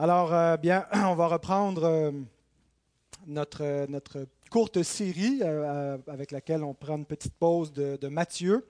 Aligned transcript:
Alors, 0.00 0.32
euh, 0.32 0.56
bien, 0.56 0.86
on 0.94 1.16
va 1.16 1.26
reprendre 1.26 1.82
euh, 1.82 2.12
notre, 3.26 3.86
notre 3.88 4.28
courte 4.48 4.84
série 4.84 5.40
euh, 5.42 5.98
avec 6.06 6.30
laquelle 6.30 6.62
on 6.62 6.72
prend 6.72 6.98
une 6.98 7.04
petite 7.04 7.34
pause 7.34 7.72
de, 7.72 7.98
de 8.00 8.06
Matthieu. 8.06 8.64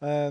La 0.00 0.30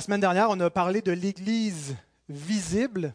semaine 0.00 0.20
dernière, 0.20 0.50
on 0.50 0.60
a 0.60 0.70
parlé 0.70 1.02
de 1.02 1.10
l'Église 1.10 1.96
visible. 2.28 3.12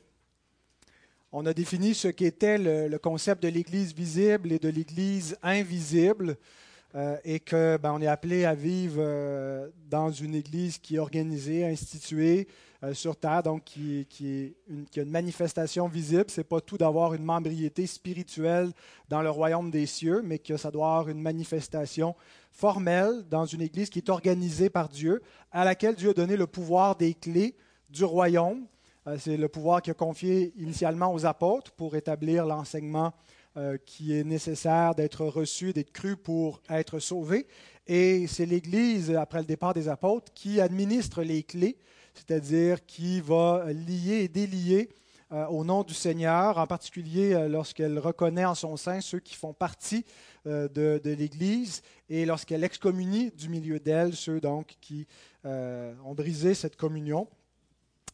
On 1.32 1.46
a 1.46 1.54
défini 1.54 1.96
ce 1.96 2.10
qu'était 2.10 2.58
le 2.58 2.98
concept 2.98 3.42
de 3.44 3.48
l'Église 3.48 3.94
visible 3.94 4.52
et 4.52 4.60
de 4.60 4.68
l'Église 4.68 5.38
invisible. 5.42 6.36
Euh, 6.94 7.18
et 7.24 7.40
que 7.40 7.78
ben, 7.78 7.94
on 7.94 8.02
est 8.02 8.08
appelé 8.08 8.44
à 8.44 8.54
vivre 8.54 8.98
euh, 8.98 9.70
dans 9.90 10.12
une 10.12 10.36
Église 10.36 10.78
qui 10.78 10.98
est 10.98 11.00
organisée, 11.00 11.66
instituée 11.66 12.50
euh, 12.84 12.94
sur 12.94 13.16
terre, 13.16 13.44
donc 13.44 13.64
qui, 13.64 14.00
est 14.00 14.56
une, 14.68 14.86
a 14.98 15.00
une 15.00 15.10
manifestation 15.10 15.88
visible. 15.88 16.26
C'est 16.28 16.44
pas 16.44 16.60
tout 16.60 16.78
d'avoir 16.78 17.14
une 17.14 17.24
membriété 17.24 17.88
spirituelle 17.88 18.72
dans 19.08 19.22
le 19.22 19.30
royaume 19.30 19.72
des 19.72 19.86
cieux, 19.86 20.22
mais 20.22 20.38
que 20.38 20.58
ça 20.58 20.70
doit 20.70 20.88
avoir 20.88 21.08
une 21.08 21.22
manifestation 21.22 22.14
formelle 22.52 23.24
dans 23.30 23.46
une 23.46 23.62
Église 23.62 23.90
qui 23.90 24.00
est 24.00 24.10
organisée 24.10 24.70
par 24.70 24.90
Dieu, 24.90 25.22
à 25.54 25.64
laquelle 25.64 25.96
Dieu 25.96 26.10
a 26.10 26.14
donné 26.14 26.36
le 26.36 26.48
pouvoir 26.48 26.98
des 26.98 27.14
clés 27.14 27.56
du 27.90 28.04
royaume. 28.04 28.66
C'est 29.18 29.38
le 29.38 29.48
pouvoir 29.48 29.82
qu'il 29.82 29.92
a 29.92 29.96
confié 29.96 30.54
initialement 30.58 31.12
aux 31.12 31.26
apôtres 31.26 31.72
pour 31.72 31.96
établir 31.96 32.46
l'enseignement 32.46 33.14
euh, 33.58 33.78
qui 33.86 34.18
est 34.18 34.24
nécessaire 34.24 34.96
d'être 34.96 35.26
reçu, 35.26 35.74
d'être 35.74 35.92
cru 35.92 36.16
pour 36.16 36.62
être 36.70 37.00
sauvé. 37.00 37.48
Et 37.86 38.26
c'est 38.28 38.46
l'Église, 38.46 39.12
après 39.12 39.40
le 39.40 39.46
départ 39.46 39.74
des 39.74 39.90
apôtres, 39.90 40.32
qui 40.34 40.62
administre 40.62 41.22
les 41.22 41.44
clés, 41.44 41.78
c'est-à-dire 42.14 42.86
qui 42.86 43.20
va 43.20 43.66
lier 43.74 44.20
et 44.24 44.30
délier 44.30 44.88
euh, 45.34 45.46
au 45.48 45.66
nom 45.66 45.84
du 45.84 45.94
Seigneur, 45.94 46.60
en 46.60 46.66
particulier 46.66 47.34
euh, 47.34 47.50
lorsqu'elle 47.50 48.00
reconnaît 48.00 48.46
en 48.46 48.56
son 48.56 48.78
sein 48.78 49.02
ceux 49.02 49.20
qui 49.20 49.36
font 49.36 49.54
partie 49.54 50.06
de, 50.46 50.70
de 51.04 51.12
l'Église 51.12 51.82
et 52.08 52.26
lorsqu'elle 52.26 52.64
excommunie 52.64 53.32
du 53.32 53.50
milieu 53.50 53.82
d'elle 53.82 54.16
ceux 54.16 54.40
donc 54.40 54.78
qui 54.80 55.08
ont 55.44 56.16
brisé 56.16 56.54
cette 56.54 56.78
communion 56.78 57.28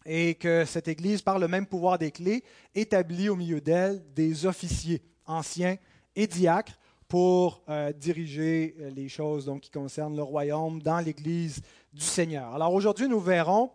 et 0.03 0.33
que 0.33 0.65
cette 0.65 0.87
Église, 0.87 1.21
par 1.21 1.37
le 1.37 1.47
même 1.47 1.67
pouvoir 1.67 1.99
des 1.99 2.11
clés, 2.11 2.43
établit 2.73 3.29
au 3.29 3.35
milieu 3.35 3.61
d'elle 3.61 4.03
des 4.13 4.45
officiers 4.45 5.03
anciens 5.27 5.77
et 6.15 6.27
diacres 6.27 6.77
pour 7.07 7.61
euh, 7.69 7.93
diriger 7.93 8.75
les 8.95 9.07
choses 9.07 9.45
donc, 9.45 9.61
qui 9.61 9.69
concernent 9.71 10.15
le 10.15 10.23
royaume 10.23 10.81
dans 10.81 10.99
l'Église 10.99 11.61
du 11.93 12.03
Seigneur. 12.03 12.53
Alors 12.53 12.73
aujourd'hui, 12.73 13.07
nous 13.07 13.19
verrons 13.19 13.71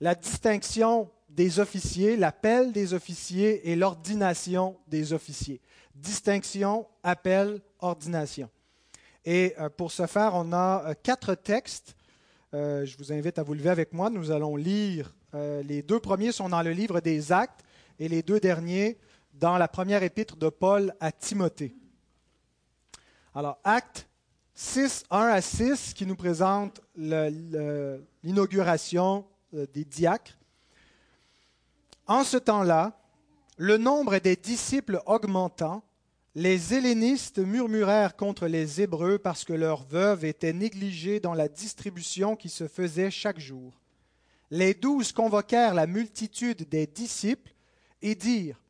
la 0.00 0.14
distinction 0.14 1.08
des 1.30 1.58
officiers, 1.58 2.16
l'appel 2.16 2.72
des 2.72 2.94
officiers 2.94 3.70
et 3.70 3.76
l'ordination 3.76 4.76
des 4.88 5.12
officiers. 5.12 5.60
Distinction, 5.94 6.86
appel, 7.02 7.60
ordination. 7.80 8.48
Et 9.24 9.54
euh, 9.58 9.68
pour 9.68 9.90
ce 9.90 10.06
faire, 10.06 10.32
on 10.34 10.52
a 10.52 10.84
euh, 10.86 10.94
quatre 11.02 11.34
textes. 11.34 11.96
Euh, 12.52 12.84
je 12.84 12.96
vous 12.98 13.12
invite 13.12 13.38
à 13.38 13.42
vous 13.42 13.54
lever 13.54 13.70
avec 13.70 13.92
moi. 13.92 14.10
Nous 14.10 14.30
allons 14.30 14.56
lire. 14.56 15.14
les 15.32 15.82
deux 15.82 15.98
premiers 15.98 16.30
sont 16.30 16.48
dans 16.48 16.62
le 16.62 16.70
livre 16.70 17.00
des 17.00 17.32
Actes 17.32 17.64
et 17.98 18.08
les 18.08 18.22
deux 18.22 18.38
derniers 18.38 18.96
dans 19.34 19.58
la 19.58 19.68
première 19.68 20.02
épître 20.02 20.36
de 20.36 20.48
Paul 20.48 20.94
à 21.00 21.12
Timothée. 21.12 21.76
Alors, 23.34 23.58
acte 23.64 24.08
6, 24.54 25.04
1 25.10 25.18
à 25.18 25.40
6, 25.40 25.94
qui 25.94 26.06
nous 26.06 26.14
présente 26.14 26.80
l'inauguration 26.96 29.26
euh, 29.54 29.66
des 29.74 29.84
diacres. 29.84 30.38
En 32.06 32.22
ce 32.22 32.36
temps-là, 32.36 32.96
le 33.56 33.76
nombre 33.76 34.18
des 34.18 34.36
disciples 34.36 35.00
augmentant, 35.06 35.82
les 36.36 36.74
hellénistes 36.74 37.38
murmurèrent 37.38 38.16
contre 38.16 38.46
les 38.46 38.80
Hébreux 38.80 39.18
parce 39.18 39.44
que 39.44 39.52
leurs 39.52 39.84
veuves 39.84 40.24
étaient 40.24 40.52
négligées 40.52 41.20
dans 41.20 41.34
la 41.34 41.48
distribution 41.48 42.36
qui 42.36 42.48
se 42.48 42.68
faisait 42.68 43.10
chaque 43.10 43.38
jour. 43.38 43.80
Les 44.50 44.74
douze 44.74 45.12
convoquèrent 45.12 45.74
la 45.74 45.86
multitude 45.86 46.68
des 46.68 46.86
disciples 46.86 47.52
et 48.02 48.14
dirent 48.14 48.60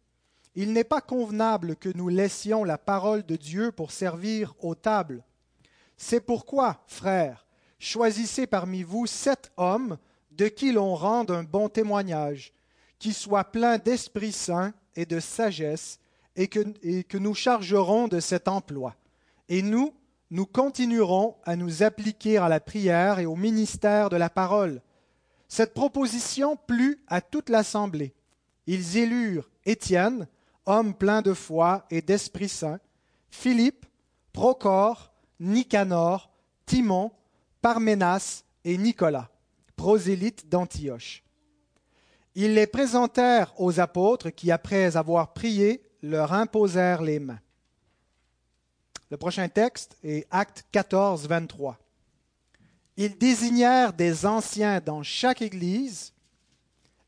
il 0.54 0.72
n'est 0.72 0.84
pas 0.84 1.00
convenable 1.00 1.76
que 1.76 1.88
nous 1.88 2.08
laissions 2.08 2.64
la 2.64 2.78
parole 2.78 3.24
de 3.24 3.36
Dieu 3.36 3.72
pour 3.72 3.90
servir 3.90 4.54
aux 4.60 4.74
tables. 4.74 5.24
C'est 5.96 6.20
pourquoi, 6.20 6.82
frères, 6.86 7.46
choisissez 7.78 8.46
parmi 8.46 8.82
vous 8.82 9.06
sept 9.06 9.50
hommes 9.56 9.98
de 10.32 10.48
qui 10.48 10.72
l'on 10.72 10.94
rende 10.94 11.30
un 11.30 11.44
bon 11.44 11.68
témoignage, 11.68 12.52
qui 12.98 13.12
soient 13.12 13.44
pleins 13.44 13.78
d'Esprit 13.78 14.32
Saint 14.32 14.72
et 14.96 15.06
de 15.06 15.20
sagesse, 15.20 15.98
et 16.36 16.48
que, 16.48 16.60
et 16.82 17.04
que 17.04 17.18
nous 17.18 17.34
chargerons 17.34 18.08
de 18.08 18.20
cet 18.20 18.48
emploi. 18.48 18.96
Et 19.48 19.62
nous, 19.62 19.94
nous 20.30 20.46
continuerons 20.46 21.36
à 21.44 21.54
nous 21.54 21.82
appliquer 21.82 22.38
à 22.38 22.48
la 22.48 22.60
prière 22.60 23.18
et 23.18 23.26
au 23.26 23.36
ministère 23.36 24.08
de 24.08 24.16
la 24.16 24.30
parole. 24.30 24.82
Cette 25.48 25.74
proposition 25.74 26.56
plut 26.56 27.00
à 27.06 27.20
toute 27.20 27.50
l'assemblée. 27.50 28.14
Ils 28.66 28.96
élurent 28.96 29.50
Étienne, 29.64 30.26
homme 30.66 30.94
plein 30.94 31.22
de 31.22 31.32
foi 31.32 31.86
et 31.90 32.00
d'Esprit 32.00 32.48
Saint, 32.48 32.80
Philippe, 33.30 33.86
Procor, 34.32 35.12
Nicanor, 35.40 36.30
Timon, 36.66 37.12
Parménas 37.60 38.44
et 38.64 38.76
Nicolas, 38.76 39.30
prosélytes 39.76 40.48
d'Antioche. 40.48 41.22
Ils 42.34 42.54
les 42.54 42.66
présentèrent 42.66 43.52
aux 43.60 43.78
apôtres 43.80 44.30
qui, 44.30 44.50
après 44.50 44.96
avoir 44.96 45.32
prié, 45.32 45.82
leur 46.02 46.32
imposèrent 46.32 47.02
les 47.02 47.18
mains. 47.18 47.40
Le 49.10 49.16
prochain 49.16 49.48
texte 49.48 49.96
est 50.02 50.26
Acte 50.30 50.64
14, 50.72 51.28
23. 51.28 51.78
Ils 52.96 53.16
désignèrent 53.16 53.92
des 53.92 54.26
anciens 54.26 54.80
dans 54.80 55.02
chaque 55.02 55.42
église, 55.42 56.12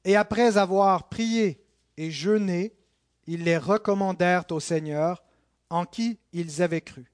et 0.04 0.14
après 0.14 0.56
avoir 0.56 1.08
prié 1.08 1.60
et 1.96 2.10
jeûné, 2.10 2.72
ils 3.26 3.44
les 3.44 3.58
recommandèrent 3.58 4.44
au 4.50 4.60
Seigneur 4.60 5.22
en 5.70 5.84
qui 5.84 6.18
ils 6.32 6.62
avaient 6.62 6.80
cru. 6.80 7.10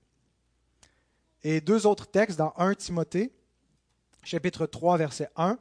Et 1.42 1.60
deux 1.60 1.86
autres 1.86 2.06
textes 2.06 2.38
dans 2.38 2.52
1 2.56 2.74
Timothée, 2.74 3.32
chapitre 4.22 4.66
3, 4.66 4.98
verset 4.98 5.28
1 5.36 5.58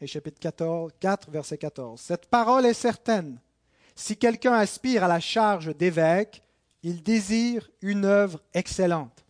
et 0.00 0.06
chapitre 0.06 0.38
14, 0.38 0.92
4, 1.00 1.30
verset 1.30 1.58
14. 1.58 2.00
Cette 2.00 2.26
parole 2.26 2.66
est 2.66 2.74
certaine. 2.74 3.40
Si 3.96 4.16
quelqu'un 4.16 4.52
aspire 4.54 5.02
à 5.04 5.08
la 5.08 5.18
charge 5.18 5.76
d'évêque, 5.76 6.42
il 6.82 7.02
désire 7.02 7.68
une 7.82 8.04
œuvre 8.04 8.40
excellente. 8.54 9.24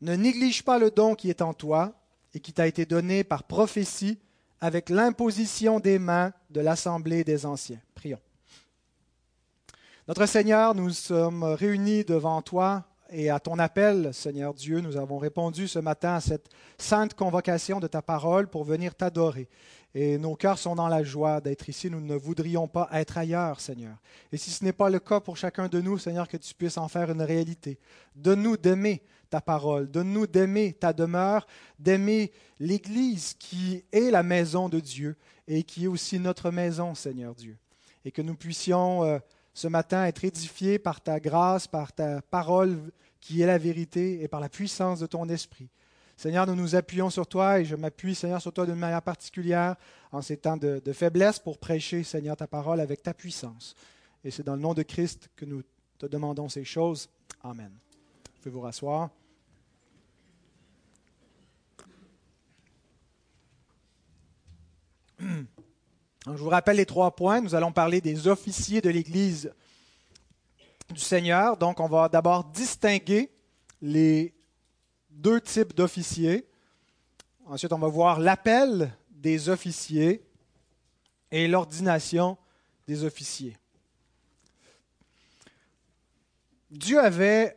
Ne 0.00 0.14
néglige 0.14 0.64
pas 0.64 0.78
le 0.78 0.90
don 0.90 1.14
qui 1.14 1.28
est 1.28 1.42
en 1.42 1.52
toi 1.52 1.92
et 2.32 2.40
qui 2.40 2.52
t'a 2.52 2.66
été 2.66 2.86
donné 2.86 3.24
par 3.24 3.44
prophétie 3.44 4.18
avec 4.60 4.88
l'imposition 4.88 5.80
des 5.80 5.98
mains 5.98 6.32
de 6.50 6.60
l'assemblée 6.60 7.24
des 7.24 7.44
anciens. 7.44 7.80
Notre 10.08 10.24
Seigneur, 10.24 10.74
nous 10.74 10.88
sommes 10.88 11.42
réunis 11.42 12.02
devant 12.02 12.40
toi 12.40 12.82
et 13.10 13.28
à 13.28 13.40
ton 13.40 13.58
appel, 13.58 14.14
Seigneur 14.14 14.54
Dieu, 14.54 14.80
nous 14.80 14.96
avons 14.96 15.18
répondu 15.18 15.68
ce 15.68 15.78
matin 15.78 16.14
à 16.14 16.20
cette 16.22 16.48
sainte 16.78 17.12
convocation 17.12 17.78
de 17.78 17.86
ta 17.88 18.00
parole 18.00 18.48
pour 18.48 18.64
venir 18.64 18.94
t'adorer. 18.94 19.50
Et 19.94 20.16
nos 20.16 20.34
cœurs 20.34 20.58
sont 20.58 20.74
dans 20.74 20.88
la 20.88 21.04
joie 21.04 21.42
d'être 21.42 21.68
ici. 21.68 21.90
Nous 21.90 22.00
ne 22.00 22.16
voudrions 22.16 22.66
pas 22.68 22.88
être 22.94 23.18
ailleurs, 23.18 23.60
Seigneur. 23.60 23.98
Et 24.32 24.38
si 24.38 24.50
ce 24.50 24.64
n'est 24.64 24.72
pas 24.72 24.88
le 24.88 24.98
cas 24.98 25.20
pour 25.20 25.36
chacun 25.36 25.68
de 25.68 25.78
nous, 25.78 25.98
Seigneur, 25.98 26.26
que 26.26 26.38
tu 26.38 26.54
puisses 26.54 26.78
en 26.78 26.88
faire 26.88 27.10
une 27.10 27.20
réalité. 27.20 27.78
Donne-nous 28.16 28.56
d'aimer 28.56 29.02
ta 29.28 29.42
parole. 29.42 29.90
Donne-nous 29.90 30.26
d'aimer 30.26 30.72
ta 30.72 30.94
demeure, 30.94 31.46
d'aimer 31.78 32.32
l'Église 32.60 33.34
qui 33.34 33.84
est 33.92 34.10
la 34.10 34.22
maison 34.22 34.70
de 34.70 34.80
Dieu 34.80 35.16
et 35.46 35.64
qui 35.64 35.84
est 35.84 35.88
aussi 35.88 36.18
notre 36.18 36.50
maison, 36.50 36.94
Seigneur 36.94 37.34
Dieu. 37.34 37.58
Et 38.06 38.10
que 38.10 38.22
nous 38.22 38.36
puissions... 38.36 39.04
Euh, 39.04 39.18
ce 39.58 39.66
matin 39.66 40.04
être 40.04 40.24
édifié 40.24 40.78
par 40.78 41.00
ta 41.00 41.18
grâce, 41.18 41.66
par 41.66 41.92
ta 41.92 42.22
parole 42.22 42.78
qui 43.20 43.42
est 43.42 43.46
la 43.46 43.58
vérité 43.58 44.22
et 44.22 44.28
par 44.28 44.38
la 44.38 44.48
puissance 44.48 45.00
de 45.00 45.06
ton 45.06 45.28
esprit. 45.28 45.68
Seigneur, 46.16 46.46
nous 46.46 46.54
nous 46.54 46.76
appuyons 46.76 47.10
sur 47.10 47.26
toi 47.26 47.58
et 47.58 47.64
je 47.64 47.74
m'appuie, 47.74 48.14
Seigneur, 48.14 48.40
sur 48.40 48.52
toi 48.52 48.66
d'une 48.66 48.76
manière 48.76 49.02
particulière 49.02 49.74
en 50.12 50.22
ces 50.22 50.36
temps 50.36 50.56
de, 50.56 50.80
faiblesse 50.92 51.40
pour 51.40 51.58
prêcher, 51.58 52.04
Seigneur, 52.04 52.36
ta 52.36 52.46
parole 52.46 52.78
avec 52.78 53.02
ta 53.02 53.12
puissance. 53.12 53.74
Et 54.22 54.30
c'est 54.30 54.44
dans 54.44 54.54
le 54.54 54.62
nom 54.62 54.74
de 54.74 54.84
Christ 54.84 55.28
que 55.34 55.44
nous 55.44 55.64
te 55.98 56.06
demandons 56.06 56.48
ces 56.48 56.62
choses. 56.62 57.10
Amen. 57.42 57.72
Vous 57.72 58.42
pouvez 58.42 58.52
vous 58.52 58.60
rasseoir. 58.60 59.10
je 66.36 66.42
vous 66.42 66.48
rappelle 66.48 66.76
les 66.76 66.86
trois 66.86 67.14
points. 67.14 67.40
Nous 67.40 67.54
allons 67.54 67.72
parler 67.72 68.00
des 68.00 68.28
officiers 68.28 68.80
de 68.80 68.90
l'Église 68.90 69.52
du 70.90 71.00
Seigneur. 71.00 71.56
Donc, 71.56 71.80
on 71.80 71.88
va 71.88 72.08
d'abord 72.08 72.44
distinguer 72.44 73.30
les 73.80 74.34
deux 75.10 75.40
types 75.40 75.74
d'officiers. 75.74 76.46
Ensuite, 77.46 77.72
on 77.72 77.78
va 77.78 77.88
voir 77.88 78.20
l'appel 78.20 78.92
des 79.10 79.48
officiers 79.48 80.22
et 81.30 81.48
l'ordination 81.48 82.36
des 82.86 83.04
officiers. 83.04 83.56
Dieu 86.70 87.00
avait 87.00 87.56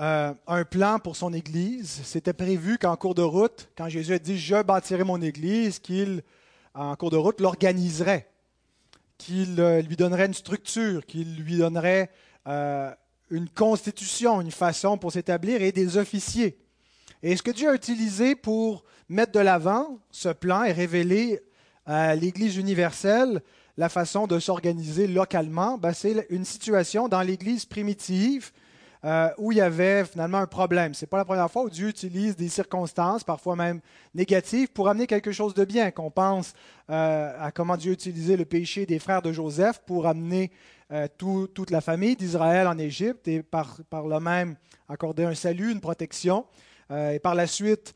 euh, 0.00 0.32
un 0.46 0.64
plan 0.64 0.98
pour 0.98 1.16
son 1.16 1.32
Église. 1.32 2.00
C'était 2.04 2.32
prévu 2.32 2.78
qu'en 2.78 2.96
cours 2.96 3.14
de 3.14 3.22
route, 3.22 3.68
quand 3.76 3.88
Jésus 3.88 4.14
a 4.14 4.18
dit 4.18 4.38
Je 4.38 4.62
bâtirai 4.62 5.04
mon 5.04 5.20
Église, 5.20 5.78
qu'il, 5.78 6.22
en 6.74 6.96
cours 6.96 7.10
de 7.10 7.16
route, 7.16 7.40
l'organiserait, 7.40 8.28
qu'il 9.18 9.60
euh, 9.60 9.80
lui 9.82 9.96
donnerait 9.96 10.26
une 10.26 10.34
structure, 10.34 11.06
qu'il 11.06 11.36
lui 11.36 11.58
donnerait 11.58 12.10
euh, 12.46 12.90
une 13.30 13.48
constitution, 13.48 14.40
une 14.40 14.50
façon 14.50 14.98
pour 14.98 15.12
s'établir 15.12 15.62
et 15.62 15.72
des 15.72 15.96
officiers. 15.96 16.58
Et 17.22 17.36
ce 17.36 17.42
que 17.42 17.50
Dieu 17.50 17.70
a 17.70 17.74
utilisé 17.74 18.34
pour 18.34 18.84
mettre 19.08 19.32
de 19.32 19.40
l'avant 19.40 19.98
ce 20.10 20.28
plan 20.28 20.64
et 20.64 20.72
révéler 20.72 21.40
à 21.86 22.14
l'Église 22.14 22.56
universelle 22.56 23.42
la 23.76 23.88
façon 23.88 24.26
de 24.26 24.38
s'organiser 24.38 25.06
localement, 25.06 25.78
ben, 25.78 25.92
c'est 25.92 26.26
une 26.30 26.44
situation 26.44 27.08
dans 27.08 27.22
l'Église 27.22 27.64
primitive 27.64 28.52
euh, 29.04 29.28
où 29.36 29.52
il 29.52 29.58
y 29.58 29.60
avait 29.60 30.04
finalement 30.06 30.38
un 30.38 30.46
problème. 30.46 30.94
Ce 30.94 31.04
n'est 31.04 31.08
pas 31.08 31.18
la 31.18 31.26
première 31.26 31.50
fois 31.50 31.64
où 31.64 31.68
Dieu 31.70 31.88
utilise 31.88 32.36
des 32.36 32.48
circonstances, 32.48 33.22
parfois 33.22 33.54
même 33.54 33.80
négatives, 34.14 34.68
pour 34.68 34.88
amener 34.88 35.06
quelque 35.06 35.30
chose 35.30 35.52
de 35.52 35.66
bien. 35.66 35.90
Qu'on 35.90 36.10
pense 36.10 36.54
euh, 36.88 37.32
à 37.38 37.52
comment 37.52 37.76
Dieu 37.76 37.92
utilisait 37.92 38.38
le 38.38 38.46
péché 38.46 38.86
des 38.86 38.98
frères 38.98 39.20
de 39.20 39.30
Joseph 39.30 39.82
pour 39.84 40.06
amener 40.06 40.50
euh, 40.90 41.06
toute 41.18 41.70
la 41.70 41.82
famille 41.82 42.16
d'Israël 42.16 42.66
en 42.66 42.78
Égypte 42.78 43.28
et 43.28 43.42
par, 43.42 43.78
par 43.90 44.06
le 44.06 44.18
même 44.20 44.56
accorder 44.88 45.24
un 45.24 45.34
salut, 45.34 45.70
une 45.70 45.80
protection. 45.80 46.46
et 46.90 47.18
par 47.18 47.34
la 47.34 47.46
suite, 47.46 47.94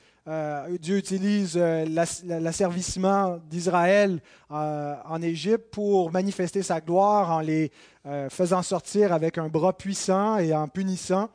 Dieu 0.81 0.99
utilise 0.99 1.57
l'asservissement 1.57 3.39
d'Israël 3.49 4.21
en 4.51 5.23
Égypte 5.23 5.71
pour 5.71 6.13
manifester 6.13 6.63
sa 6.63 6.81
gloire 6.81 7.31
en 7.31 7.41
les 7.41 7.73
euh, 8.09 8.31
faisant 8.31 8.63
sortir 8.63 9.13
avec 9.13 9.37
un 9.37 9.49
bras 9.49 9.77
puissant 9.77 10.39
et 10.39 10.55
en 10.55 10.67
punissant 10.67 11.29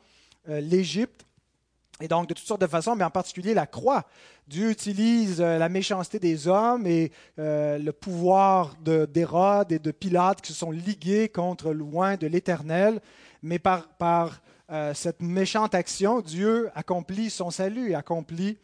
euh, 0.48 0.60
l'Égypte. 0.60 1.24
Et 2.00 2.08
donc, 2.08 2.28
de 2.28 2.34
toutes 2.34 2.46
sortes 2.46 2.62
de 2.62 2.66
façons, 2.66 2.96
mais 2.96 3.04
en 3.04 3.10
particulier 3.10 3.54
la 3.54 3.68
croix. 3.68 4.02
Dieu 4.48 4.70
utilise 4.70 5.40
euh, 5.40 5.56
la 5.56 5.68
méchanceté 5.68 6.18
des 6.18 6.48
hommes 6.48 6.84
et 6.88 7.12
le 7.36 7.90
pouvoir 7.92 8.74
d'Hérode 8.80 9.70
et 9.70 9.78
de 9.78 9.92
Pilate 9.92 10.40
qui 10.40 10.52
se 10.52 10.58
sont 10.58 10.72
ligués 10.72 11.28
contre 11.28 11.72
loin 11.72 12.16
de 12.16 12.26
l'Éternel. 12.26 13.00
Mais 13.42 13.60
par, 13.60 13.86
par 13.86 14.40
cette 14.94 15.20
méchante 15.22 15.74
action, 15.74 16.22
Dieu 16.22 16.70
accomplit 16.74 17.30
son 17.30 17.50
salut, 17.50 17.94
accomplit 17.94 18.58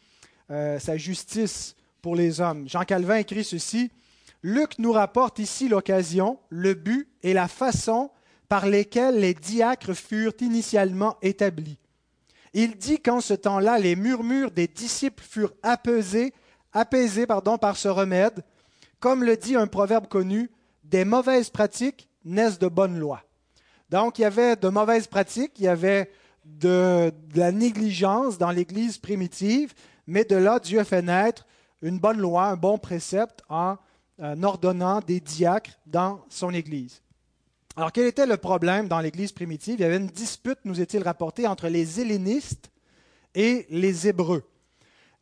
sa 0.50 0.96
justice 0.96 1.76
pour 2.02 2.16
les 2.16 2.40
hommes. 2.40 2.68
Jean 2.68 2.82
Calvin 2.82 3.16
écrit 3.16 3.44
ceci 3.44 3.90
Luc 4.42 4.78
nous 4.78 4.92
rapporte 4.92 5.38
ici 5.38 5.68
l'occasion, 5.68 6.38
le 6.48 6.74
but 6.74 7.08
et 7.22 7.34
la 7.34 7.46
façon 7.46 8.10
par 8.48 8.66
lesquels 8.66 9.20
les 9.20 9.34
diacres 9.34 9.94
furent 9.94 10.32
initialement 10.40 11.16
établis. 11.22 11.78
Il 12.52 12.76
dit 12.76 12.98
qu'en 12.98 13.20
ce 13.20 13.34
temps-là, 13.34 13.78
les 13.78 13.96
murmures 13.96 14.50
des 14.50 14.66
disciples 14.66 15.22
furent 15.22 15.54
apaisés, 15.62 16.32
apaisés 16.72 17.26
pardon, 17.26 17.58
par 17.58 17.76
ce 17.76 17.88
remède. 17.88 18.42
Comme 18.98 19.24
le 19.24 19.36
dit 19.36 19.56
un 19.56 19.66
proverbe 19.66 20.08
connu, 20.08 20.50
des 20.84 21.04
mauvaises 21.04 21.50
pratiques 21.50 22.08
naissent 22.24 22.58
de 22.58 22.66
bonnes 22.66 22.98
lois. 22.98 23.22
Donc, 23.90 24.18
il 24.18 24.22
y 24.22 24.24
avait 24.24 24.56
de 24.56 24.68
mauvaises 24.68 25.06
pratiques, 25.06 25.52
il 25.58 25.64
y 25.64 25.68
avait 25.68 26.10
de 26.44 27.12
la 27.34 27.52
négligence 27.52 28.38
dans 28.38 28.50
l'Église 28.50 28.98
primitive, 28.98 29.74
mais 30.10 30.24
de 30.24 30.36
là, 30.36 30.58
Dieu 30.58 30.80
a 30.80 30.84
fait 30.84 31.02
naître 31.02 31.46
une 31.82 31.98
bonne 31.98 32.18
loi, 32.18 32.44
un 32.46 32.56
bon 32.56 32.76
précepte 32.76 33.42
en 33.48 33.76
en 34.20 34.42
ordonnant 34.42 35.00
des 35.00 35.20
diacres 35.20 35.78
dans 35.86 36.20
son 36.28 36.52
Église. 36.52 37.02
Alors 37.76 37.92
quel 37.92 38.06
était 38.06 38.26
le 38.26 38.36
problème 38.36 38.88
dans 38.88 39.00
l'Église 39.00 39.32
primitive? 39.32 39.76
Il 39.78 39.82
y 39.82 39.84
avait 39.84 39.96
une 39.96 40.06
dispute, 40.06 40.58
nous 40.64 40.80
est-il 40.80 41.02
rapporté, 41.02 41.46
entre 41.46 41.68
les 41.68 42.00
hellénistes 42.00 42.70
et 43.34 43.66
les 43.70 44.08
Hébreux. 44.08 44.44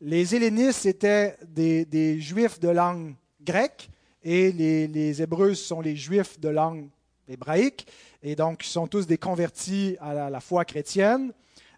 Les 0.00 0.35
hellénistes 0.35 0.87
étaient 0.87 1.37
des, 1.46 2.20
juifs 2.20 2.58
de 2.58 2.69
langue 2.69 3.14
grecque 3.40 3.88
et 4.23 4.52
les, 4.52 5.23
Hébreux 5.23 5.55
sont 5.55 5.81
les 5.81 5.96
juifs 5.96 6.40
de 6.40 6.49
langue 6.49 6.88
hébraïque 7.29 7.87
et 8.23 8.35
donc 8.35 8.64
ils 8.64 8.70
sont 8.70 8.87
tous 8.87 9.06
des 9.06 9.19
convertis 9.19 9.96
à 10.00 10.31
la, 10.31 10.40
foi 10.40 10.64
chrétienne. 10.64 11.32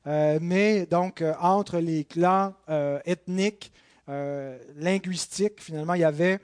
Euh, 0.06 0.38
mais 0.40 0.86
donc 0.86 1.20
euh, 1.20 1.34
entre 1.40 1.78
les 1.78 2.04
clans 2.04 2.54
euh, 2.68 2.98
ethniques, 3.04 3.72
linguistiques, 4.76 5.60
finalement, 5.60 5.94
il 5.94 6.00
y 6.00 6.04
avait 6.04 6.40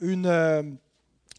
une, 0.00 0.78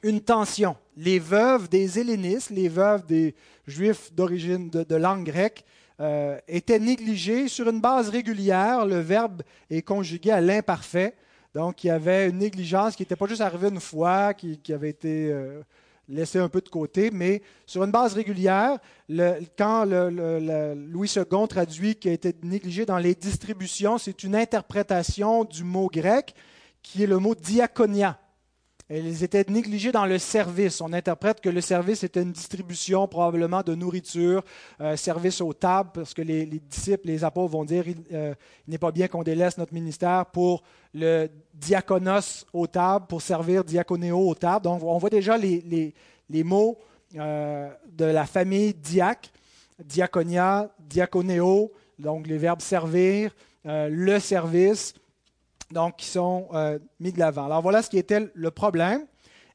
une 0.04 0.20
tension. 0.20 0.76
Les 0.98 1.18
veuves 1.18 1.70
des 1.70 1.98
hellénistes, 1.98 2.50
les 2.50 2.68
veuves 2.68 3.06
des 3.06 3.36
juifs 3.66 4.14
d'origine 4.14 4.70
de, 4.70 4.96
langue 4.98 5.24
grecque, 5.24 5.64
étaient 6.50 6.80
négligées 6.80 7.48
sur 7.48 7.70
une 7.70 7.80
base 7.80 8.10
régulière. 8.10 8.86
Le 8.86 9.00
verbe 9.00 9.44
est 9.70 9.81
conjugué 9.81 10.31
à 10.31 10.42
l'imparfait. 10.42 11.16
Donc, 11.56 11.86
il 11.86 11.88
y 11.88 11.92
avait 11.92 12.28
une 12.28 12.40
négligence 12.40 12.98
qui 12.98 13.04
n'était 13.04 13.16
pas 13.16 13.28
juste 13.28 13.40
arrivée 13.40 13.70
une 13.70 13.80
fois, 13.80 14.34
qui, 14.34 14.60
avait 14.74 14.90
été 14.90 15.34
laissée 16.10 16.40
un 16.40 16.50
peu 16.50 16.62
de 16.62 16.70
côté, 16.70 17.12
mais 17.12 17.42
sur 17.66 17.84
une 17.84 17.92
base 17.92 18.14
régulière, 18.14 18.80
quand 19.58 19.86
Louis 19.86 21.12
II 21.16 21.48
traduit 21.48 21.96
qui 21.96 22.10
a 22.10 22.12
été 22.12 22.36
négligé 22.44 22.86
dans 22.86 22.98
les 22.98 23.16
distributions, 23.16 23.98
c'est 23.98 24.24
une 24.24 24.36
interprétation 24.36 25.46
du 25.46 25.64
mot 25.64 25.90
grec 25.92 26.34
qui 26.82 27.04
est 27.04 27.08
le 27.08 27.20
mot 27.20 27.36
diaconia 27.36 28.20
ils 28.90 29.24
étaient 29.24 29.46
négligés 29.48 29.92
dans 29.92 30.06
le 30.06 30.18
service. 30.18 30.82
On 30.82 30.94
interprète 30.94 31.42
que 31.42 31.50
le 31.50 31.62
service 31.62 32.04
était 32.04 32.24
une 32.24 32.32
distribution 32.32 33.08
probablement 33.08 33.62
de 33.62 33.76
nourriture, 33.76 34.44
euh, 34.82 34.96
service 34.96 35.42
aux 35.42 35.54
tables, 35.54 35.92
parce 35.94 36.14
que 36.14 36.24
les, 36.24 36.46
disciples, 36.46 37.08
les 37.08 37.24
apôtres 37.24 37.52
vont 37.52 37.66
dire 37.66 37.84
euh, 38.12 38.34
il 38.68 38.72
n'est 38.72 38.80
pas 38.80 38.92
bien 38.92 39.08
qu'on 39.08 39.24
délaisse 39.24 39.58
notre 39.58 39.74
ministère 39.74 40.26
pour 40.28 40.64
le 40.94 41.30
diaconos 41.54 42.46
aux 42.54 42.68
tables, 42.68 43.06
pour 43.08 43.22
servir 43.22 43.64
diaconéo 43.64 44.30
aux 44.30 44.36
tables. 44.36 44.64
Donc 44.64 44.84
on 44.84 44.98
voit 44.98 45.10
déjà 45.10 45.38
les, 45.38 45.94
mots 46.44 46.78
euh, 47.16 47.70
de 47.92 48.06
la 48.06 48.26
famille 48.26 48.74
diac, 48.74 49.32
diaconia, 49.84 50.70
diaconéo, 50.80 51.72
donc 51.98 52.28
les 52.28 52.38
verbes 52.38 52.62
servir, 52.62 53.36
le 53.66 54.20
service 54.20 54.94
donc 55.72 55.98
qui 55.98 56.06
sont 56.06 56.48
euh, 56.54 56.80
mis 57.00 57.12
de 57.12 57.20
l'avant. 57.20 57.46
Alors 57.46 57.62
voilà 57.62 57.82
ce 57.82 57.90
qui 57.90 57.98
était 57.98 58.30
le 58.34 58.52
problème. 58.52 59.06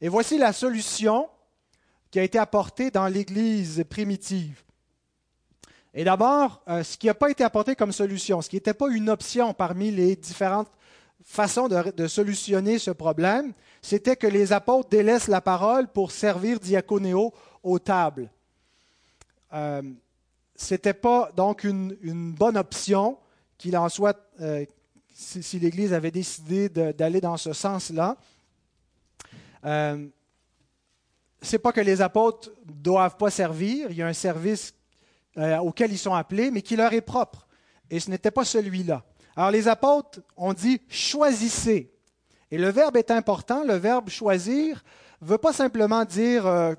Et 0.00 0.08
voici 0.08 0.38
la 0.38 0.52
solution 0.52 1.28
qui 2.10 2.18
a 2.18 2.22
été 2.22 2.38
apportée 2.38 2.90
dans 2.90 3.06
l'Église 3.08 3.84
primitive. 3.88 4.62
Et 5.92 6.04
d'abord, 6.04 6.62
euh, 6.68 6.82
ce 6.82 6.96
qui 6.96 7.06
n'a 7.06 7.14
pas 7.14 7.30
été 7.30 7.44
apporté 7.44 7.76
comme 7.76 7.92
solution, 7.92 8.42
ce 8.42 8.48
qui 8.48 8.56
n'était 8.56 8.74
pas 8.74 8.88
une 8.90 9.10
option 9.10 9.54
parmi 9.54 9.90
les 9.90 10.16
différentes 10.16 10.68
façons 11.24 11.68
de, 11.68 12.06
solutionner 12.06 12.78
ce 12.78 12.90
problème, 12.90 13.52
c'était 13.82 14.16
que 14.16 14.26
les 14.26 14.52
apôtres 14.52 14.88
délaissent 14.88 15.28
la 15.28 15.40
parole 15.40 15.88
pour 15.88 16.12
servir 16.12 16.60
diaconéo 16.60 17.32
aux 17.62 17.78
tables. 17.78 18.30
Euh, 19.52 19.82
ce 20.54 20.74
n'était 20.74 20.94
pas 20.94 21.30
donc 21.36 21.64
une, 21.64 21.96
bonne 22.32 22.56
option 22.56 23.18
qu'il 23.58 23.76
en 23.76 23.88
soit 23.88 24.18
si, 25.14 25.58
l'Église 25.58 25.92
avait 25.92 26.10
décidé 26.10 26.68
d'aller 26.68 27.20
dans 27.20 27.36
ce 27.36 27.52
sens-là. 27.52 28.16
Euh, 29.64 30.06
c'est 31.40 31.58
pas 31.58 31.72
que 31.72 31.80
les 31.80 32.02
apôtres 32.02 32.50
ne 32.66 32.72
doivent 32.72 33.16
pas 33.16 33.30
servir, 33.30 33.90
il 33.90 33.96
y 33.96 34.02
a 34.02 34.06
un 34.06 34.12
service 34.12 34.74
euh, 35.38 35.58
auquel 35.58 35.92
ils 35.92 35.98
sont 35.98 36.14
appelés, 36.14 36.50
mais 36.50 36.62
qui 36.62 36.76
leur 36.76 36.92
est 36.92 37.00
propre. 37.00 37.46
Et 37.90 38.00
ce 38.00 38.10
n'était 38.10 38.30
pas 38.30 38.44
celui-là. 38.44 39.04
Alors 39.36 39.50
les 39.50 39.68
apôtres 39.68 40.20
ont 40.36 40.52
dit 40.52 40.80
choisissez. 40.88 41.90
Et 42.50 42.58
le 42.58 42.68
verbe 42.68 42.96
est 42.96 43.10
important, 43.10 43.64
le 43.64 43.74
verbe 43.74 44.08
choisir 44.08 44.84
ne 45.22 45.26
veut 45.26 45.38
pas 45.38 45.52
simplement 45.52 46.04
dire 46.04 46.46
euh, 46.46 46.74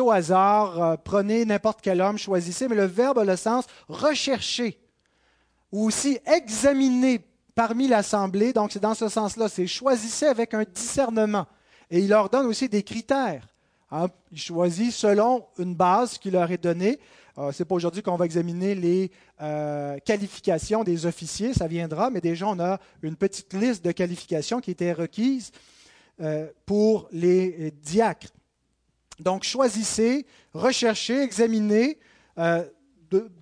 au 0.00 0.10
hasard, 0.10 0.82
euh, 0.82 0.96
prenez 1.02 1.44
n'importe 1.44 1.80
quel 1.80 2.00
homme, 2.00 2.18
choisissez, 2.18 2.68
mais 2.68 2.74
le 2.74 2.84
verbe 2.84 3.20
a 3.20 3.24
le 3.24 3.36
sens 3.36 3.64
rechercher 3.88 4.78
ou 5.72 5.86
aussi 5.86 6.18
examiner, 6.26 7.20
parmi 7.54 7.88
l'assemblée. 7.88 8.52
Donc, 8.52 8.72
c'est 8.72 8.80
dans 8.80 8.94
ce 8.94 9.08
sens-là. 9.08 9.48
C'est 9.48 9.66
choisissez 9.66 10.26
avec 10.26 10.54
un 10.54 10.64
discernement. 10.64 11.46
Et 11.90 12.00
il 12.00 12.08
leur 12.08 12.28
donne 12.28 12.46
aussi 12.46 12.68
des 12.68 12.82
critères. 12.82 13.46
Hein. 13.90 14.08
Il 14.32 14.38
choisit 14.38 14.92
selon 14.92 15.46
une 15.58 15.74
base 15.74 16.18
qui 16.18 16.30
leur 16.30 16.50
est 16.50 16.62
donnée. 16.62 16.98
Euh, 17.38 17.52
Ce 17.52 17.62
n'est 17.62 17.66
pas 17.66 17.74
aujourd'hui 17.74 18.02
qu'on 18.02 18.16
va 18.16 18.24
examiner 18.24 18.74
les 18.74 19.10
euh, 19.40 19.98
qualifications 20.04 20.82
des 20.82 21.06
officiers, 21.06 21.54
ça 21.54 21.66
viendra, 21.66 22.10
mais 22.10 22.20
déjà 22.20 22.48
on 22.48 22.58
a 22.58 22.78
une 23.02 23.16
petite 23.16 23.54
liste 23.54 23.84
de 23.84 23.92
qualifications 23.92 24.60
qui 24.60 24.72
étaient 24.72 24.92
requises 24.92 25.52
euh, 26.20 26.48
pour 26.66 27.08
les 27.12 27.70
diacres. 27.70 28.28
Donc 29.20 29.44
choisissez, 29.44 30.26
recherchez, 30.52 31.22
examinez 31.22 31.98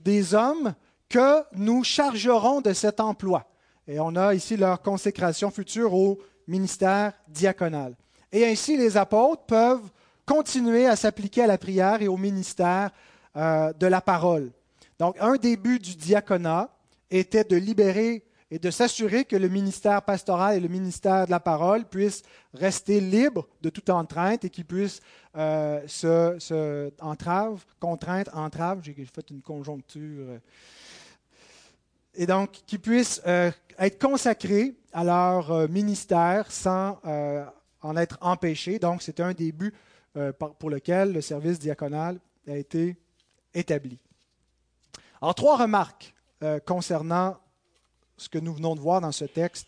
des 0.03 0.35
hommes 0.35 0.75
que 1.11 1.43
nous 1.55 1.85
chargerons 1.85 2.63
de 2.63 2.73
cet 2.73 2.99
emploi. 2.99 3.47
Et 3.87 4.01
on 4.01 4.17
a 4.17 4.35
ici 4.35 4.57
leur 4.57 4.81
consécration 4.81 5.51
future 5.51 5.93
au 5.93 6.19
ministère 6.49 7.13
diaconal. 7.29 7.95
Et 8.33 8.47
ainsi, 8.47 8.79
les 8.79 8.97
apôtres 8.97 9.45
peuvent 9.45 9.91
continuer 10.25 10.87
à 10.87 10.97
s'appliquer 10.97 11.43
à 11.43 11.47
la 11.47 11.59
prière 11.59 12.01
et 12.01 12.09
au 12.09 12.17
ministère 12.17 12.91
euh, 13.37 13.71
de 13.75 13.87
la 13.87 14.01
parole. 14.01 14.51
Donc, 14.99 15.17
un 15.21 15.37
des 15.37 15.59
buts 15.59 15.79
du 15.79 15.95
diaconat 15.95 16.71
était 17.11 17.45
de 17.45 17.57
libérer 17.57 18.25
et 18.51 18.59
de 18.59 18.71
s'assurer 18.71 19.27
que 19.27 19.37
le 19.37 19.49
ministère 19.49 20.01
pastoral 20.01 20.57
et 20.57 20.61
le 20.61 20.69
ministère 20.69 21.27
de 21.27 21.31
la 21.31 21.41
parole 21.41 21.85
puissent 21.85 22.23
rester 22.55 22.99
libres 22.99 23.47
de 23.61 23.69
toute 23.69 23.91
entrainte 23.91 24.47
et 24.47 24.49
qu'ils 24.49 24.65
puissent 24.65 25.03
euh, 25.37 25.83
se, 25.87 26.91
entrave, 27.03 27.63
contrainte, 27.79 28.31
j'ai 28.83 28.95
fait 28.95 29.31
une 29.31 29.43
conjoncture, 29.43 30.29
euh, 30.31 30.39
et 32.15 32.25
donc 32.25 32.53
qu'ils 32.67 32.81
puissent 32.81 33.21
être 33.27 33.99
consacrés 34.01 34.77
à 34.95 35.05
leur 35.05 35.69
ministère 35.69 36.51
sans 36.51 36.99
en 37.83 37.97
être 37.99 38.17
empêchés. 38.23 38.79
Donc 38.79 39.03
c'est 39.03 39.21
un 39.21 39.35
des 39.35 39.53
buts 39.53 39.75
pour 40.59 40.71
lequel 40.71 41.13
le 41.13 41.21
service 41.21 41.59
diaconal 41.59 42.19
a 42.49 42.57
été 42.57 42.97
établi. 43.57 43.99
Alors 45.21 45.35
trois 45.35 45.57
remarques 45.57 46.15
concernant 46.67 47.39
ce 48.17 48.29
que 48.29 48.39
nous 48.39 48.55
venons 48.55 48.75
de 48.75 48.81
voir 48.81 49.01
dans 49.01 49.13
ce 49.13 49.25
texte. 49.25 49.67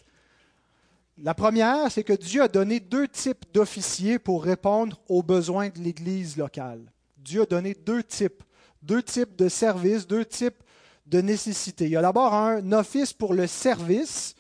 La 1.19 1.35
première, 1.35 1.91
c'est 1.91 2.05
que 2.05 2.13
Dieu 2.13 2.43
a 2.43 2.49
donné 2.49 2.79
deux 2.79 3.09
types 3.09 3.45
d'officiers 3.53 4.19
pour 4.19 4.45
répondre 4.45 5.01
aux 5.09 5.23
besoins 5.23 5.71
de 5.71 5.81
l'Église 5.81 6.37
locale. 6.37 6.81
Dieu 7.17 7.43
a 7.43 7.47
donné 7.47 7.75
deux 7.75 8.05
types, 8.05 8.45
deux 8.83 9.03
types 9.03 9.35
de 9.35 9.49
services, 9.49 10.07
deux 10.07 10.25
types 10.25 10.63
de 11.07 11.21
nécessités. 11.21 11.87
Il 11.87 11.91
y 11.91 11.97
a 11.97 12.03
d'abord 12.03 12.35
un 12.35 12.71
office 12.73 13.13
pour 13.13 13.35
le 13.35 13.47
service 13.47 14.37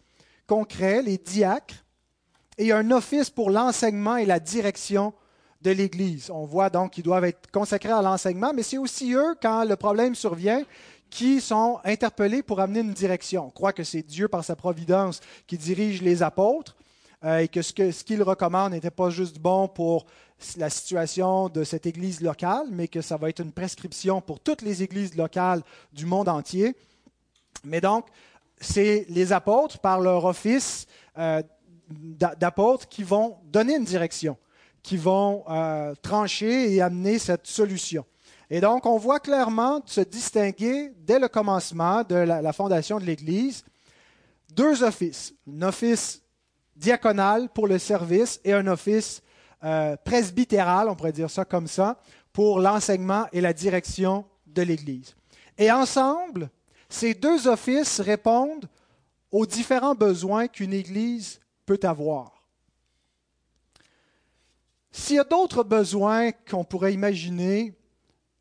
concret, 0.46 1.02
les 1.02 1.18
diacres, 1.18 1.74
et 2.58 2.72
un 2.72 2.90
office 2.90 3.30
pour 3.30 3.50
l'enseignement 3.50 4.16
et 4.16 4.26
la 4.26 4.40
direction 4.40 5.14
de 5.60 5.70
l'Église. 5.70 6.30
On 6.30 6.44
voit 6.44 6.70
donc 6.70 6.92
qu'ils 6.92 7.04
doivent 7.04 7.24
être 7.24 7.50
consacrés 7.50 7.90
à 7.90 8.02
l'enseignement, 8.02 8.52
mais 8.54 8.62
c'est 8.62 8.78
aussi 8.78 9.12
eux, 9.12 9.34
quand 9.42 9.64
le 9.64 9.76
problème 9.76 10.14
survient, 10.14 10.62
qui 11.10 11.40
sont 11.40 11.80
interpellés 11.84 12.42
pour 12.42 12.60
amener 12.60 12.80
une 12.80 12.92
direction. 12.92 13.46
On 13.46 13.50
croit 13.50 13.72
que 13.72 13.84
c'est 13.84 14.02
Dieu 14.02 14.28
par 14.28 14.44
sa 14.44 14.56
providence 14.56 15.20
qui 15.46 15.56
dirige 15.56 16.02
les 16.02 16.22
apôtres 16.22 16.76
euh, 17.24 17.38
et 17.38 17.48
que 17.48 17.62
ce 17.62 17.72
qu'il 17.72 18.22
recommande 18.22 18.72
n'était 18.72 18.90
pas 18.90 19.10
juste 19.10 19.38
bon 19.38 19.68
pour 19.68 20.06
la 20.56 20.70
situation 20.70 21.48
de 21.48 21.64
cette 21.64 21.86
église 21.86 22.20
locale, 22.20 22.66
mais 22.70 22.86
que 22.86 23.00
ça 23.00 23.16
va 23.16 23.28
être 23.28 23.40
une 23.40 23.52
prescription 23.52 24.20
pour 24.20 24.38
toutes 24.38 24.62
les 24.62 24.82
églises 24.82 25.16
locales 25.16 25.62
du 25.92 26.06
monde 26.06 26.28
entier. 26.28 26.76
Mais 27.64 27.80
donc, 27.80 28.06
c'est 28.60 29.06
les 29.08 29.32
apôtres, 29.32 29.78
par 29.78 30.00
leur 30.00 30.24
office 30.24 30.86
euh, 31.16 31.42
d'apôtres, 31.90 32.88
qui 32.88 33.02
vont 33.02 33.38
donner 33.44 33.76
une 33.76 33.84
direction, 33.84 34.36
qui 34.82 34.96
vont 34.96 35.44
euh, 35.48 35.94
trancher 36.02 36.72
et 36.74 36.80
amener 36.80 37.18
cette 37.18 37.46
solution. 37.46 38.04
Et 38.50 38.60
donc, 38.60 38.86
on 38.86 38.96
voit 38.96 39.20
clairement 39.20 39.82
se 39.84 40.00
distinguer 40.00 40.92
dès 40.96 41.18
le 41.18 41.28
commencement 41.28 42.02
de 42.02 42.14
la, 42.14 42.52
fondation 42.52 42.98
de 42.98 43.04
l'Église 43.04 43.64
deux 44.54 44.82
offices. 44.82 45.34
Un 45.46 45.62
office 45.62 46.22
diaconal 46.74 47.50
pour 47.50 47.66
le 47.66 47.78
service 47.78 48.40
et 48.44 48.54
un 48.54 48.66
office 48.66 49.22
euh, 49.64 49.96
presbytéral, 50.02 50.88
on 50.88 50.94
pourrait 50.94 51.12
dire 51.12 51.30
ça 51.30 51.44
comme 51.44 51.66
ça, 51.66 52.00
pour 52.32 52.60
l'enseignement 52.60 53.26
et 53.32 53.40
la 53.40 53.52
direction 53.52 54.24
de 54.46 54.62
l'Église. 54.62 55.14
Et 55.58 55.70
ensemble, 55.70 56.48
ces 56.88 57.12
deux 57.12 57.48
offices 57.48 58.00
répondent 58.00 58.68
aux 59.30 59.44
différents 59.44 59.94
besoins 59.94 60.48
qu'une 60.48 60.72
Église 60.72 61.40
peut 61.66 61.80
avoir. 61.82 62.37
S'il 64.90 65.16
y 65.16 65.18
a 65.18 65.24
d'autres 65.24 65.64
besoins 65.64 66.32
qu'on 66.32 66.64
pourrait 66.64 66.94
imaginer, 66.94 67.74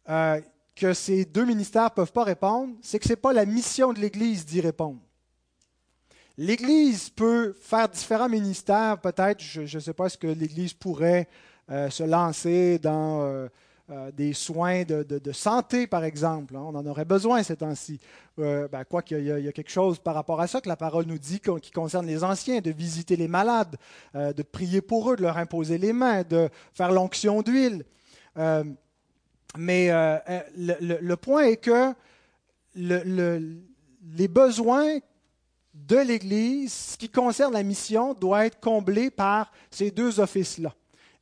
euh, 0.10 0.40
que 0.76 0.94
ces 0.94 1.26
deux 1.26 1.46
ministères 1.46 1.86
ne 1.86 1.90
peuvent 1.90 2.12
pas 2.12 2.24
répondre, 2.24 2.74
c'est 2.82 3.00
que 3.00 3.06
ce 3.06 3.14
n'est 3.14 3.16
pas 3.16 3.34
la 3.34 3.46
mission 3.46 3.94
de 3.94 4.00
l'Église 4.00 4.46
d'y 4.46 4.62
répondre. 4.62 5.00
L'Église 6.38 7.10
peut 7.10 7.56
faire 7.60 7.90
différents 7.90 8.30
ministères, 8.30 9.02
peut-être, 9.02 9.42
je 9.42 9.62
ne 9.62 9.82
sais 9.82 9.94
pas, 9.94 10.06
est-ce 10.06 10.20
que 10.20 10.28
l'Église 10.28 10.74
pourrait 10.74 11.28
euh, 11.72 11.90
se 11.90 12.04
lancer 12.04 12.78
dans 12.78 13.48
euh, 13.90 14.12
des 14.12 14.34
soins 14.34 14.84
de, 14.84 15.32
santé, 15.32 15.88
par 15.88 16.04
exemple. 16.04 16.56
Hein. 16.56 16.64
on 16.66 16.76
en 16.76 16.86
aurait 16.86 17.06
besoin 17.06 17.44
ces 17.44 17.58
temps-ci. 17.58 18.00
Ben, 18.38 18.84
quoi 18.88 19.02
qu'il 19.02 19.20
y, 19.20 19.30
y, 19.30 19.48
a 19.48 19.52
quelque 19.52 19.72
chose 19.72 19.98
par 19.98 20.14
rapport 20.14 20.40
à 20.40 20.46
ça 20.46 20.62
que 20.62 20.70
la 20.70 20.76
parole 20.76 21.06
nous 21.06 21.18
dit 21.18 21.40
qui 21.62 21.72
concerne 21.72 22.06
les 22.06 22.24
anciens, 22.24 22.62
de 22.62 22.70
visiter 22.70 23.16
les 23.16 23.28
malades, 23.28 23.78
de 24.14 24.44
prier 24.44 24.82
pour 24.82 25.12
eux, 25.12 25.16
de 25.16 25.24
leur 25.24 25.38
imposer 25.38 25.80
les 25.80 25.92
mains, 25.92 26.22
de 26.22 26.48
faire 26.76 26.92
l'onction 26.92 27.42
d'huile. 27.42 27.84
Mais 29.56 29.90
euh, 29.92 30.18
euh, 30.30 30.42
le, 31.02 31.16
point 31.16 31.44
est 31.44 31.58
que 31.58 31.94
les 33.06 34.28
besoins 34.28 35.00
de 35.74 35.98
l'Église, 35.98 36.74
ce 36.74 36.98
qui 36.98 37.10
concerne 37.10 37.54
la 37.54 37.64
mission, 37.64 38.14
doit 38.14 38.46
être 38.46 38.60
comblé 38.60 39.10
par 39.10 39.52
ces 39.72 39.92
deux 39.92 40.20
offices-là. 40.20 40.74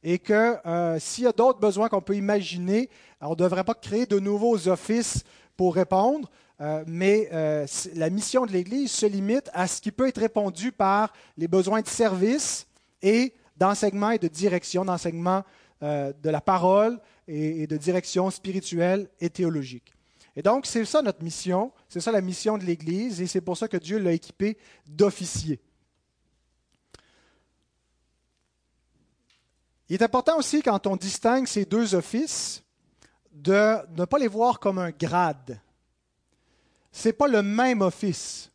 Et 0.05 0.19
que 0.19 0.55
euh, 0.65 0.97
s'il 0.99 1.25
y 1.25 1.27
a 1.27 1.33
d'autres 1.33 1.59
besoins 1.59 1.89
qu'on 1.89 1.99
peut 1.99 2.15
imaginer, 2.15 2.89
on 3.19 3.31
ne 3.31 3.35
devrait 3.35 3.65
pas 3.65 3.73
créer 3.73 4.05
de 4.05 4.19
nouveaux 4.19 4.69
offices 4.69 5.25
pour 5.57 5.75
répondre, 5.75 6.29
mais 6.85 7.29
la 7.95 8.09
mission 8.09 8.45
de 8.45 8.51
l'Église 8.51 8.91
se 8.91 9.05
limite 9.05 9.49
à 9.53 9.67
ce 9.67 9.81
qui 9.81 9.91
peut 9.91 10.07
être 10.07 10.19
répondu 10.19 10.71
par 10.71 11.11
les 11.37 11.47
besoins 11.47 11.81
de 11.81 11.87
service 11.87 12.67
et 13.01 13.33
d'enseignement 13.57 14.11
et 14.11 14.19
de 14.19 14.27
direction, 14.27 14.85
d'enseignement 14.85 15.43
de 15.81 16.29
la 16.29 16.41
parole, 16.41 16.99
et, 17.27 17.67
de 17.67 17.77
direction 17.77 18.29
spirituelle 18.29 19.09
et 19.19 19.29
théologique. 19.29 19.93
Et 20.35 20.41
donc, 20.41 20.65
c'est 20.65 20.83
ça 20.85 21.01
notre 21.01 21.23
mission, 21.23 21.71
c'est 21.87 22.01
ça 22.01 22.11
la 22.11 22.21
mission 22.21 22.57
de 22.57 22.65
l'Église, 22.65 23.21
et 23.21 23.27
c'est 23.27 23.41
pour 23.41 23.57
ça 23.57 23.67
que 23.67 23.77
Dieu 23.77 23.97
l'a 23.97 24.11
équipé 24.11 24.57
d'officiers. 24.85 25.59
Il 29.89 29.95
est 29.95 30.03
important 30.03 30.37
aussi, 30.37 30.61
quand 30.61 30.87
on 30.87 30.95
distingue 30.95 31.47
ces 31.47 31.65
deux 31.65 31.93
offices, 31.95 32.63
de 33.31 33.77
ne 33.97 34.05
pas 34.05 34.17
les 34.17 34.27
voir 34.27 34.59
comme 34.59 34.79
un 34.79 34.91
grade. 34.91 35.59
Ce 36.91 37.09
n'est 37.09 37.13
pas 37.13 37.27
le 37.27 37.43
même 37.43 37.81
office. 37.81 38.51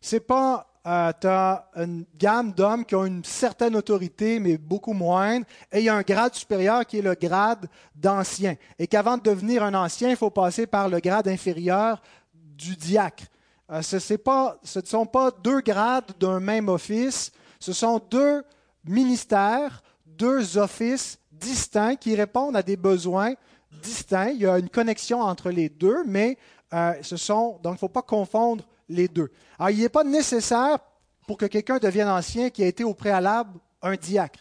Ce 0.00 0.16
n'est 0.16 0.20
pas 0.20 0.74
euh, 0.86 1.12
tu 1.18 1.26
as 1.26 1.66
une 1.76 2.04
gamme 2.14 2.52
d'hommes 2.52 2.84
qui 2.84 2.94
ont 2.94 3.06
une 3.06 3.24
certaine 3.24 3.74
autorité, 3.74 4.38
mais 4.38 4.58
beaucoup 4.58 4.92
moindre, 4.92 5.46
et 5.72 5.78
il 5.78 5.84
y 5.84 5.88
a 5.88 5.94
un 5.94 6.02
grade 6.02 6.34
supérieur 6.34 6.84
qui 6.84 6.98
est 6.98 7.02
le 7.02 7.14
grade 7.14 7.68
d'ancien. 7.94 8.56
Et 8.78 8.86
qu'avant 8.86 9.16
de 9.16 9.22
devenir 9.22 9.62
un 9.62 9.72
ancien, 9.72 10.10
il 10.10 10.16
faut 10.16 10.28
passer 10.28 10.66
par 10.66 10.90
le 10.90 11.00
grade 11.00 11.26
inférieur 11.28 12.02
du 12.34 12.76
diacre. 12.76 13.24
Euh, 13.70 13.80
ce, 13.80 13.96
ne 13.96 14.84
sont 14.84 15.06
pas 15.06 15.30
deux 15.30 15.62
grades 15.62 16.12
d'un 16.20 16.38
même 16.38 16.68
office, 16.68 17.32
ce 17.58 17.72
sont 17.72 17.98
deux 18.10 18.44
ministères, 18.84 19.82
deux 20.16 20.58
offices 20.58 21.18
distincts 21.32 21.96
qui 21.96 22.14
répondent 22.14 22.56
à 22.56 22.62
des 22.62 22.76
besoins 22.76 23.34
distincts. 23.82 24.30
Il 24.30 24.40
y 24.40 24.46
a 24.46 24.58
une 24.58 24.70
connexion 24.70 25.20
entre 25.20 25.50
les 25.50 25.68
deux, 25.68 26.04
mais 26.06 26.38
euh, 26.72 26.92
ce 27.02 27.16
sont, 27.16 27.58
donc 27.62 27.72
il 27.72 27.76
ne 27.76 27.78
faut 27.78 27.88
pas 27.88 28.02
confondre 28.02 28.64
les 28.88 29.08
deux. 29.08 29.30
Alors, 29.58 29.70
il 29.70 29.80
n'est 29.80 29.88
pas 29.88 30.04
nécessaire 30.04 30.78
pour 31.26 31.38
que 31.38 31.46
quelqu'un 31.46 31.78
devienne 31.78 32.08
ancien 32.08 32.50
qui 32.50 32.62
a 32.62 32.66
été 32.66 32.84
au 32.84 32.94
préalable 32.94 33.58
un 33.82 33.96
diacre. 33.96 34.40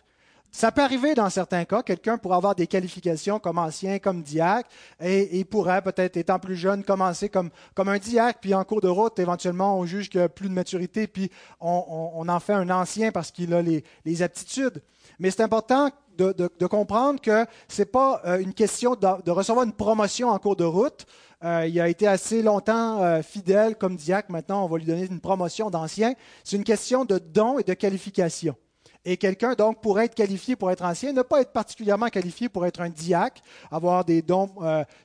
Ça 0.55 0.71
peut 0.71 0.83
arriver 0.83 1.15
dans 1.15 1.31
certains 1.31 1.65
cas, 1.65 1.81
quelqu'un 1.81 2.19
pourrait 2.19 2.37
avoir 2.37 2.53
des 2.53 2.67
qualifications 2.67 3.39
comme 3.39 3.57
ancien, 3.57 3.97
comme 3.97 4.21
diacre, 4.21 4.69
et 5.01 5.39
il 5.39 5.47
pourrait 5.47 5.81
peut-être, 5.81 6.15
étant 6.15 6.37
plus 6.37 6.55
jeune, 6.55 6.83
commencer 6.83 7.27
comme, 7.27 7.49
un 7.75 7.97
diacre, 7.97 8.39
puis 8.39 8.53
en 8.53 8.63
cours 8.63 8.79
de 8.79 8.87
route, 8.87 9.17
éventuellement, 9.17 9.79
on 9.79 9.85
juge 9.87 10.11
qu'il 10.11 10.21
a 10.21 10.29
plus 10.29 10.49
de 10.49 10.53
maturité, 10.53 11.07
puis 11.07 11.31
on, 11.59 12.27
en 12.29 12.39
fait 12.39 12.53
un 12.53 12.69
ancien 12.69 13.11
parce 13.11 13.31
qu'il 13.31 13.51
a 13.55 13.63
les, 13.63 14.21
aptitudes. 14.21 14.83
Mais 15.23 15.31
c'est 15.31 15.41
important 15.41 15.89
de, 16.17 16.67
comprendre 16.67 17.21
que 17.21 17.45
ce 17.69 17.81
n'est 17.81 17.85
pas 17.85 18.21
euh, 18.25 18.39
une 18.39 18.53
question 18.53 18.93
de, 18.93 19.31
recevoir 19.31 19.65
une 19.65 19.71
promotion 19.71 20.27
en 20.27 20.37
cours 20.37 20.57
de 20.57 20.65
route. 20.65 21.05
Euh, 21.45 21.65
il 21.65 21.79
a 21.79 21.87
été 21.87 22.07
assez 22.07 22.41
longtemps 22.41 23.01
euh, 23.01 23.21
fidèle 23.21 23.77
comme 23.77 23.95
diacre. 23.95 24.29
Maintenant, 24.29 24.65
on 24.65 24.67
va 24.67 24.77
lui 24.77 24.85
donner 24.85 25.05
une 25.05 25.21
promotion 25.21 25.69
d'ancien. 25.69 26.13
C'est 26.43 26.57
une 26.57 26.65
question 26.65 27.05
de 27.05 27.19
don 27.19 27.57
et 27.57 27.63
de 27.63 27.73
qualification. 27.73 28.53
Et 29.05 29.15
quelqu'un, 29.15 29.53
donc, 29.53 29.81
pourrait 29.81 30.05
être 30.05 30.15
qualifié 30.15 30.57
pour 30.57 30.69
être 30.71 30.83
ancien, 30.83 31.13
ne 31.13 31.21
pas 31.21 31.39
être 31.39 31.53
particulièrement 31.53 32.09
qualifié 32.09 32.49
pour 32.49 32.65
être 32.65 32.81
un 32.81 32.89
diacre, 32.89 33.41
avoir 33.71 34.03
des 34.03 34.21
dons 34.21 34.49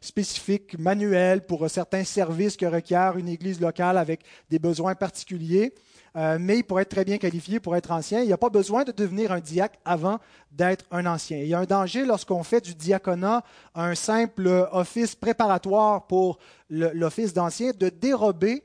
spécifiques 0.01 0.79
manuels 0.79 1.45
pour 1.45 1.69
certains 1.69 2.05
services 2.05 2.57
que 2.57 2.67
requiert 2.67 3.19
une 3.19 3.29
église 3.29 3.61
locale 3.61 3.99
avec 3.99 4.21
des 4.51 4.61
besoins 4.61 4.95
particuliers. 4.95 5.75
Euh, 6.17 6.39
mais 6.41 6.59
il 6.59 6.63
pourrait 6.65 6.83
être 6.83 6.91
très 6.91 7.05
bien 7.05 7.19
qualifié 7.19 7.61
pour 7.61 7.77
être 7.77 7.91
ancien. 7.91 8.21
Il 8.21 8.27
n'y 8.27 8.33
a 8.33 8.39
pas 8.39 8.49
besoin 8.49 8.85
de 8.85 8.93
devenir 8.93 9.33
un 9.33 9.41
diacre 9.41 9.79
avant 9.85 10.19
d'être 10.53 10.85
un 10.91 11.07
ancien. 11.07 11.39
Il 11.39 11.49
y 11.49 11.55
a 11.55 11.59
un 11.59 11.65
danger 11.65 12.05
lorsqu'on 12.05 12.43
fait 12.43 12.61
du 12.61 12.75
diaconat 12.75 13.43
un 13.75 13.95
simple 13.95 14.69
office 14.73 15.15
préparatoire 15.15 16.07
pour 16.07 16.39
l'office 16.71 17.33
d'ancien 17.33 17.73
de 17.79 17.89
dérober 17.89 18.65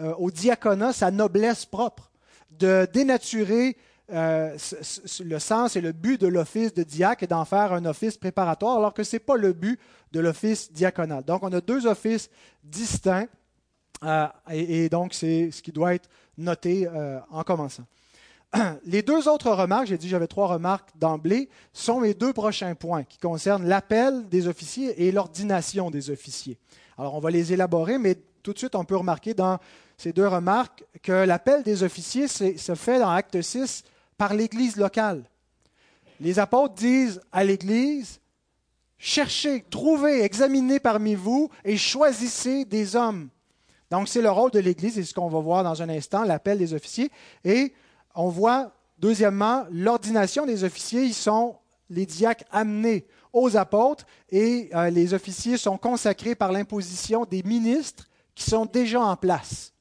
euh, 0.00 0.14
au 0.18 0.30
diaconat 0.30 0.92
sa 0.92 1.10
noblesse 1.10 1.64
propre, 1.64 2.10
de 2.50 2.86
dénaturer 2.92 3.76
euh, 4.10 4.56
le 5.20 5.38
sens 5.38 5.76
et 5.76 5.80
le 5.80 5.92
but 5.92 6.20
de 6.20 6.28
l'office 6.28 6.72
de 6.72 6.82
diacre 6.82 7.24
est 7.24 7.28
d'en 7.28 7.44
faire 7.44 7.72
un 7.72 7.84
office 7.84 8.16
préparatoire, 8.16 8.78
alors 8.78 8.94
que 8.94 9.02
ce 9.02 9.16
n'est 9.16 9.20
pas 9.20 9.36
le 9.36 9.52
but 9.52 9.78
de 10.12 10.20
l'office 10.20 10.72
diaconal. 10.72 11.24
Donc, 11.24 11.42
on 11.42 11.52
a 11.52 11.60
deux 11.60 11.86
offices 11.86 12.30
distincts, 12.64 13.28
euh, 14.02 14.26
et, 14.50 14.88
donc 14.88 15.14
c'est 15.14 15.50
ce 15.50 15.62
qui 15.62 15.72
doit 15.72 15.94
être 15.94 16.08
noté 16.36 16.86
euh, 16.86 17.18
en 17.30 17.42
commençant. 17.42 17.84
Les 18.84 19.02
deux 19.02 19.28
autres 19.28 19.50
remarques, 19.50 19.86
j'ai 19.88 19.98
dit 19.98 20.08
j'avais 20.08 20.26
trois 20.26 20.46
remarques 20.46 20.90
d'emblée, 20.96 21.48
sont 21.72 22.00
mes 22.00 22.14
deux 22.14 22.32
prochains 22.32 22.74
points 22.74 23.04
qui 23.04 23.18
concernent 23.18 23.66
l'appel 23.66 24.28
des 24.28 24.46
officiers 24.46 25.06
et 25.06 25.12
l'ordination 25.12 25.90
des 25.90 26.10
officiers. 26.10 26.58
Alors, 26.96 27.14
on 27.14 27.20
va 27.20 27.30
les 27.30 27.52
élaborer, 27.52 27.98
mais 27.98 28.16
tout 28.42 28.52
de 28.52 28.58
suite, 28.58 28.74
on 28.74 28.84
peut 28.84 28.96
remarquer 28.96 29.34
dans 29.34 29.58
ces 29.96 30.12
deux 30.12 30.26
remarques 30.26 30.84
que 31.02 31.12
l'appel 31.12 31.62
des 31.62 31.82
officiers 31.82 32.28
se 32.28 32.74
fait 32.74 32.98
dans 32.98 33.10
Acte 33.10 33.40
6 33.40 33.84
par 34.16 34.34
l'Église 34.34 34.76
locale. 34.76 35.24
Les 36.20 36.38
apôtres 36.38 36.74
disent 36.74 37.20
à 37.30 37.44
l'Église, 37.44 38.20
cherchez, 38.98 39.64
trouvez, 39.70 40.24
examinez 40.24 40.80
parmi 40.80 41.14
vous 41.14 41.50
et 41.64 41.76
choisissez 41.76 42.64
des 42.64 42.96
hommes. 42.96 43.28
Donc 43.90 44.08
c'est 44.08 44.22
le 44.22 44.30
rôle 44.30 44.50
de 44.50 44.58
l'Église, 44.58 44.98
et 44.98 45.04
ce 45.04 45.14
qu'on 45.14 45.28
va 45.28 45.40
voir 45.40 45.64
dans 45.64 45.82
un 45.82 45.88
instant, 45.88 46.24
l'appel 46.24 46.58
des 46.58 46.74
officiers. 46.74 47.10
Et 47.44 47.72
on 48.14 48.28
voit, 48.28 48.72
deuxièmement, 48.98 49.66
l'ordination 49.70 50.44
des 50.44 50.64
officiers. 50.64 51.04
Ils 51.04 51.14
sont 51.14 51.56
les 51.90 52.06
diacres 52.06 52.44
amenés 52.50 53.06
aux 53.32 53.56
apôtres 53.56 54.04
et 54.30 54.70
euh, 54.74 54.90
les 54.90 55.14
officiers 55.14 55.56
sont 55.56 55.78
consacrés 55.78 56.34
par 56.34 56.52
l'imposition 56.52 57.24
des 57.24 57.42
ministres 57.42 58.08
qui 58.34 58.48
sont 58.48 58.66
déjà 58.66 59.00
en 59.00 59.16
place. 59.16 59.72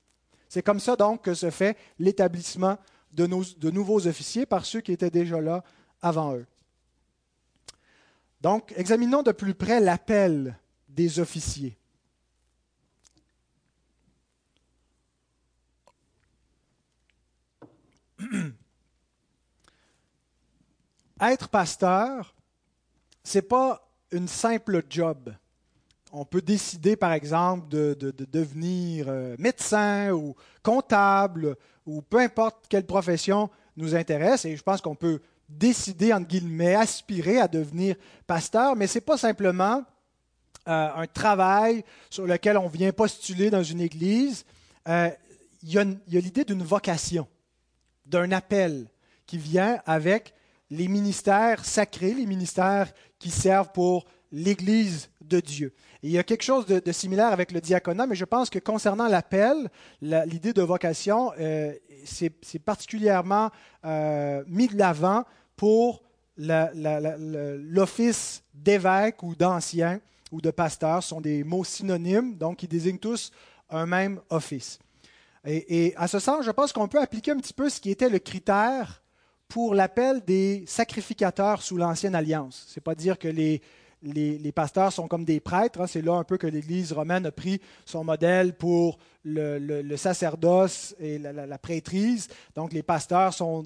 C'est 0.50 0.62
comme 0.62 0.80
ça 0.80 0.96
donc 0.96 1.24
que 1.24 1.34
se 1.34 1.50
fait 1.50 1.78
l'établissement 2.00 2.78
de, 3.12 3.70
nouveaux 3.70 4.08
officiers 4.08 4.46
par 4.46 4.66
ceux 4.66 4.82
qui 4.82 4.92
étaient 4.92 5.10
déjà 5.10 5.42
là 5.42 5.64
avant 6.02 6.36
eux. 6.36 6.46
Donc, 8.42 8.74
examinons 8.78 9.24
de 9.24 9.32
plus 9.32 9.56
près 9.56 9.80
l'appel 9.80 10.58
des 10.88 11.20
officiers. 11.20 11.78
Être 21.22 21.50
pasteur, 21.50 22.36
ce 23.24 23.38
n'est 23.38 23.44
pas 23.44 23.90
une 24.12 24.28
simple 24.28 24.84
job. 24.90 25.34
On 26.12 26.26
peut 26.26 26.42
décider, 26.42 26.96
par 26.96 27.12
exemple, 27.14 27.68
de, 27.70 27.96
devenir 28.32 29.08
euh, 29.10 29.36
médecin 29.40 30.12
ou 30.12 30.36
comptable 30.64 31.58
ou 31.86 32.02
peu 32.02 32.20
importe 32.20 32.66
quelle 32.70 32.86
profession 32.86 33.50
nous 33.76 33.96
intéresse. 33.96 34.46
Et 34.46 34.56
je 34.56 34.64
pense 34.64 34.82
qu'on 34.82 34.96
peut 34.96 35.22
décider, 35.50 36.14
entre 36.14 36.28
guillemets, 36.28 36.76
aspirer 36.76 37.40
à 37.40 37.48
devenir 37.48 37.96
pasteur, 38.26 38.76
mais 38.76 38.88
ce 38.88 38.98
n'est 38.98 39.02
pas 39.02 39.18
simplement 39.18 39.84
euh, 40.68 40.90
un 40.96 41.08
travail 41.08 41.84
sur 42.10 42.26
lequel 42.26 42.58
on 42.58 42.68
vient 42.68 42.92
postuler 42.92 43.50
dans 43.50 43.64
une 43.64 43.82
église. 43.82 44.46
Euh, 44.88 45.10
il 45.64 45.74
y 45.74 45.78
a 45.78 45.84
l'idée 46.22 46.44
d'une 46.44 46.64
vocation, 46.64 47.28
d'un 48.08 48.32
appel 48.32 48.88
qui 49.26 49.38
vient 49.38 49.80
avec 49.86 50.34
les 50.70 50.88
ministères 50.88 51.66
sacrés, 51.66 52.14
les 52.14 52.26
ministères 52.26 52.92
qui 53.20 53.30
servent 53.30 53.72
pour 53.72 54.06
l'Église 54.32 55.10
de 55.22 55.40
Dieu. 55.40 55.74
il 56.04 56.12
y 56.12 56.18
a 56.18 56.24
quelque 56.24 56.44
chose 56.44 56.66
de, 56.66 56.92
similaire 56.92 57.34
avec 57.34 57.52
le 57.52 57.62
diaconat, 57.62 58.08
mais 58.08 58.16
je 58.16 58.26
pense 58.26 58.50
que 58.50 58.60
concernant 58.60 59.08
l'appel, 59.08 59.70
l'idée 60.02 60.54
de 60.54 60.62
vocation, 60.62 61.32
euh, 61.40 61.74
c'est 62.06 62.60
particulièrement 62.60 63.52
euh, 63.86 64.44
mis 64.48 64.68
de 64.68 64.78
l'avant 64.78 65.24
pour 65.56 66.04
l'office 66.38 68.44
d'évêque 68.54 69.24
ou 69.24 69.36
d'ancien 69.36 70.00
ou 70.32 70.40
de 70.40 70.52
pasteur. 70.52 71.04
Ce 71.04 71.10
sont 71.10 71.22
des 71.22 71.44
mots 71.44 71.64
synonymes, 71.64 72.38
donc 72.38 72.58
qui 72.58 72.68
désignent 72.68 73.00
tous 73.00 73.32
un 73.70 73.86
même 73.86 74.22
office. 74.30 74.80
Et, 75.50 75.94
à 75.96 76.08
ce 76.08 76.20
sens, 76.20 76.46
je 76.46 76.52
pense 76.52 76.74
qu'on 76.74 76.90
peut 76.90 77.00
appliquer 77.00 77.32
un 77.32 77.38
petit 77.38 77.54
peu 77.54 77.70
ce 77.70 77.80
qui 77.80 77.90
était 77.90 78.10
le 78.10 78.20
critère 78.20 79.02
pour 79.48 79.76
l'appel 79.76 80.22
des 80.26 80.66
sacrificateurs 80.68 81.62
sous 81.62 81.78
l'Ancienne 81.78 82.16
Alliance. 82.16 82.66
Ce 82.68 82.78
n'est 82.78 82.84
pas 82.84 82.96
dire 82.96 83.18
que 83.18 83.30
les, 83.30 83.62
les, 84.04 84.52
pasteurs 84.52 84.92
sont 84.92 85.08
comme 85.08 85.24
des 85.24 85.40
prêtres. 85.40 85.80
Hein. 85.80 85.88
C'est 85.88 86.02
là 86.02 86.16
un 86.16 86.26
peu 86.26 86.38
que 86.38 86.48
l'Église 86.48 86.92
romaine 86.92 87.26
a 87.26 87.32
pris 87.32 87.62
son 87.86 88.04
modèle 88.04 88.56
pour 88.58 88.98
le, 89.24 89.96
sacerdoce 89.96 90.96
et 91.00 91.18
la, 91.18 91.58
prêtrise. 91.58 92.28
Donc 92.56 92.74
les 92.74 92.84
pasteurs 92.84 93.34
sont, 93.34 93.64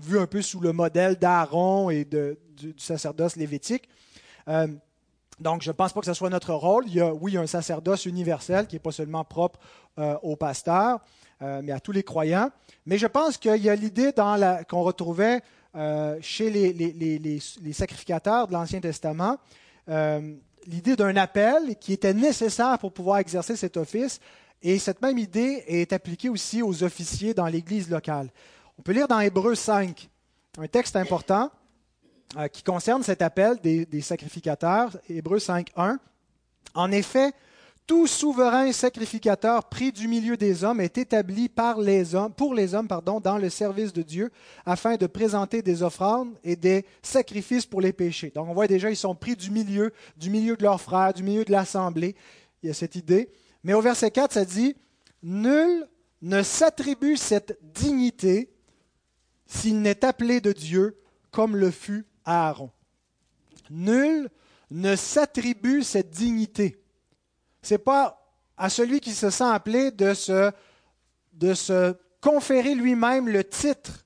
vus 0.00 0.18
un 0.18 0.26
peu 0.26 0.40
sous 0.40 0.60
le 0.60 0.72
modèle 0.72 1.16
d'Aaron 1.16 1.90
et 1.90 2.04
du, 2.04 2.74
sacerdoce 2.76 3.34
lévitique. 3.34 3.88
Euh, 4.46 4.68
donc, 5.40 5.62
je 5.62 5.70
ne 5.70 5.74
pense 5.74 5.92
pas 5.92 6.00
que 6.00 6.06
ce 6.06 6.14
soit 6.14 6.30
notre 6.30 6.52
rôle. 6.52 6.84
Il 6.88 6.94
y 6.94 7.00
a, 7.00 7.12
oui, 7.12 7.36
un 7.36 7.46
sacerdoce 7.46 8.06
universel 8.06 8.66
qui 8.66 8.74
n'est 8.74 8.80
pas 8.80 8.92
seulement 8.92 9.24
propre 9.24 9.58
euh, 9.98 10.16
aux 10.22 10.36
pasteurs, 10.36 11.00
euh, 11.42 11.60
mais 11.62 11.72
à 11.72 11.80
tous 11.80 11.92
les 11.92 12.02
croyants. 12.02 12.50
Mais 12.86 12.98
je 12.98 13.06
pense 13.06 13.36
qu'il 13.36 13.56
y 13.56 13.70
a 13.70 13.74
l'idée 13.74 14.12
qu'on 14.68 14.82
retrouvait 14.82 15.40
euh, 15.76 16.18
chez 16.20 16.50
les, 16.50 17.72
sacrificateurs 17.72 18.48
de 18.48 18.52
l'Ancien 18.52 18.80
Testament 18.80 19.38
l'idée 20.66 20.96
d'un 20.96 21.16
appel 21.16 21.76
qui 21.80 21.94
était 21.94 22.12
nécessaire 22.12 22.78
pour 22.78 22.92
pouvoir 22.92 23.18
exercer 23.18 23.56
cet 23.56 23.78
office. 23.78 24.20
Et 24.60 24.78
cette 24.78 25.00
même 25.00 25.16
idée 25.16 25.64
est 25.66 25.94
appliquée 25.94 26.28
aussi 26.28 26.62
aux 26.62 26.82
officiers 26.82 27.32
dans 27.32 27.46
l'Église 27.46 27.88
locale. 27.88 28.28
On 28.78 28.82
peut 28.82 28.92
lire 28.92 29.08
dans 29.08 29.20
Hébreu 29.20 29.54
5 29.54 30.10
un 30.58 30.66
texte 30.66 30.94
important 30.96 31.50
euh, 32.36 32.48
qui 32.48 32.62
concerne 32.62 33.02
cet 33.02 33.22
appel 33.22 33.56
des, 33.62 34.00
sacrificateurs. 34.02 34.96
Hébreu 35.08 35.38
5, 35.38 35.70
1. 35.76 35.98
En 36.74 36.92
effet, 36.92 37.32
tout 37.86 38.06
souverain 38.06 38.70
sacrificateur 38.72 39.64
pris 39.70 39.92
du 39.92 40.08
milieu 40.08 40.36
des 40.36 40.62
hommes 40.62 40.82
est 40.82 40.98
établi 40.98 41.48
par 41.48 41.80
les 41.80 42.14
hommes, 42.14 42.34
pour 42.34 42.52
les 42.52 42.74
hommes 42.74 42.86
dans 42.86 43.38
le 43.38 43.48
service 43.48 43.94
de 43.94 44.02
Dieu 44.02 44.30
afin 44.66 44.96
de 44.96 45.06
présenter 45.06 45.62
des 45.62 45.82
offrandes 45.82 46.34
et 46.44 46.54
des 46.54 46.84
sacrifices 47.00 47.64
pour 47.64 47.80
les 47.80 47.94
péchés. 47.94 48.30
Donc 48.34 48.46
on 48.46 48.52
voit 48.52 48.66
déjà, 48.66 48.90
ils 48.90 48.96
sont 48.96 49.14
pris 49.14 49.36
du 49.36 49.50
milieu, 49.50 49.90
du 50.18 50.28
milieu 50.28 50.54
de 50.54 50.62
leurs 50.64 50.82
frères, 50.82 51.14
du 51.14 51.22
milieu 51.22 51.46
de 51.46 51.52
l'assemblée. 51.52 52.14
Il 52.62 52.66
y 52.66 52.70
a 52.70 52.74
cette 52.74 52.94
idée. 52.94 53.30
Mais 53.64 53.72
au 53.72 53.80
verset 53.80 54.10
4, 54.10 54.34
ça 54.34 54.44
dit, 54.44 54.76
Nul 55.22 55.88
ne 56.20 56.42
s'attribue 56.42 57.16
cette 57.16 57.58
dignité 57.62 58.50
s'il 59.46 59.80
n'est 59.80 60.04
appelé 60.04 60.42
de 60.42 60.52
Dieu 60.52 61.00
comme 61.30 61.56
le 61.56 61.70
fut 61.70 62.04
Aaron. 62.28 62.70
Nul 63.70 64.28
ne 64.70 64.96
s'attribue 64.96 65.82
cette 65.82 66.10
dignité 66.10 66.78
n'est 67.70 67.78
pas 67.78 68.18
à 68.56 68.68
celui 68.68 69.00
qui 69.00 69.12
se 69.12 69.30
sent 69.30 69.44
appelé 69.44 69.90
de 69.90 70.14
se, 70.14 70.50
de 71.34 71.54
se 71.54 71.94
conférer 72.20 72.74
lui-même 72.74 73.28
le 73.28 73.44
titre. 73.44 74.04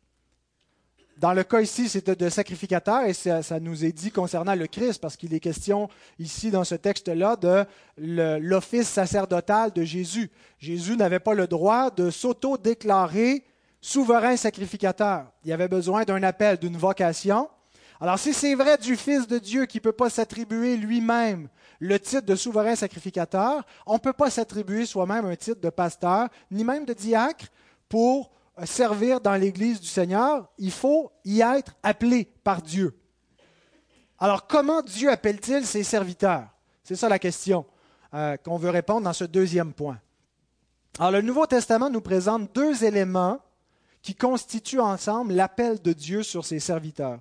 Dans 1.16 1.32
le 1.32 1.44
cas 1.44 1.60
ici, 1.60 1.88
c'était 1.88 2.16
de 2.16 2.28
sacrificateur, 2.28 3.04
et 3.04 3.12
ça, 3.12 3.60
nous 3.60 3.84
est 3.84 3.92
dit 3.92 4.10
concernant 4.10 4.56
le 4.56 4.66
Christ, 4.66 5.00
parce 5.00 5.16
qu'il 5.16 5.32
est 5.32 5.40
question 5.40 5.88
ici 6.18 6.50
dans 6.50 6.64
ce 6.64 6.74
texte-là 6.74 7.36
de 7.36 7.64
l'office 7.96 8.88
sacerdotal 8.88 9.72
de 9.72 9.84
Jésus. 9.84 10.30
Jésus 10.58 10.96
n'avait 10.96 11.20
pas 11.20 11.34
le 11.34 11.46
droit 11.46 11.90
de 11.90 12.10
s'auto-déclarer 12.10 13.44
souverain 13.80 14.36
sacrificateur. 14.36 15.30
Il 15.44 15.52
avait 15.52 15.68
besoin 15.68 16.02
d'un 16.02 16.22
appel, 16.24 16.56
d'une 16.56 16.76
vocation. 16.76 17.48
Alors 18.02 18.18
si 18.18 18.34
c'est 18.34 18.56
vrai 18.56 18.78
du 18.78 18.96
Fils 18.96 19.28
de 19.28 19.38
Dieu 19.38 19.64
qui 19.64 19.78
ne 19.78 19.82
peut 19.82 19.92
pas 19.92 20.10
s'attribuer 20.10 20.76
lui-même 20.76 21.48
le 21.78 22.00
titre 22.00 22.26
de 22.26 22.34
souverain 22.34 22.74
sacrificateur, 22.74 23.64
on 23.86 23.94
ne 23.94 24.00
peut 24.00 24.12
pas 24.12 24.28
s'attribuer 24.28 24.86
soi-même 24.86 25.24
un 25.24 25.36
titre 25.36 25.60
de 25.60 25.70
pasteur, 25.70 26.28
ni 26.50 26.64
même 26.64 26.84
de 26.84 26.94
diacre, 26.94 27.46
pour 27.88 28.32
euh, 28.58 28.66
servir 28.66 29.20
dans 29.20 29.36
l'Église 29.36 29.80
du 29.80 29.86
Seigneur. 29.86 30.50
Il 30.58 30.72
faut 30.72 31.12
y 31.24 31.42
être 31.42 31.76
appelé 31.84 32.28
par 32.42 32.60
Dieu. 32.60 32.98
Alors 34.18 34.48
comment 34.48 34.82
Dieu 34.82 35.08
appelle-t-il 35.08 35.64
ses 35.64 35.84
serviteurs? 35.84 36.48
C'est 36.82 36.96
ça 36.96 37.08
la 37.08 37.20
question 37.20 37.64
euh, 38.14 38.36
qu'on 38.36 38.56
veut 38.56 38.70
répondre 38.70 39.02
dans 39.02 39.12
ce 39.12 39.22
deuxième 39.22 39.72
point. 39.72 40.00
Alors 40.98 41.12
le 41.12 41.22
Nouveau 41.22 41.46
Testament 41.46 41.88
nous 41.88 42.00
présente 42.00 42.52
deux 42.52 42.82
éléments 42.82 43.38
qui 44.02 44.16
constituent 44.16 44.80
ensemble 44.80 45.34
l'appel 45.34 45.80
de 45.80 45.92
Dieu 45.92 46.24
sur 46.24 46.44
ses 46.44 46.58
serviteurs. 46.58 47.20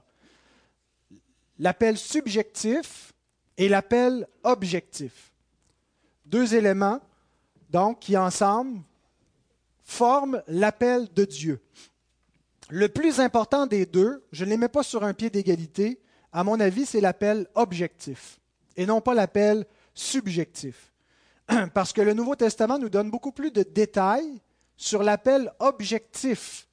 L'appel 1.62 1.96
subjectif 1.96 3.14
et 3.56 3.70
l'appel 3.70 4.28
objectif. 4.44 5.32
Deux 6.26 6.56
éléments, 6.56 7.00
donc, 7.70 8.00
qui 8.00 8.18
ensemble 8.18 8.82
forment 9.84 10.42
l'appel 10.48 11.08
de 11.14 11.24
Dieu. 11.24 11.62
Le 12.72 12.90
plus 12.90 13.20
important 13.20 13.68
des 13.68 13.86
deux, 13.86 14.26
je 14.32 14.44
ne 14.44 14.50
les 14.50 14.58
mets 14.58 14.70
pas 14.70 14.82
sur 14.82 15.04
un 15.04 15.14
pied 15.14 15.30
d'égalité, 15.30 16.02
à 16.34 16.44
mon 16.44 16.60
avis, 16.60 16.88
c'est 16.88 17.00
l'appel 17.00 17.48
objectif 17.54 18.40
et 18.76 18.88
non 18.88 19.00
pas 19.00 19.14
l'appel 19.14 19.68
subjectif. 19.94 20.92
Parce 21.76 21.94
que 21.94 22.02
le 22.02 22.14
Nouveau 22.14 22.36
Testament 22.36 22.80
nous 22.80 22.90
donne 22.90 23.12
beaucoup 23.12 23.32
plus 23.32 23.52
de 23.52 23.62
détails 23.62 24.42
sur 24.78 25.04
l'appel 25.04 25.52
objectif 25.60 26.68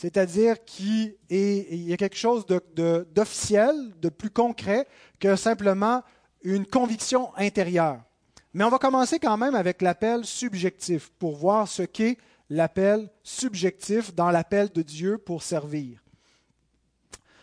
c'est-à-dire 0.00 0.64
qu'il 0.64 1.14
y 1.28 1.92
a 1.92 1.96
quelque 1.98 2.16
chose 2.16 2.46
d'officiel, 2.46 3.74
de, 4.00 4.08
plus 4.08 4.30
concret 4.30 4.88
que 5.18 5.36
simplement 5.36 6.02
une 6.42 6.64
conviction 6.64 7.36
intérieure. 7.36 8.00
Mais 8.54 8.64
on 8.64 8.70
va 8.70 8.78
commencer 8.78 9.18
quand 9.18 9.36
même 9.36 9.54
avec 9.54 9.82
l'appel 9.82 10.24
subjectif 10.24 11.10
pour 11.18 11.36
voir 11.36 11.68
ce 11.68 11.82
qu'est 11.82 12.16
l'appel 12.48 13.10
subjectif 13.22 14.14
dans 14.14 14.30
l'appel 14.30 14.70
de 14.70 14.80
Dieu 14.80 15.18
pour 15.18 15.42
servir. 15.42 16.02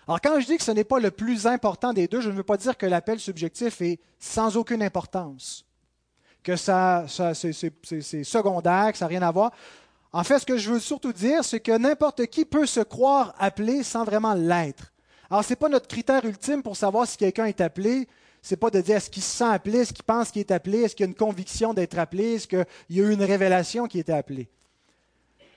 Alors 0.08 0.20
quand 0.20 0.40
je 0.40 0.48
dis 0.48 0.58
que 0.58 0.64
ce 0.64 0.72
n'est 0.72 0.84
pas 0.84 1.00
le 1.00 1.12
plus 1.12 1.46
important 1.46 1.94
des 1.94 2.08
deux, 2.08 2.22
je 2.22 2.32
ne 2.32 2.38
veux 2.38 2.44
pas 2.44 2.58
dire 2.58 2.76
que 2.76 2.88
l'appel 2.88 3.20
subjectif 3.20 3.82
est 3.82 4.00
sans 4.18 4.58
aucune 4.58 4.82
importance, 4.82 5.64
que 6.42 6.56
ça, 6.56 7.06
c'est 7.08 8.24
secondaire, 8.24 8.94
que 8.94 8.98
ça 8.98 9.06
n'a 9.06 9.10
rien 9.10 9.22
à 9.22 9.30
voir. 9.30 9.52
En 10.14 10.24
fait, 10.24 10.40
ce 10.40 10.46
que 10.46 10.58
je 10.58 10.72
veux 10.72 10.80
surtout 10.80 11.14
dire, 11.14 11.44
c'est 11.44 11.60
que 11.60 11.78
n'importe 11.78 12.26
qui 12.28 12.46
peut 12.46 12.66
se 12.66 12.80
croire 12.80 13.36
appelé 13.38 13.84
sans 13.84 14.04
vraiment 14.04 14.34
l'être. 14.34 14.94
Alors, 15.30 15.44
ce 15.44 15.50
n'est 15.50 15.58
pas 15.58 15.70
notre 15.70 15.88
critère 15.88 16.24
ultime 16.26 16.64
pour 16.64 16.78
savoir 16.78 17.08
si 17.08 17.18
quelqu'un 17.18 17.46
est 17.46 17.62
appelé. 17.62 18.08
Ce 18.42 18.54
n'est 18.54 18.58
pas 18.58 18.70
de 18.70 18.80
dire 18.80 18.96
est-ce 18.96 19.10
qu'il 19.10 19.24
se 19.24 19.38
sent 19.38 19.44
appelé, 19.44 19.80
est-ce 19.80 19.92
qu'il 19.92 20.06
pense 20.06 20.32
qu'il 20.32 20.40
est 20.40 20.52
appelé, 20.52 20.84
est-ce 20.84 20.96
qu'il 20.96 21.06
a 21.06 21.10
une 21.10 21.16
conviction 21.16 21.74
d'être 21.74 22.00
appelé, 22.00 22.36
est-ce 22.36 22.48
qu'il 22.48 22.66
y 22.92 23.02
a 23.02 23.04
eu 23.04 23.12
une 23.12 23.24
révélation 23.24 23.88
qui 23.88 24.00
était 24.00 24.14
appelée. 24.14 24.48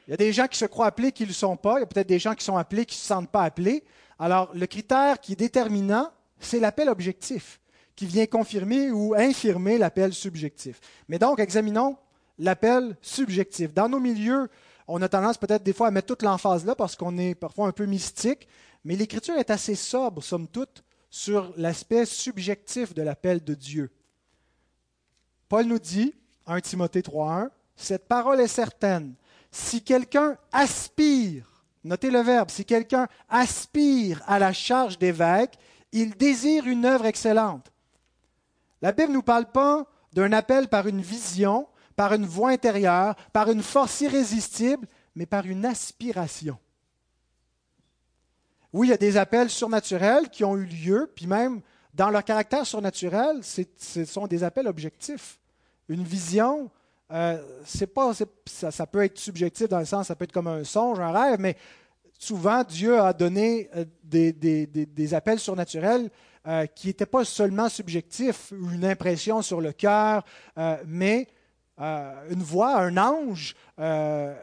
Il 0.09 0.11
y 0.11 0.15
a 0.15 0.17
des 0.17 0.33
gens 0.33 0.49
qui 0.49 0.59
se 0.59 0.65
croient 0.65 0.87
appelés 0.87 1.13
qui 1.13 1.23
ne 1.23 1.29
le 1.29 1.35
sont 1.35 1.57
pas. 1.57 1.77
Il 1.77 1.81
y 1.81 1.83
a 1.85 1.87
peut-être 1.87 2.09
des 2.09 2.19
gens 2.19 2.35
qui 2.35 2.45
sont 2.45 2.57
appelés 2.57 2.85
qui 2.85 2.97
ne 2.97 3.01
se 3.01 3.07
sentent 3.07 3.31
pas 3.31 3.45
appelés. 3.45 3.85
Alors, 4.19 4.51
le 4.55 4.67
critère 4.67 5.21
qui 5.21 5.33
est 5.33 5.37
déterminant, 5.37 6.11
c'est 6.41 6.59
l'appel 6.59 6.89
objectif, 6.89 7.61
qui 7.95 8.07
vient 8.07 8.27
confirmer 8.27 8.91
ou 8.91 9.15
infirmer 9.15 9.79
l'appel 9.79 10.13
subjectif. 10.13 10.81
Mais 11.09 11.21
donc, 11.21 11.39
examinons 11.39 11.97
l'appel 12.41 12.97
subjectif. 13.03 13.73
Dans 13.73 13.89
nos 13.89 14.01
milieux, 14.01 14.49
on 14.89 15.01
a 15.03 15.09
tendance 15.09 15.39
peut-être 15.39 15.63
des 15.63 15.73
fois 15.73 15.89
à 15.89 15.91
mettre 15.91 16.09
toute 16.09 16.23
l'emphase 16.23 16.65
là 16.65 16.75
parce 16.75 16.97
qu'on 16.97 17.17
est 17.19 17.35
parfois 17.35 17.69
un 17.69 17.73
peu 17.73 17.87
mystique, 17.87 18.49
mais 18.85 18.97
l'Écriture 18.97 19.37
est 19.37 19.51
assez 19.51 19.75
sobre, 19.77 20.23
somme 20.23 20.49
toute, 20.49 20.83
sur 21.11 21.53
l'aspect 21.57 22.07
subjectif 22.07 22.95
de 22.95 23.03
l'appel 23.03 23.45
de 23.45 23.55
Dieu. 23.55 23.91
Paul 25.49 25.67
nous 25.67 25.79
dit, 25.79 26.15
1 26.47 26.61
Timothée 26.61 27.03
3.1, 27.03 27.51
cette 27.77 28.09
parole 28.09 28.41
est 28.41 28.49
certaine. 28.49 29.15
Si 29.51 29.83
quelqu'un 29.83 30.37
aspire, 30.53 31.65
notez 31.85 32.11
le 32.11 32.21
verbe, 32.21 32.51
si 32.51 32.65
quelqu'un 32.65 33.09
aspire 33.29 34.23
à 34.27 34.39
la 34.39 34.53
charge 34.53 34.99
d'évêque, 34.99 35.59
il 35.93 36.17
désire 36.17 36.67
une 36.67 36.85
œuvre 36.85 37.07
excellente. 37.07 37.73
La 38.81 38.93
Bible 38.93 39.11
ne 39.11 39.15
nous 39.15 39.23
parle 39.23 39.51
pas 39.51 39.87
d'un 40.13 40.33
appel 40.33 40.69
par 40.69 40.87
une 40.87 41.03
vision, 41.03 41.67
par 41.97 42.13
une 42.15 42.27
voix 42.27 42.51
intérieure, 42.51 43.15
par 43.33 43.51
une 43.51 43.63
force 43.63 44.01
irrésistible, 44.01 44.87
mais 45.15 45.27
par 45.27 45.47
une 45.47 45.65
aspiration. 45.65 46.59
Oui, 48.73 48.89
il 48.89 48.91
y 48.91 48.95
a 48.95 48.99
des 48.99 49.17
appels 49.17 49.51
surnaturels 49.51 50.29
qui 50.31 50.45
ont 50.45 50.57
eu 50.57 50.65
lieu, 50.65 51.11
puis 51.15 51.27
même 51.27 51.61
dans 51.95 52.11
leur 52.11 52.25
caractère 52.25 52.67
surnaturel, 52.67 53.41
ce 53.43 54.05
sont 54.05 54.27
des 54.27 54.45
appels 54.45 54.69
objectifs. 54.69 55.41
Une 55.89 56.05
vision, 56.05 56.71
euh, 57.13 57.43
pas, 57.93 58.13
ça, 58.47 58.87
peut 58.87 59.05
être 59.05 59.19
subjectif 59.19 59.69
dans 59.69 59.81
le 59.81 59.85
sens, 59.85 60.07
ça 60.07 60.15
peut 60.15 60.25
être 60.25 60.33
comme 60.33 60.47
un 60.47 60.63
songe, 60.63 61.01
un 61.01 61.11
rêve, 61.11 61.41
mais 61.41 61.57
souvent 62.17 62.63
Dieu 62.63 63.01
a 63.01 63.13
donné 63.13 63.69
euh, 63.75 63.85
des, 64.05 65.15
appels 65.15 65.41
surnaturels 65.41 66.09
euh, 66.47 66.67
qui 66.67 66.87
n'étaient 66.87 67.07
pas 67.07 67.25
seulement 67.25 67.69
subjectifs, 67.69 68.53
une 68.53 68.85
impression 68.85 69.43
sur 69.43 69.61
le 69.61 69.73
cœur, 69.73 70.25
mais 70.87 71.27
euh, 71.81 72.13
une 72.31 72.43
voix, 72.43 72.79
un 72.79 72.97
ange, 72.97 73.55
euh, 73.79 74.35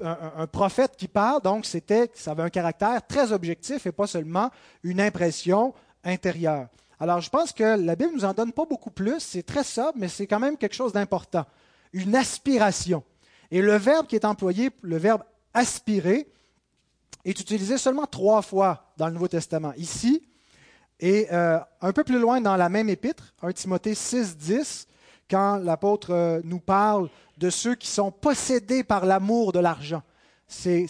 un, 0.00 0.46
prophète 0.46 0.96
qui 0.96 1.08
parle. 1.08 1.40
Donc, 1.42 1.64
c'était, 1.64 2.10
ça 2.14 2.32
avait 2.32 2.42
un 2.42 2.50
caractère 2.50 3.06
très 3.06 3.32
objectif 3.32 3.86
et 3.86 3.92
pas 3.92 4.06
seulement 4.06 4.50
une 4.82 5.00
impression 5.00 5.72
intérieure. 6.04 6.66
Alors, 6.98 7.20
je 7.20 7.30
pense 7.30 7.52
que 7.52 7.78
la 7.78 7.96
Bible 7.96 8.12
nous 8.14 8.24
en 8.24 8.34
donne 8.34 8.52
pas 8.52 8.64
beaucoup 8.64 8.90
plus. 8.90 9.20
C'est 9.20 9.44
très 9.44 9.64
sobre, 9.64 9.94
mais 9.96 10.08
c'est 10.08 10.26
quand 10.26 10.40
même 10.40 10.56
quelque 10.56 10.74
chose 10.74 10.92
d'important. 10.92 11.46
Une 11.92 12.16
aspiration. 12.16 13.02
Et 13.50 13.62
le 13.62 13.76
verbe 13.76 14.06
qui 14.06 14.16
est 14.16 14.24
employé, 14.24 14.70
le 14.82 14.96
verbe 14.96 15.22
aspirer, 15.54 16.28
est 17.24 17.38
utilisé 17.38 17.78
seulement 17.78 18.06
trois 18.06 18.42
fois 18.42 18.92
dans 18.96 19.06
le 19.06 19.12
Nouveau 19.12 19.28
Testament. 19.28 19.72
Ici, 19.76 20.22
et 21.00 21.28
euh, 21.32 21.58
un 21.80 21.92
peu 21.92 22.04
plus 22.04 22.18
loin 22.18 22.40
dans 22.40 22.56
la 22.56 22.68
même 22.68 22.88
épître, 22.88 23.32
1 23.42 23.52
Timothée 23.52 23.94
6, 23.94 24.36
10, 24.36 24.86
quand 25.30 25.58
l'apôtre 25.58 26.10
euh, 26.10 26.40
nous 26.44 26.58
parle 26.58 27.08
de 27.38 27.48
ceux 27.48 27.74
qui 27.74 27.86
sont 27.86 28.10
possédés 28.10 28.82
par 28.82 29.06
l'amour 29.06 29.52
de 29.52 29.60
l'argent. 29.60 30.02
C'est 30.46 30.86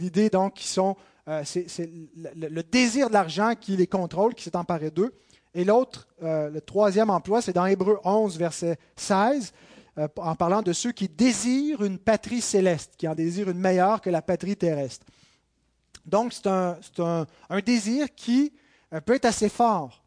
l'idée 0.00 0.30
donc 0.30 0.54
qui 0.54 0.68
sont, 0.68 0.96
euh, 1.26 1.42
c'est 1.44 1.90
le, 2.24 2.62
désir 2.62 3.08
de 3.08 3.12
l'argent 3.12 3.54
qui 3.60 3.76
les 3.76 3.88
contrôle, 3.88 4.34
qui 4.34 4.44
s'est 4.44 4.56
emparé 4.56 4.90
d'eux. 4.90 5.12
Et 5.54 5.64
l'autre, 5.64 6.06
euh, 6.22 6.48
le 6.48 6.60
troisième 6.60 7.10
emploi, 7.10 7.42
c'est 7.42 7.52
dans 7.52 7.66
Hébreu 7.66 7.98
11, 8.04 8.38
verset 8.38 8.78
16, 8.96 9.52
en 10.16 10.36
parlant 10.36 10.62
de 10.62 10.72
ceux 10.72 10.92
qui 10.92 11.08
désirent 11.08 11.82
une 11.82 11.98
patrie 11.98 12.40
céleste, 12.40 12.92
qui 12.96 13.08
en 13.08 13.16
désirent 13.16 13.50
une 13.50 13.58
meilleure 13.58 14.00
que 14.00 14.10
la 14.10 14.22
patrie 14.22 14.56
terrestre. 14.56 15.04
Donc 16.06 16.32
c'est 16.32 16.46
un, 16.46 17.26
désir 17.66 18.06
qui 18.14 18.52
peut 19.04 19.16
être 19.16 19.24
assez 19.24 19.48
fort 19.48 20.04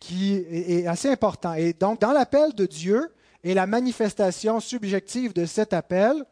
qui 0.00 0.34
est 0.34 0.86
assez 0.86 1.08
important. 1.08 1.54
Et 1.54 1.72
donc, 1.72 2.00
dans 2.00 2.12
l'appel 2.12 2.54
de 2.54 2.66
Dieu 2.66 3.12
et 3.42 3.54
la 3.54 3.66
manifestation 3.66 4.60
subjective 4.60 5.32
de 5.32 5.44
cet 5.44 5.72
appel, 5.72 6.24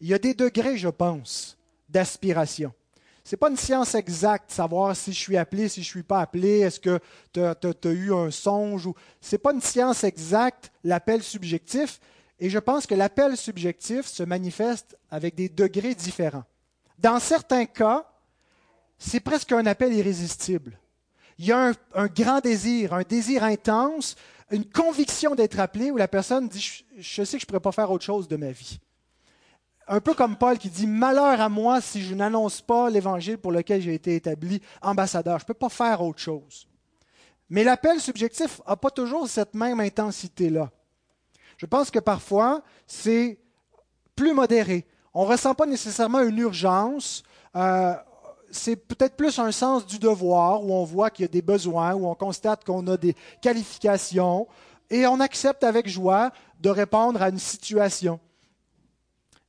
il 0.00 0.08
y 0.08 0.14
a 0.14 0.18
des 0.18 0.34
degrés, 0.34 0.76
je 0.76 0.88
pense, 0.88 1.56
d'aspiration. 1.88 2.72
Ce 3.24 3.34
n'est 3.34 3.38
pas 3.38 3.50
une 3.50 3.56
science 3.56 3.94
exacte, 3.94 4.50
savoir 4.50 4.96
si 4.96 5.12
je 5.12 5.18
suis 5.18 5.36
appelé, 5.36 5.68
si 5.68 5.82
je 5.82 5.88
ne 5.88 5.90
suis 5.90 6.02
pas 6.02 6.20
appelé, 6.20 6.60
est-ce 6.60 6.80
que 6.80 6.98
tu 7.32 7.40
as, 7.40 7.92
eu 7.92 8.12
un 8.12 8.30
songe. 8.30 8.86
Ou... 8.86 8.94
Ce 9.20 9.34
n'est 9.34 9.38
pas 9.38 9.52
une 9.52 9.60
science 9.60 10.02
exacte, 10.02 10.72
l'appel 10.82 11.22
subjectif. 11.22 12.00
Et 12.40 12.50
je 12.50 12.58
pense 12.58 12.86
que 12.86 12.96
l'appel 12.96 13.36
subjectif 13.36 14.06
se 14.06 14.24
manifeste 14.24 14.96
avec 15.10 15.36
des 15.36 15.48
degrés 15.48 15.94
différents. 15.94 16.44
Dans 16.98 17.20
certains 17.20 17.66
cas, 17.66 18.08
c'est 18.98 19.20
presque 19.20 19.52
un 19.52 19.66
appel 19.66 19.92
irrésistible 19.92 20.78
il 21.38 21.46
y 21.46 21.52
a 21.52 21.72
un, 21.94 22.06
grand 22.06 22.40
désir, 22.40 22.92
un 22.92 23.02
désir 23.02 23.44
intense, 23.44 24.16
une 24.50 24.64
conviction 24.64 25.34
d'être 25.34 25.58
appelé 25.58 25.90
où 25.90 25.96
la 25.96 26.08
personne 26.08 26.48
dit 26.48 26.84
je, 26.98 27.24
sais 27.24 27.36
que 27.36 27.40
je 27.40 27.44
ne 27.44 27.48
pourrais 27.48 27.60
pas 27.60 27.72
faire 27.72 27.90
autre 27.90 28.04
chose 28.04 28.28
de 28.28 28.36
ma 28.36 28.50
vie. 28.50 28.78
Un 29.88 30.00
peu 30.00 30.14
comme 30.14 30.36
Paul 30.36 30.58
qui 30.58 30.70
dit 30.70 30.86
Malheur 30.86 31.40
à 31.40 31.48
moi 31.48 31.80
si 31.80 32.02
je 32.02 32.14
n'annonce 32.14 32.60
pas 32.60 32.88
l'évangile 32.88 33.38
pour 33.38 33.50
lequel 33.50 33.82
j'ai 33.82 33.94
été 33.94 34.14
établi 34.14 34.62
ambassadeur. 34.80 35.38
Je 35.38 35.44
ne 35.44 35.48
peux 35.48 35.54
pas 35.54 35.68
faire 35.68 36.02
autre 36.02 36.20
chose. 36.20 36.68
Mais 37.50 37.64
l'appel 37.64 38.00
subjectif 38.00 38.60
n'a 38.66 38.76
pas 38.76 38.90
toujours 38.90 39.28
cette 39.28 39.54
même 39.54 39.80
intensité-là. 39.80 40.70
Je 41.56 41.66
pense 41.66 41.90
que 41.90 41.98
parfois, 41.98 42.62
c'est 42.86 43.38
plus 44.16 44.32
modéré. 44.32 44.86
On 45.14 45.24
ne 45.24 45.30
ressent 45.30 45.54
pas 45.54 45.66
nécessairement 45.66 46.20
une 46.20 46.38
urgence. 46.38 47.22
Euh, 47.56 47.94
c'est 48.52 48.76
peut-être 48.76 49.16
plus 49.16 49.38
un 49.38 49.50
sens 49.50 49.86
du 49.86 49.98
devoir 49.98 50.62
où 50.62 50.72
on 50.72 50.84
voit 50.84 51.10
qu'il 51.10 51.24
y 51.24 51.26
a 51.26 51.28
des 51.28 51.42
besoins, 51.42 51.94
où 51.94 52.06
on 52.06 52.14
constate 52.14 52.64
qu'on 52.64 52.86
a 52.86 52.96
des 52.96 53.16
qualifications 53.40 54.46
et 54.90 55.06
on 55.06 55.18
accepte 55.20 55.64
avec 55.64 55.88
joie 55.88 56.30
de 56.60 56.68
répondre 56.68 57.20
à 57.22 57.30
une 57.30 57.38
situation. 57.38 58.20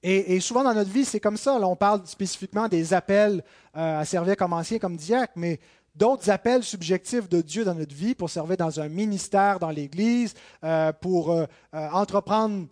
Et, 0.05 0.41
souvent 0.41 0.63
dans 0.63 0.73
notre 0.73 0.89
vie, 0.89 1.05
c'est 1.05 1.21
comme 1.21 1.37
ça. 1.37 1.57
Là, 1.57 1.65
on 1.65 1.77
parle 1.77 2.05
spécifiquement 2.05 2.67
des 2.67 2.93
appels 2.93 3.41
euh, 3.77 4.01
à 4.01 4.05
servir 4.05 4.35
comme 4.35 4.51
ancien, 4.51 4.77
comme 4.77 4.97
diacre, 4.97 5.31
mais 5.37 5.61
d'autres 5.95 6.29
appels 6.29 6.63
subjectifs 6.63 7.29
de 7.29 7.39
Dieu 7.39 7.63
dans 7.63 7.75
notre 7.75 7.95
vie 7.95 8.13
pour 8.13 8.29
servir 8.29 8.57
dans 8.57 8.81
un 8.81 8.89
ministère 8.89 9.59
dans 9.59 9.69
l'Église, 9.69 10.33
euh, 10.65 10.91
pour 10.91 11.31
euh, 11.31 11.45
entreprendre 11.71 12.67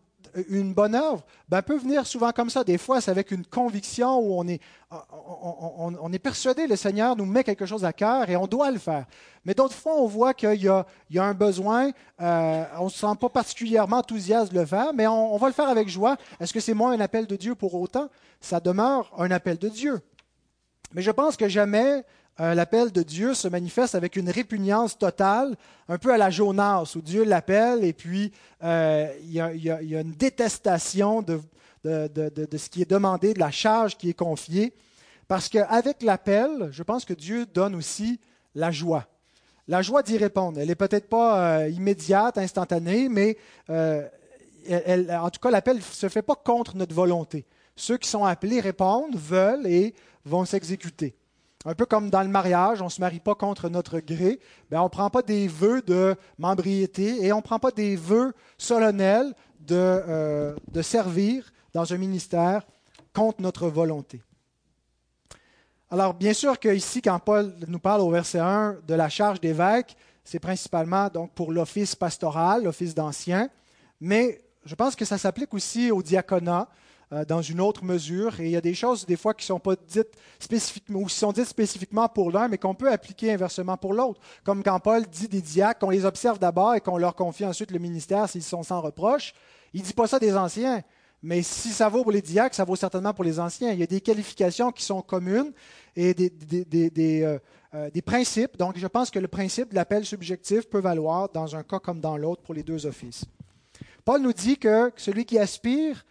une 0.50 0.74
bonne 0.74 0.96
œuvre 0.96 1.24
ben, 1.50 1.62
peut 1.62 1.78
venir 1.78 2.06
souvent 2.06 2.32
comme 2.32 2.50
ça. 2.50 2.64
Des 2.64 2.78
fois, 2.78 3.02
c'est 3.02 3.12
avec 3.12 3.32
une 3.32 3.46
conviction 3.46 4.20
où 4.20 4.40
on 4.40 4.48
est, 4.48 4.62
on, 4.92 6.12
persuadé, 6.22 6.68
le 6.68 6.76
Seigneur 6.76 7.16
nous 7.16 7.26
met 7.26 7.44
quelque 7.44 7.66
chose 7.66 7.84
à 7.86 7.94
cœur 7.94 8.30
et 8.30 8.36
on 8.36 8.48
doit 8.48 8.72
le 8.72 8.78
faire. 8.78 9.06
Mais 9.46 9.54
d'autres 9.54 9.76
fois, 9.76 9.96
on 9.96 10.08
voit 10.08 10.34
qu'il 10.34 10.62
y, 10.62 10.68
a, 10.68 10.86
un 11.16 11.34
besoin, 11.34 11.92
euh, 12.22 12.64
on 12.80 12.86
ne 12.86 12.90
se 12.90 13.00
sent 13.00 13.16
pas 13.20 13.30
particulièrement 13.30 13.98
enthousiaste 13.98 14.54
de 14.54 14.60
le 14.60 14.66
faire, 14.66 14.94
mais 14.94 15.08
on, 15.08 15.38
va 15.38 15.48
le 15.48 15.54
faire 15.54 15.70
avec 15.70 15.90
joie. 15.90 16.18
Est-ce 16.40 16.54
que 16.54 16.60
c'est 16.60 16.74
moins 16.74 16.92
un 16.92 17.00
appel 17.00 17.26
de 17.26 17.36
Dieu 17.36 17.56
pour 17.56 17.74
autant? 17.74 18.10
Ça 18.40 18.60
demeure 18.60 19.12
un 19.18 19.32
appel 19.32 19.58
de 19.58 19.70
Dieu. 19.70 20.00
Mais 20.94 21.02
je 21.02 21.12
pense 21.12 21.38
que 21.38 21.48
jamais 21.48 22.04
euh, 22.42 22.56
l'appel 22.56 22.92
de 22.92 23.04
Dieu 23.04 23.36
se 23.36 23.48
manifeste 23.48 23.94
avec 23.94 24.16
une 24.16 24.30
répugnance 24.30 24.98
totale, 24.98 25.56
un 25.88 26.00
peu 26.00 26.12
à 26.12 26.18
la 26.18 26.32
Jonas, 26.32 26.94
où 26.96 27.02
Dieu 27.02 27.24
l'appelle 27.24 27.84
et 27.84 27.94
puis 27.94 28.32
euh, 28.64 29.14
il, 29.24 29.32
y 29.32 29.40
a, 29.40 30.02
une 30.02 30.14
détestation 30.14 31.22
de, 31.22 31.40
ce 31.86 32.70
qui 32.70 32.82
est 32.82 32.90
demandé, 32.90 33.36
de 33.36 33.40
la 33.40 33.52
charge 33.52 33.96
qui 33.96 34.10
est 34.10 34.16
confiée. 34.16 34.74
Parce 35.28 35.50
qu'avec 35.50 36.02
l'appel, 36.02 36.70
je 36.72 36.82
pense 36.82 37.06
que 37.06 37.14
Dieu 37.14 37.46
donne 37.46 37.76
aussi 37.76 38.20
la 38.56 38.72
joie. 38.72 39.08
La 39.68 39.84
joie 39.84 40.02
d'y 40.02 40.18
répondre. 40.18 40.60
Elle 40.60 40.70
n'est 40.70 40.76
peut-être 40.76 41.10
pas 41.10 41.60
euh, 41.60 41.70
immédiate, 41.70 42.40
instantanée, 42.40 43.08
mais 43.08 43.38
en 43.70 45.30
tout 45.30 45.40
cas, 45.40 45.52
l'appel 45.52 45.78
ne 45.78 45.82
se 45.82 46.10
fait 46.10 46.24
pas 46.24 46.36
contre 46.36 46.76
notre 46.76 46.96
volonté. 46.96 47.46
Ceux 47.76 47.98
qui 47.98 48.10
sont 48.10 48.26
appelés 48.26 48.62
répondent, 48.62 49.16
veulent 49.16 49.68
et 49.68 49.94
vont 50.26 50.44
s'exécuter. 50.44 51.16
Un 51.66 51.76
peu 51.76 51.86
comme 51.86 52.10
dans 52.10 52.24
le 52.24 52.28
mariage, 52.28 52.82
on 52.82 52.86
ne 52.86 52.90
se 52.90 53.00
marie 53.00 53.20
pas 53.20 53.36
contre 53.36 53.70
notre 53.70 54.00
gré, 54.00 54.40
ben 54.72 54.82
on 54.82 54.86
ne 54.86 54.90
prend 54.90 55.10
pas 55.12 55.22
des 55.22 55.48
vœux 55.48 55.82
de 55.84 56.16
membriété 56.40 57.24
et 57.24 57.32
on 57.34 57.38
ne 57.38 57.42
prend 57.42 57.60
pas 57.60 57.72
des 57.72 57.96
vœux 57.96 58.34
solennels 58.58 59.34
de, 59.60 59.76
euh, 59.76 60.56
de 60.72 60.82
servir 60.82 61.52
dans 61.74 61.94
un 61.94 61.98
ministère 61.98 62.66
contre 63.14 63.42
notre 63.42 63.68
volonté. 63.68 64.22
Alors, 65.92 66.14
bien 66.14 66.34
sûr 66.34 66.58
qu'ici, 66.58 67.02
quand 67.02 67.20
Paul 67.20 67.54
nous 67.68 67.80
parle 67.80 68.02
au 68.02 68.10
verset 68.10 68.40
1 68.40 68.78
de 68.88 68.94
la 68.94 69.10
charge 69.10 69.40
d'évêque, 69.40 69.96
c'est 70.24 70.40
principalement 70.40 71.10
donc 71.10 71.34
pour 71.34 71.52
l'office 71.52 71.96
pastoral, 71.96 72.64
l'office 72.64 72.96
d'ancien, 72.96 73.50
mais 74.00 74.42
je 74.66 74.74
pense 74.74 74.96
que 74.96 75.06
ça 75.06 75.18
s'applique 75.18 75.54
aussi 75.54 75.92
au 75.92 76.02
diaconat 76.02 76.70
euh, 77.14 77.26
dans 77.26 77.42
une 77.42 77.60
autre 77.60 77.84
mesure. 77.84 78.40
Et 78.40 78.46
il 78.46 78.52
y 78.52 78.58
a 78.58 78.62
des 78.62 78.74
choses, 78.74 79.06
des 79.06 79.18
fois, 79.18 79.34
qui 79.34 79.46
sont 79.46 79.60
pas 79.60 79.76
dites 79.88 80.14
spécifiquement, 80.40 81.00
ou 81.00 81.06
qui 81.06 81.16
sont 81.16 81.32
dites 81.32 81.46
spécifiquement 81.46 82.08
pour 82.08 82.32
l'un, 82.32 82.48
mais 82.48 82.58
qu'on 82.58 82.76
peut 82.76 82.92
appliquer 82.92 83.34
inversement 83.34 83.78
pour 83.78 83.94
l'autre. 83.94 84.22
Comme 84.44 84.64
quand 84.64 84.80
Paul 84.80 85.06
dit 85.08 85.28
des 85.28 85.42
diacres, 85.42 85.80
qu'on 85.80 85.90
les 85.90 86.06
observe 86.06 86.40
d'abord 86.40 86.76
et 86.76 86.82
qu'on 86.82 86.98
leur 86.98 87.16
confie 87.16 87.46
ensuite 87.46 87.72
le 87.72 87.80
ministère 87.80 88.30
s'ils 88.30 88.44
sont 88.44 88.64
sans 88.64 88.82
reproche. 88.82 89.34
Il 89.74 89.82
ne 89.82 89.86
dit 89.86 89.94
pas 89.94 90.08
ça 90.08 90.20
des 90.20 90.36
anciens. 90.36 90.84
Mais 91.24 91.44
si 91.44 91.70
ça 91.70 91.88
vaut 91.88 92.02
pour 92.02 92.12
les 92.12 92.22
diacres, 92.22 92.56
ça 92.56 92.64
vaut 92.64 92.76
certainement 92.76 93.14
pour 93.14 93.24
les 93.24 93.40
anciens. 93.40 93.72
Il 93.72 93.80
y 93.80 93.84
a 93.84 93.88
des 93.88 94.02
qualifications 94.02 94.72
qui 94.72 94.84
sont 94.84 95.02
communes 95.02 95.52
et 95.96 96.14
des, 96.14 96.30
des, 96.30 97.24
euh, 97.24 97.38
euh, 97.76 97.90
des 97.92 98.02
principes. 98.02 98.58
Donc, 98.58 98.78
je 98.78 98.88
pense 98.88 99.12
que 99.12 99.20
le 99.20 99.28
principe 99.28 99.70
de 99.70 99.76
l'appel 99.76 100.04
subjectif 100.04 100.68
peut 100.68 100.80
valoir 100.80 101.30
dans 101.30 101.56
un 101.56 101.64
cas 101.64 101.80
comme 101.80 102.00
dans 102.00 102.18
l'autre 102.18 102.42
pour 102.42 102.56
les 102.56 102.64
deux 102.64 102.86
offices. 102.88 103.26
Paul 104.04 104.22
nous 104.22 104.34
dit 104.34 104.58
que 104.58 104.92
celui 104.96 105.26
qui 105.26 105.38
aspire 105.38 106.04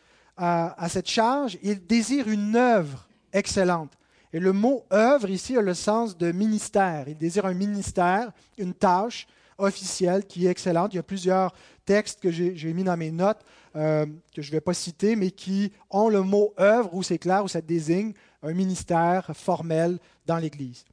à, 0.43 0.89
cette 0.89 1.09
charge, 1.09 1.59
il 1.63 1.87
désire 1.87 2.27
une 2.29 2.57
œuvre 2.57 3.07
excellente. 3.33 3.93
Et 4.33 4.41
le 4.41 4.53
mot 4.53 4.85
œuvre 4.91 5.29
ici 5.29 5.57
a 5.57 5.61
le 5.61 5.75
sens 5.75 6.17
de 6.17 6.33
ministère. 6.33 7.09
Il 7.09 7.19
désire 7.19 7.45
un 7.45 7.53
ministère, 7.53 8.33
une 8.57 8.73
tâche 8.73 9.27
officielle 9.59 10.25
qui 10.25 10.47
est 10.47 10.51
excellente. 10.51 10.95
Il 10.95 10.97
y 10.97 11.01
a 11.01 11.03
plusieurs 11.03 11.53
textes 11.85 12.21
que 12.21 12.31
j'ai 12.31 12.73
mis 12.73 12.85
dans 12.85 12.97
mes 12.97 13.11
notes 13.11 13.45
euh, 13.77 14.07
que 14.35 14.41
je 14.41 14.49
ne 14.49 14.53
vais 14.53 14.61
pas 14.63 14.73
citer, 14.73 15.15
mais 15.15 15.31
qui 15.31 15.73
ont 15.91 16.09
le 16.09 16.23
mot 16.23 16.55
œuvre 16.59 16.95
où 16.95 17.03
c'est 17.03 17.19
clair, 17.19 17.45
où 17.45 17.49
ça 17.49 17.61
désigne 17.61 18.15
un 18.43 18.55
ministère 18.55 19.31
formel 19.35 19.99
dans 20.25 20.39
l'Église. 20.39 20.85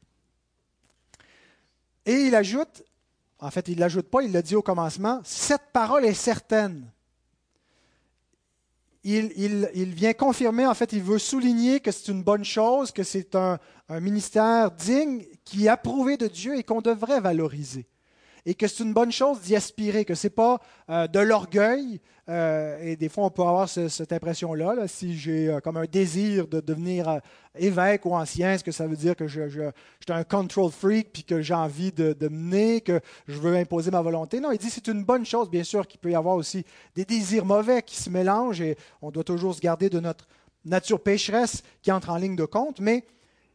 Et 2.06 2.24
il 2.24 2.36
ajoute, 2.36 2.84
en 3.40 3.50
fait, 3.50 3.70
il 3.70 3.76
ne 3.76 3.80
l'ajoute 3.80 4.10
pas, 4.10 4.22
il 4.24 4.32
l'a 4.32 4.42
dit 4.42 4.56
au 4.56 4.62
commencement, 4.62 5.22
cette 5.24 5.72
parole 5.72 6.06
est 6.06 6.14
certaine 6.14 6.92
il, 9.08 9.94
vient 9.94 10.14
confirmer, 10.14 10.66
en 10.66 10.74
fait, 10.74 10.94
il 10.94 11.02
veut 11.02 11.20
souligner 11.20 11.80
que 11.80 11.92
c'est 11.92 12.12
une 12.12 12.24
bonne 12.24 12.44
chose, 12.44 12.92
que 12.92 13.04
c'est 13.04 13.36
un, 13.36 13.58
un 13.90 14.00
ministère 14.00 14.72
digne 14.72 15.24
qui 15.46 15.66
est 15.66 15.70
approuvé 15.70 16.18
de 16.18 16.28
Dieu 16.28 16.58
et 16.58 16.64
qu'on 16.64 16.82
devrait 16.82 17.22
valoriser 17.22 17.88
et 18.48 18.56
que 18.56 18.66
c'est 18.66 18.86
une 18.86 18.94
bonne 18.94 19.12
chose 19.12 19.42
d'y 19.42 19.58
aspirer, 19.58 20.06
que 20.06 20.16
ce 20.16 20.28
n'est 20.28 20.32
pas 20.32 20.62
euh, 20.90 21.06
de 21.08 21.20
l'orgueil. 21.20 22.00
Euh, 22.30 22.80
et 22.82 22.96
des 22.96 23.10
fois, 23.10 23.26
on 23.26 23.30
peut 23.30 23.42
avoir 23.42 23.68
cette 23.68 24.14
impression-là. 24.14 24.88
si 24.88 25.18
j'ai 25.18 25.50
euh, 25.50 25.60
comme 25.60 25.76
un 25.76 25.84
désir 25.84 26.48
de 26.48 26.62
devenir 26.62 27.20
évêque 27.56 28.06
ou 28.06 28.16
ancien, 28.16 28.54
est-ce 28.54 28.64
que 28.64 28.72
ça 28.72 28.88
veut 28.88 28.96
dire 28.96 29.18
que 29.18 29.28
je, 29.28 29.50
suis 29.50 29.72
un 30.08 30.24
control 30.24 30.72
freak, 30.72 31.12
puis 31.12 31.26
que 31.26 31.42
j'ai 31.42 31.54
envie 31.54 31.92
de, 31.92 32.16
mener, 32.30 32.80
que 32.80 33.02
je 33.28 33.38
veux 33.38 33.54
imposer 33.54 33.92
ma 33.92 34.02
volonté? 34.02 34.40
Non, 34.40 34.54
il 34.54 34.60
dit 34.60 34.70
c'est 34.70 34.88
une 34.88 35.04
bonne 35.04 35.26
chose, 35.26 35.50
bien 35.50 35.66
sûr, 35.66 35.86
qu'il 35.86 36.00
peut 36.00 36.12
y 36.12 36.16
avoir 36.16 36.36
aussi 36.36 36.64
des 36.96 37.04
désirs 37.04 37.44
mauvais 37.44 37.82
qui 37.82 37.98
se 37.98 38.10
mélangent, 38.10 38.62
et 38.62 38.78
on 39.02 39.12
doit 39.12 39.26
toujours 39.26 39.56
se 39.56 39.60
garder 39.60 39.90
de 39.90 40.00
notre 40.00 40.26
nature 40.64 41.02
pécheresse 41.02 41.64
qui 41.82 41.92
entre 41.92 42.12
en 42.12 42.18
ligne 42.18 42.38
de 42.38 42.46
compte, 42.46 42.80
mais 42.80 43.04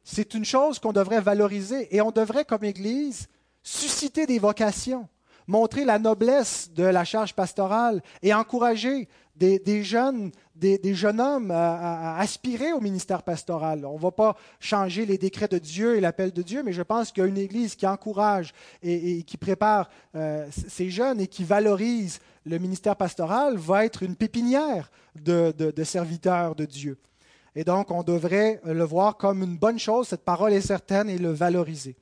c'est 0.04 0.34
une 0.34 0.44
chose 0.44 0.78
qu'on 0.78 0.92
devrait 0.92 1.22
valoriser, 1.22 1.88
et 1.96 2.02
on 2.02 2.10
devrait, 2.10 2.44
comme 2.44 2.64
Église, 2.64 3.28
susciter 3.62 4.26
des 4.26 4.38
vocations, 4.38 5.08
montrer 5.46 5.84
la 5.84 5.98
noblesse 5.98 6.70
de 6.74 6.84
la 6.84 7.04
charge 7.04 7.34
pastorale 7.34 8.02
et 8.22 8.32
encourager 8.34 9.08
des, 9.36 9.82
jeunes, 9.82 10.30
des, 10.54 10.94
jeunes 10.94 11.20
hommes 11.20 11.50
à, 11.50 12.18
aspirer 12.18 12.72
au 12.72 12.80
ministère 12.80 13.22
pastoral. 13.22 13.84
On 13.84 13.96
ne 13.96 14.02
va 14.02 14.10
pas 14.12 14.36
changer 14.60 15.04
les 15.06 15.18
décrets 15.18 15.48
de 15.48 15.58
Dieu 15.58 15.96
et 15.96 16.00
l'appel 16.00 16.32
de 16.32 16.42
Dieu, 16.42 16.62
mais 16.62 16.72
je 16.72 16.82
pense 16.82 17.10
qu'il 17.10 17.22
y 17.22 17.26
a 17.26 17.28
une 17.28 17.38
Église 17.38 17.74
qui 17.74 17.86
encourage 17.86 18.52
et, 18.82 19.22
qui 19.24 19.36
prépare 19.36 19.90
euh, 20.14 20.46
ces 20.68 20.90
jeunes 20.90 21.20
et 21.20 21.26
qui 21.26 21.44
valorise 21.44 22.20
le 22.44 22.58
ministère 22.58 22.96
pastoral 22.96 23.56
va 23.56 23.84
être 23.84 24.02
une 24.02 24.16
pépinière 24.16 24.90
de, 25.14 25.52
de 25.52 25.84
serviteurs 25.84 26.54
de 26.54 26.64
Dieu. 26.64 26.98
Et 27.54 27.64
donc, 27.64 27.90
on 27.90 28.02
devrait 28.02 28.60
le 28.64 28.84
voir 28.84 29.16
comme 29.16 29.42
une 29.42 29.56
bonne 29.56 29.78
chose, 29.78 30.08
cette 30.08 30.24
parole 30.24 30.52
est 30.52 30.62
certaine, 30.62 31.10
et 31.10 31.18
le 31.18 31.30
valoriser. 31.30 31.96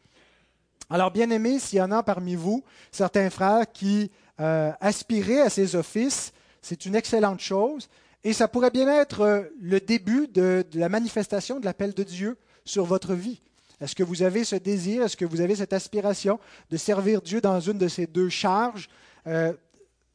Alors, 0.93 1.13
bien 1.13 1.31
aimé, 1.31 1.61
s'il 1.61 1.79
y 1.79 1.83
en 1.83 1.93
a 1.93 2.03
parmi 2.03 2.35
vous, 2.35 2.65
certains 2.91 3.31
frères 3.31 3.71
qui 3.73 4.11
euh, 4.41 4.73
aspiraient 4.81 5.41
à 5.41 5.49
ces 5.49 5.77
offices, 5.77 6.33
c'est 6.61 6.85
une 6.85 6.97
excellente 6.97 7.39
chose. 7.39 7.89
Et 8.25 8.33
ça 8.33 8.49
pourrait 8.49 8.73
bien 8.73 8.89
être 9.01 9.21
euh, 9.21 9.43
le 9.61 9.79
début 9.79 10.27
de, 10.27 10.67
la 10.75 10.89
manifestation 10.89 11.61
de 11.61 11.65
l'appel 11.65 11.95
de 11.95 12.03
Dieu 12.03 12.37
sur 12.65 12.85
votre 12.85 13.15
vie. 13.15 13.41
Est-ce 13.81 13.95
que 13.95 14.03
vous 14.03 14.23
avez 14.23 14.43
ce 14.43 14.57
désir, 14.57 15.05
est-ce 15.05 15.17
que 15.17 15.25
vous 15.25 15.41
avez 15.41 15.55
cette 15.55 15.73
aspiration 15.73 16.41
de 16.71 16.77
servir 16.77 17.23
Dieu 17.23 17.41
dans 17.41 17.61
une 17.61 17.79
de 17.79 17.87
ces 17.87 18.09
deux 18.09 18.29
charges? 18.29 18.91
Euh, 19.29 19.53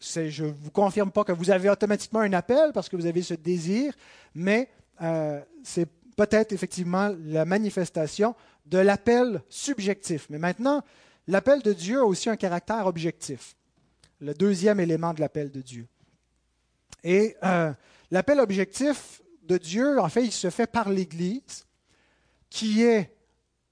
Je 0.02 0.44
ne 0.44 0.52
vous 0.52 0.72
confirme 0.72 1.10
pas 1.10 1.24
que 1.24 1.32
vous 1.32 1.52
avez 1.52 1.70
automatiquement 1.70 2.20
un 2.20 2.34
appel 2.34 2.72
parce 2.74 2.90
que 2.90 2.98
vous 2.98 3.06
avez 3.06 3.22
ce 3.22 3.34
désir, 3.34 3.94
mais 4.36 4.70
c'est 5.64 5.88
peut-être 6.16 6.52
effectivement 6.52 7.14
la 7.26 7.46
manifestation 7.46 8.36
de 8.66 8.78
l'appel 8.78 9.42
subjectif. 9.50 10.28
Mais 10.30 10.40
maintenant, 10.40 10.84
l'appel 11.28 11.62
de 11.62 11.74
Dieu 11.74 12.00
a 12.00 12.06
aussi 12.06 12.30
un 12.30 12.36
caractère 12.36 12.88
objectif, 12.88 13.56
le 14.20 14.34
deuxième 14.34 14.80
élément 14.80 15.14
de 15.14 15.22
l'appel 15.22 15.52
de 15.52 15.62
Dieu. 15.62 15.88
Et 17.04 17.36
euh, 17.44 17.72
l'appel 18.12 18.40
objectif 18.40 19.22
de 19.44 19.58
Dieu, 19.58 20.00
en 20.00 20.10
fait, 20.10 20.26
il 20.26 20.32
se 20.32 20.50
fait 20.50 20.68
par 20.68 20.90
l'Église, 20.90 21.66
qui 22.50 22.84
est 22.84 23.16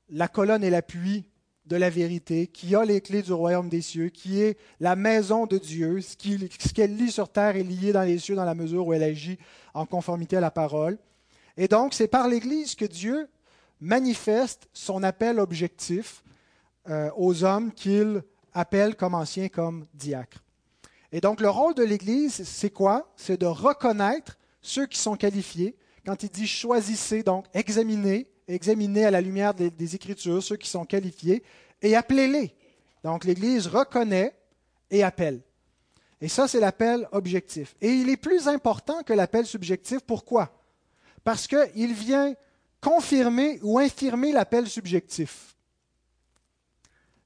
la 0.09 0.27
colonne 0.27 0.63
et 0.63 0.69
l'appui 0.69 1.25
de 1.65 1.77
la 1.77 1.89
vérité, 1.89 2.47
qui 2.47 2.75
a 2.75 2.83
les 2.83 3.01
clés 3.01 3.21
du 3.21 3.31
royaume 3.31 3.69
des 3.69 3.81
cieux, 3.81 4.09
qui 4.09 4.41
est 4.41 4.57
la 4.79 4.95
maison 4.95 5.45
de 5.45 5.57
Dieu, 5.57 6.01
ce 6.01 6.73
qu'elle 6.73 6.95
lit 6.95 7.11
sur 7.11 7.29
terre 7.29 7.55
est 7.55 7.63
lié 7.63 7.93
dans 7.93 8.03
les 8.03 8.19
cieux 8.19 8.35
dans 8.35 8.43
la 8.43 8.53
mesure 8.53 8.85
où 8.85 8.93
elle 8.93 9.03
agit 9.03 9.39
en 9.73 9.85
conformité 9.85 10.37
à 10.37 10.41
la 10.41 10.51
parole. 10.51 10.97
Et 11.57 11.67
donc, 11.67 11.93
c'est 11.93 12.07
par 12.07 12.27
l'Église 12.27 12.75
que 12.75 12.85
Dieu 12.85 13.27
manifeste 13.79 14.67
son 14.73 15.03
appel 15.03 15.39
objectif 15.39 16.23
euh, 16.89 17.09
aux 17.15 17.43
hommes 17.43 17.71
qu'il 17.71 18.23
appelle 18.53 18.95
comme 18.95 19.13
anciens, 19.13 19.49
comme 19.49 19.85
diacres. 19.93 20.43
Et 21.11 21.21
donc 21.21 21.41
le 21.41 21.49
rôle 21.49 21.75
de 21.75 21.83
l'Église, 21.83 22.43
c'est 22.43 22.71
quoi? 22.71 23.11
C'est 23.15 23.39
de 23.39 23.45
reconnaître 23.45 24.37
ceux 24.61 24.87
qui 24.87 24.97
sont 24.97 25.15
qualifiés. 25.15 25.75
Quand 26.05 26.23
il 26.23 26.29
dit 26.29 26.47
choisissez, 26.47 27.23
donc 27.23 27.45
examinez, 27.53 28.27
examinez 28.47 29.05
à 29.05 29.11
la 29.11 29.21
lumière 29.21 29.53
des, 29.53 29.69
des 29.69 29.95
Écritures 29.95 30.41
ceux 30.41 30.57
qui 30.57 30.69
sont 30.69 30.85
qualifiés 30.85 31.43
et 31.81 31.95
appelez-les. 31.95 32.55
Donc 33.03 33.25
l'Église 33.25 33.67
reconnaît 33.67 34.35
et 34.89 35.03
appelle. 35.03 35.41
Et 36.21 36.29
ça, 36.29 36.47
c'est 36.47 36.61
l'appel 36.61 37.07
objectif. 37.11 37.75
Et 37.81 37.89
il 37.89 38.09
est 38.09 38.17
plus 38.17 38.47
important 38.47 39.03
que 39.03 39.11
l'appel 39.11 39.45
subjectif. 39.45 39.99
Pourquoi? 39.99 40.62
Parce 41.23 41.47
qu'il 41.47 41.93
vient 41.93 42.33
confirmer 42.81 43.59
ou 43.61 43.79
infirmer 43.79 44.31
l'appel 44.31 44.67
subjectif. 44.67 45.55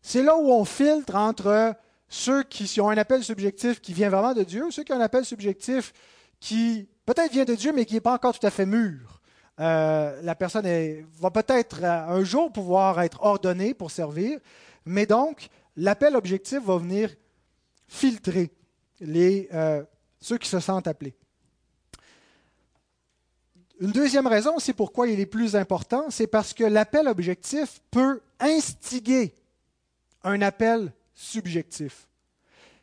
C'est 0.02 0.24
là 0.24 0.38
où 0.38 0.52
on 0.52 0.64
filtre 0.66 1.16
entre 1.16 1.76
ceux 2.08 2.44
qui 2.44 2.80
ont 2.80 2.90
un 2.90 2.98
appel 2.98 3.24
subjectif 3.24 3.82
qui 3.82 3.94
vient 3.94 4.10
vraiment 4.10 4.34
de 4.34 4.44
Dieu, 4.44 4.70
ceux 4.72 4.84
qui 4.84 4.94
ont 4.94 4.98
un 4.98 5.02
appel 5.02 5.26
subjectif 5.26 5.94
qui 6.40 6.88
peut-être 7.06 7.32
vient 7.32 7.46
de 7.46 7.56
Dieu, 7.56 7.74
mais 7.74 7.86
qui 7.86 7.96
n'est 7.96 8.02
pas 8.02 8.14
encore 8.14 8.38
tout 8.38 8.46
à 8.46 8.52
fait 8.52 8.66
mûr. 8.66 9.22
Euh, 9.60 10.22
la 10.22 10.36
personne 10.36 10.68
va 11.20 11.32
peut-être 11.32 11.84
euh, 11.84 12.08
un 12.08 12.24
jour 12.24 12.54
pouvoir 12.54 13.02
être 13.02 13.24
ordonnée 13.24 13.74
pour 13.74 13.90
servir, 13.90 14.40
mais 14.86 15.08
donc 15.08 15.50
l'appel 15.76 16.16
objectif 16.16 16.60
va 16.64 16.78
venir 16.78 17.16
filtrer 17.88 18.52
les, 19.00 19.50
euh, 19.54 19.84
ceux 20.20 20.38
qui 20.38 20.48
se 20.48 20.60
sentent 20.60 20.88
appelés. 20.88 21.16
Une 23.80 23.92
deuxième 23.92 24.26
raison, 24.26 24.58
c'est 24.58 24.74
pourquoi 24.74 25.08
il 25.08 25.20
est 25.20 25.28
plus 25.28 25.56
important, 25.56 26.06
c'est 26.10 26.28
parce 26.28 26.54
que 26.54 26.64
l'appel 26.64 27.08
objectif 27.08 27.80
peut 27.92 28.22
instiguer 28.40 29.36
un 30.24 30.42
appel 30.42 30.92
subjectif. 31.14 32.08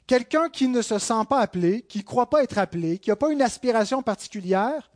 Quelqu'un 0.06 0.48
qui 0.48 0.68
ne 0.68 0.82
se 0.82 0.98
sent 0.98 1.24
pas 1.28 1.40
appelé, 1.40 1.82
qui 1.82 1.98
ne 1.98 2.02
croit 2.04 2.30
pas 2.30 2.44
être 2.44 2.58
appelé, 2.58 2.98
qui 2.98 3.10
n'a 3.10 3.16
pas 3.16 3.32
une 3.32 3.42
aspiration 3.42 4.02
particulière, 4.02 4.90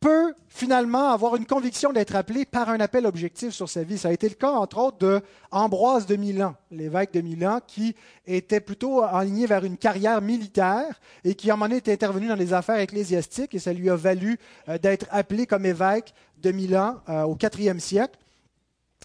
peut 0.00 0.34
finalement 0.48 1.10
avoir 1.10 1.36
une 1.36 1.46
conviction 1.46 1.92
d'être 1.92 2.14
appelé 2.14 2.44
par 2.44 2.68
un 2.68 2.80
appel 2.80 3.06
objectif 3.06 3.50
sur 3.50 3.68
sa 3.68 3.82
vie. 3.82 3.98
Ça 3.98 4.08
a 4.08 4.12
été 4.12 4.28
le 4.28 4.34
cas, 4.34 4.50
entre 4.50 4.78
autres, 4.78 4.98
de 4.98 5.20
Ambroise 5.50 6.06
de 6.06 6.16
Milan, 6.16 6.54
l'évêque 6.70 7.12
de 7.12 7.20
Milan, 7.20 7.60
qui 7.66 7.94
était 8.26 8.60
plutôt 8.60 9.02
aligné 9.02 9.46
vers 9.46 9.64
une 9.64 9.76
carrière 9.76 10.20
militaire 10.20 11.00
et 11.24 11.34
qui, 11.34 11.50
à 11.50 11.54
un 11.54 11.56
moment 11.56 11.74
était 11.74 11.92
intervenu 11.92 12.28
dans 12.28 12.36
les 12.36 12.52
affaires 12.52 12.78
ecclésiastiques 12.78 13.54
et 13.54 13.58
ça 13.58 13.72
lui 13.72 13.90
a 13.90 13.96
valu 13.96 14.38
euh, 14.68 14.78
d'être 14.78 15.06
appelé 15.10 15.46
comme 15.46 15.66
évêque 15.66 16.14
de 16.42 16.52
Milan 16.52 17.00
euh, 17.08 17.22
au 17.22 17.36
IVe 17.36 17.78
siècle. 17.78 18.18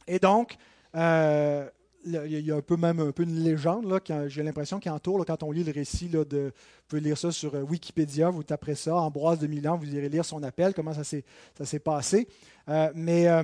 Et 0.07 0.19
donc, 0.19 0.57
euh, 0.95 1.67
il 2.05 2.45
y 2.45 2.51
a 2.51 2.55
un 2.55 2.61
peu 2.61 2.75
même 2.75 2.99
un 2.99 3.11
peu 3.11 3.23
une 3.23 3.43
légende, 3.43 3.85
là, 3.85 3.99
j'ai 4.27 4.43
l'impression 4.43 4.79
qui 4.79 4.89
entoure 4.89 5.25
quand 5.25 5.43
on 5.43 5.51
lit 5.51 5.63
le 5.63 5.71
récit. 5.71 6.09
Là, 6.09 6.25
de, 6.25 6.47
vous 6.47 6.87
pouvez 6.87 7.01
lire 7.01 7.17
ça 7.17 7.31
sur 7.31 7.55
euh, 7.55 7.61
Wikipédia, 7.61 8.29
vous 8.29 8.43
taperez 8.43 8.75
ça, 8.75 8.95
Ambroise 8.95 9.39
de 9.39 9.47
Milan, 9.47 9.77
vous 9.77 9.93
irez 9.93 10.09
lire 10.09 10.25
son 10.25 10.43
appel, 10.43 10.73
comment 10.73 10.93
ça 10.93 11.03
s'est, 11.03 11.79
passé. 11.79 12.27
Euh, 12.69 12.91
mais 12.95 13.27
euh, 13.27 13.43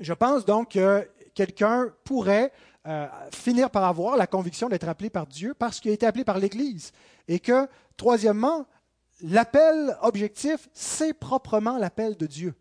je 0.00 0.12
pense 0.12 0.44
donc 0.44 0.72
que 0.72 1.08
quelqu'un 1.34 1.92
pourrait 2.04 2.52
finir 3.32 3.68
par 3.68 3.82
avoir 3.82 4.16
la 4.16 4.28
conviction 4.28 4.68
d'être 4.68 4.88
appelé 4.88 5.10
par 5.10 5.26
Dieu 5.26 5.54
parce 5.58 5.80
qu'il 5.80 5.90
a 5.90 5.94
été 5.94 6.06
appelé 6.06 6.22
par 6.22 6.38
l'Église. 6.38 6.92
Et 7.26 7.40
que, 7.40 7.66
troisièmement, 7.96 8.64
l'appel 9.22 9.96
objectif, 10.02 10.68
c'est 10.72 11.12
proprement 11.12 11.78
l'appel 11.78 12.16
de 12.16 12.26
Dieu. 12.26 12.54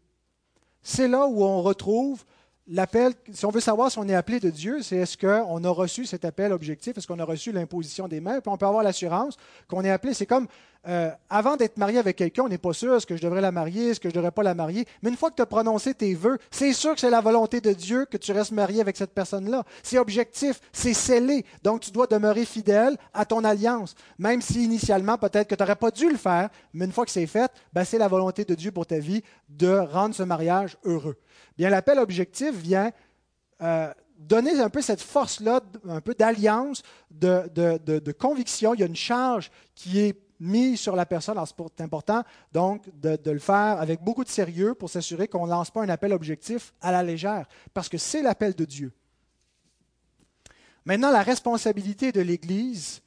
C'est 0.82 1.08
là 1.08 1.28
où 1.28 1.44
on 1.44 1.62
retrouve 1.62 2.26
l'appel, 2.68 3.14
si 3.32 3.46
on 3.46 3.52
veut 3.52 3.60
savoir 3.60 3.92
si 3.92 4.00
on 4.00 4.08
est 4.08 4.16
appelé 4.16 4.40
de 4.40 4.50
Dieu, 4.50 4.82
c'est 4.82 4.98
est-ce 4.98 5.18
qu'on 5.18 5.64
a 5.64 5.70
reçu 5.70 6.06
cet 6.06 6.26
appel 6.26 6.52
objectif, 6.52 6.98
est-ce 6.98 7.08
qu'on 7.08 7.20
a 7.20 7.26
reçu 7.26 7.52
l'imposition 7.52 8.08
des 8.08 8.20
mains, 8.20 8.42
puis 8.42 8.52
on 8.52 8.58
peut 8.58 8.66
avoir 8.66 8.84
l'assurance 8.84 9.38
qu'on 9.68 9.84
est 9.84 9.92
appelé. 9.92 10.14
C'est 10.14 10.26
comme 10.26 10.48
euh, 10.88 11.12
avant 11.30 11.56
d'être 11.56 11.78
marié 11.78 11.98
avec 11.98 12.16
quelqu'un, 12.16 12.44
on 12.44 12.50
n'est 12.50 12.58
pas 12.58 12.74
sûr 12.74 12.96
est-ce 12.96 13.08
que 13.08 13.16
je 13.16 13.22
devrais 13.22 13.42
la 13.42 13.52
marier, 13.52 13.90
est-ce 13.90 14.00
que 14.00 14.10
je 14.10 14.14
ne 14.14 14.18
devrais 14.18 14.32
pas 14.32 14.44
la 14.44 14.54
marier. 14.54 14.86
Mais 15.02 15.10
une 15.10 15.18
fois 15.18 15.32
que 15.32 15.36
tu 15.36 15.42
as 15.42 15.48
prononcé 15.48 15.94
tes 15.94 16.14
vœux, 16.14 16.38
c'est 16.52 16.74
sûr 16.74 16.94
que 16.94 17.00
c'est 17.00 17.10
la 17.10 17.22
volonté 17.22 17.60
de 17.62 17.74
Dieu 17.74 18.06
que 18.06 18.18
tu 18.18 18.32
restes 18.32 18.52
marié 18.52 18.82
avec 18.82 18.96
cette 18.96 19.14
personne-là. 19.14 19.64
C'est 19.82 19.98
objectif, 19.98 20.62
c'est 20.72 20.94
scellé. 20.94 21.46
Donc 21.64 21.82
tu 21.82 21.92
dois 21.92 22.08
demeurer 22.08 22.46
fidèle 22.46 22.98
à 23.14 23.26
ton 23.26 23.44
alliance. 23.44 23.96
Même 24.20 24.42
si 24.42 24.64
initialement, 24.64 25.18
peut-être 25.18 25.48
que 25.48 25.56
tu 25.56 25.64
n'aurais 25.64 25.76
pas 25.76 25.92
dû 25.92 26.10
le 26.10 26.18
faire, 26.18 26.50
mais 26.74 26.86
une 26.86 26.92
fois 26.92 27.06
que 27.06 27.12
c'est 27.12 27.28
fait, 27.28 27.52
ben, 27.74 27.84
c'est 27.84 27.98
la 27.98 28.08
volonté 28.08 28.46
de 28.46 28.54
Dieu 28.54 28.72
pour 28.72 28.86
ta 28.86 29.00
vie 29.00 29.24
de 29.50 29.70
rendre 29.70 30.14
ce 30.14 30.24
mariage 30.24 30.78
heureux. 30.84 31.18
Bien, 31.58 31.70
l'appel 31.70 31.98
objectif 32.00 32.54
vient 32.56 32.92
euh, 33.62 33.92
donner 34.18 34.60
un 34.60 34.70
peu 34.70 34.82
cette 34.82 35.02
force-là, 35.02 35.62
un 35.88 36.02
peu 36.02 36.14
d'alliance, 36.14 36.84
de, 37.12 37.50
de, 37.56 38.12
conviction. 38.12 38.74
Il 38.74 38.80
y 38.80 38.84
a 38.84 38.88
une 38.88 38.96
charge 38.96 39.52
qui 39.76 40.00
est 40.00 40.25
mise 40.40 40.80
sur 40.80 40.96
la 40.96 41.06
personne. 41.06 41.38
Alors, 41.38 41.48
c'est 41.48 41.84
important, 41.84 42.24
donc, 42.52 42.84
de, 43.02 43.32
le 43.32 43.40
faire 43.40 43.80
avec 43.80 44.02
beaucoup 44.02 44.24
de 44.24 44.30
sérieux 44.30 44.74
pour 44.74 44.90
s'assurer 44.90 45.28
qu'on 45.28 45.46
ne 45.46 45.52
lance 45.52 45.72
pas 45.72 45.82
un 45.82 45.90
appel 45.90 46.14
objectif 46.14 46.74
à 46.82 46.92
la 46.92 47.04
légère, 47.04 47.48
parce 47.74 47.90
que 47.90 47.98
c'est 47.98 48.22
l'appel 48.22 48.54
de 48.54 48.66
Dieu. 48.66 48.92
Maintenant, 50.86 51.12
la 51.12 51.24
responsabilité 51.24 52.12
de 52.12 52.22
l'Église 52.22 53.02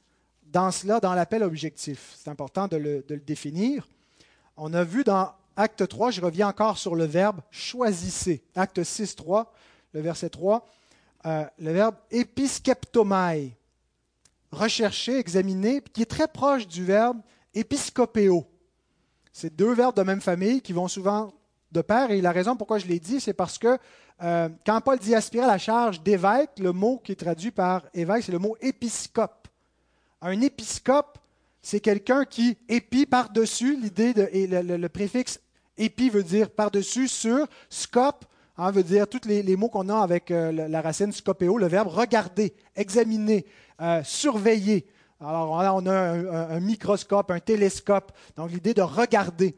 dans 0.51 0.71
cela, 0.71 0.99
dans 0.99 1.13
l'appel 1.13 1.43
objectif. 1.43 2.15
C'est 2.17 2.29
important 2.29 2.67
de 2.67 2.77
le, 2.77 3.03
définir. 3.19 3.87
On 4.57 4.73
a 4.73 4.83
vu 4.83 5.03
dans 5.03 5.31
Acte 5.55 5.87
3, 5.87 6.11
je 6.11 6.21
reviens 6.21 6.47
encore 6.47 6.77
sur 6.77 6.95
le 6.95 7.05
verbe 7.05 7.41
choisissez. 7.51 8.43
Acte 8.55 8.83
6, 8.83 9.15
3, 9.15 9.53
le 9.93 10.01
verset 10.01 10.29
3, 10.29 10.65
euh, 11.25 11.45
le 11.59 11.71
verbe 11.71 11.95
episkeptomai, 12.11 13.55
rechercher, 14.51 15.17
examiner, 15.17 15.81
qui 15.93 16.01
est 16.01 16.09
très 16.09 16.27
proche 16.27 16.67
du 16.67 16.83
verbe 16.83 17.19
episcopéo. 17.53 18.45
C'est 19.31 19.55
deux 19.55 19.73
verbes 19.73 19.95
de 19.95 20.03
même 20.03 20.21
famille 20.21 20.61
qui 20.61 20.73
vont 20.73 20.87
souvent 20.87 21.33
de 21.71 21.81
pair. 21.81 22.11
Et 22.11 22.21
la 22.21 22.31
raison 22.31 22.55
pourquoi 22.55 22.79
je 22.79 22.87
l'ai 22.87 22.99
dit, 22.99 23.19
c'est 23.19 23.33
parce 23.33 23.57
que 23.57 23.77
euh, 24.21 24.49
quand 24.65 24.81
Paul 24.81 24.99
dit 24.99 25.15
aspirer 25.15 25.45
à 25.45 25.47
la 25.47 25.57
charge 25.57 26.01
d'évêque, 26.01 26.51
le 26.59 26.71
mot 26.71 26.99
qui 27.03 27.13
est 27.13 27.15
traduit 27.15 27.51
par 27.51 27.83
évêque, 27.93 28.23
c'est 28.23 28.31
le 28.31 28.39
mot 28.39 28.57
épiscope. 28.61 29.47
Un 30.21 30.41
épiscope, 30.41 31.17
c'est 31.61 31.79
quelqu'un 31.79 32.25
qui 32.25 32.57
épie 32.67 33.05
par-dessus 33.05 33.77
l'idée 33.77 34.13
de, 34.13 34.27
et 34.31 34.47
le 34.47 34.89
préfixe 34.89 35.39
Épi 35.79 36.09
veut 36.09 36.23
dire 36.23 36.49
par-dessus, 36.49 37.07
sur. 37.07 37.47
Scop 37.69 38.25
hein, 38.59 38.71
veut 38.71 38.83
dire 38.83 39.07
tous 39.07 39.25
les, 39.25 39.55
mots 39.55 39.69
qu'on 39.69 39.89
a 39.89 39.99
avec 39.99 40.31
euh, 40.31 40.51
la, 40.51 40.81
racine 40.81 41.11
scopéo, 41.11 41.57
le 41.57 41.67
verbe 41.67 41.87
regarder, 41.87 42.53
examiner, 42.75 43.45
euh, 43.81 44.01
surveiller. 44.03 44.85
Alors 45.21 45.51
on 45.75 45.85
a 45.87 45.93
un, 45.93 46.59
microscope, 46.59 47.31
un 47.31 47.39
télescope. 47.39 48.11
Donc 48.37 48.51
l'idée 48.51 48.73
de 48.73 48.81
regarder. 48.81 49.55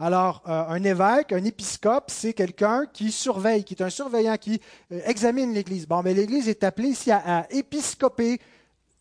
Alors, 0.00 0.42
euh, 0.48 0.64
un 0.68 0.82
évêque, 0.82 1.32
un 1.32 1.44
épiscope, 1.44 2.06
c'est 2.08 2.32
quelqu'un 2.32 2.84
qui 2.92 3.12
surveille, 3.12 3.62
qui 3.62 3.74
est 3.74 3.82
un 3.82 3.90
surveillant, 3.90 4.36
qui 4.36 4.60
examine 4.90 5.54
l'Église. 5.54 5.86
Bon, 5.86 6.02
mais 6.02 6.14
l'Église 6.14 6.48
est 6.48 6.64
appelée 6.64 6.88
ici 6.88 7.12
à, 7.12 7.22
à 7.40 7.52
épiscoper, 7.52 8.40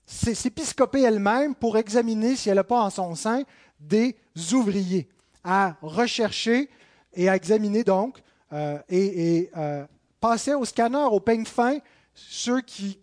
s'épiscoper 0.05 1.01
elle-même 1.01 1.55
pour 1.55 1.77
examiner 1.77 2.35
si 2.35 2.49
elle 2.49 2.57
n'a 2.57 2.63
pas 2.63 2.79
en 2.79 2.91
son 2.91 3.15
sein 3.15 3.41
des 3.79 4.15
ouvriers 4.51 5.09
à 5.43 5.75
rechercher 5.81 6.69
et 7.15 7.27
à 7.27 7.35
examiner 7.35 7.83
donc 7.83 8.22
euh, 8.53 8.77
et, 8.89 9.49
euh, 9.57 9.85
passer 10.19 10.53
au 10.53 10.63
scanner, 10.63 11.05
au 11.11 11.19
peigne 11.19 11.45
fin, 11.45 11.79
ceux 12.13 12.61
qui, 12.61 12.97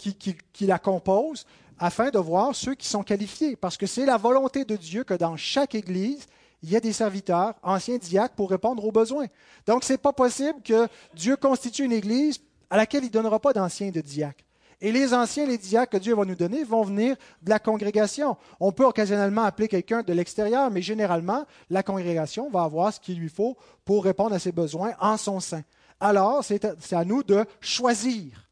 la 0.60 0.78
composent, 0.78 1.44
afin 1.78 2.10
de 2.10 2.18
voir 2.18 2.54
ceux 2.54 2.74
qui 2.74 2.86
sont 2.86 3.02
qualifiés. 3.02 3.56
Parce 3.56 3.76
que 3.76 3.86
c'est 3.86 4.06
la 4.06 4.16
volonté 4.16 4.64
de 4.64 4.76
Dieu 4.76 5.04
que 5.04 5.14
dans 5.14 5.36
chaque 5.36 5.74
Église, 5.74 6.26
il 6.62 6.70
y 6.70 6.76
ait 6.76 6.80
des 6.80 6.92
serviteurs, 6.92 7.54
anciens 7.62 7.98
diacres, 7.98 8.34
pour 8.34 8.50
répondre 8.50 8.84
aux 8.84 8.92
besoins. 8.92 9.26
Donc, 9.66 9.84
ce 9.84 9.92
n'est 9.92 9.98
pas 9.98 10.12
possible 10.12 10.60
que 10.62 10.88
Dieu 11.14 11.36
constitue 11.36 11.84
une 11.84 11.92
Église 11.92 12.38
à 12.68 12.76
laquelle 12.76 13.02
il 13.02 13.08
ne 13.08 13.12
donnera 13.12 13.40
pas 13.40 13.52
d'anciens 13.52 13.90
de 13.90 14.00
diacres. 14.00 14.44
Et 14.80 14.92
les 14.92 15.12
anciens, 15.12 15.46
les 15.46 15.58
diacres 15.58 15.92
que 15.92 15.96
Dieu 15.98 16.14
va 16.14 16.24
nous 16.24 16.34
donner 16.34 16.64
vont 16.64 16.84
venir 16.84 17.16
de 17.42 17.50
la 17.50 17.58
congrégation. 17.58 18.36
On 18.58 18.72
peut 18.72 18.86
occasionnellement 18.86 19.42
appeler 19.42 19.68
quelqu'un 19.68 20.02
de 20.02 20.12
l'extérieur, 20.12 20.70
mais 20.70 20.80
généralement, 20.80 21.44
la 21.68 21.82
congrégation 21.82 22.48
va 22.48 22.62
avoir 22.62 22.92
ce 22.92 23.00
qu'il 23.00 23.18
lui 23.18 23.28
faut 23.28 23.56
pour 23.84 24.04
répondre 24.04 24.34
à 24.34 24.38
ses 24.38 24.52
besoins 24.52 24.92
en 24.98 25.18
son 25.18 25.38
sein. 25.38 25.62
Alors, 26.00 26.42
c'est 26.42 26.64
à, 26.94 27.04
nous 27.04 27.22
de 27.22 27.44
choisir. 27.60 28.48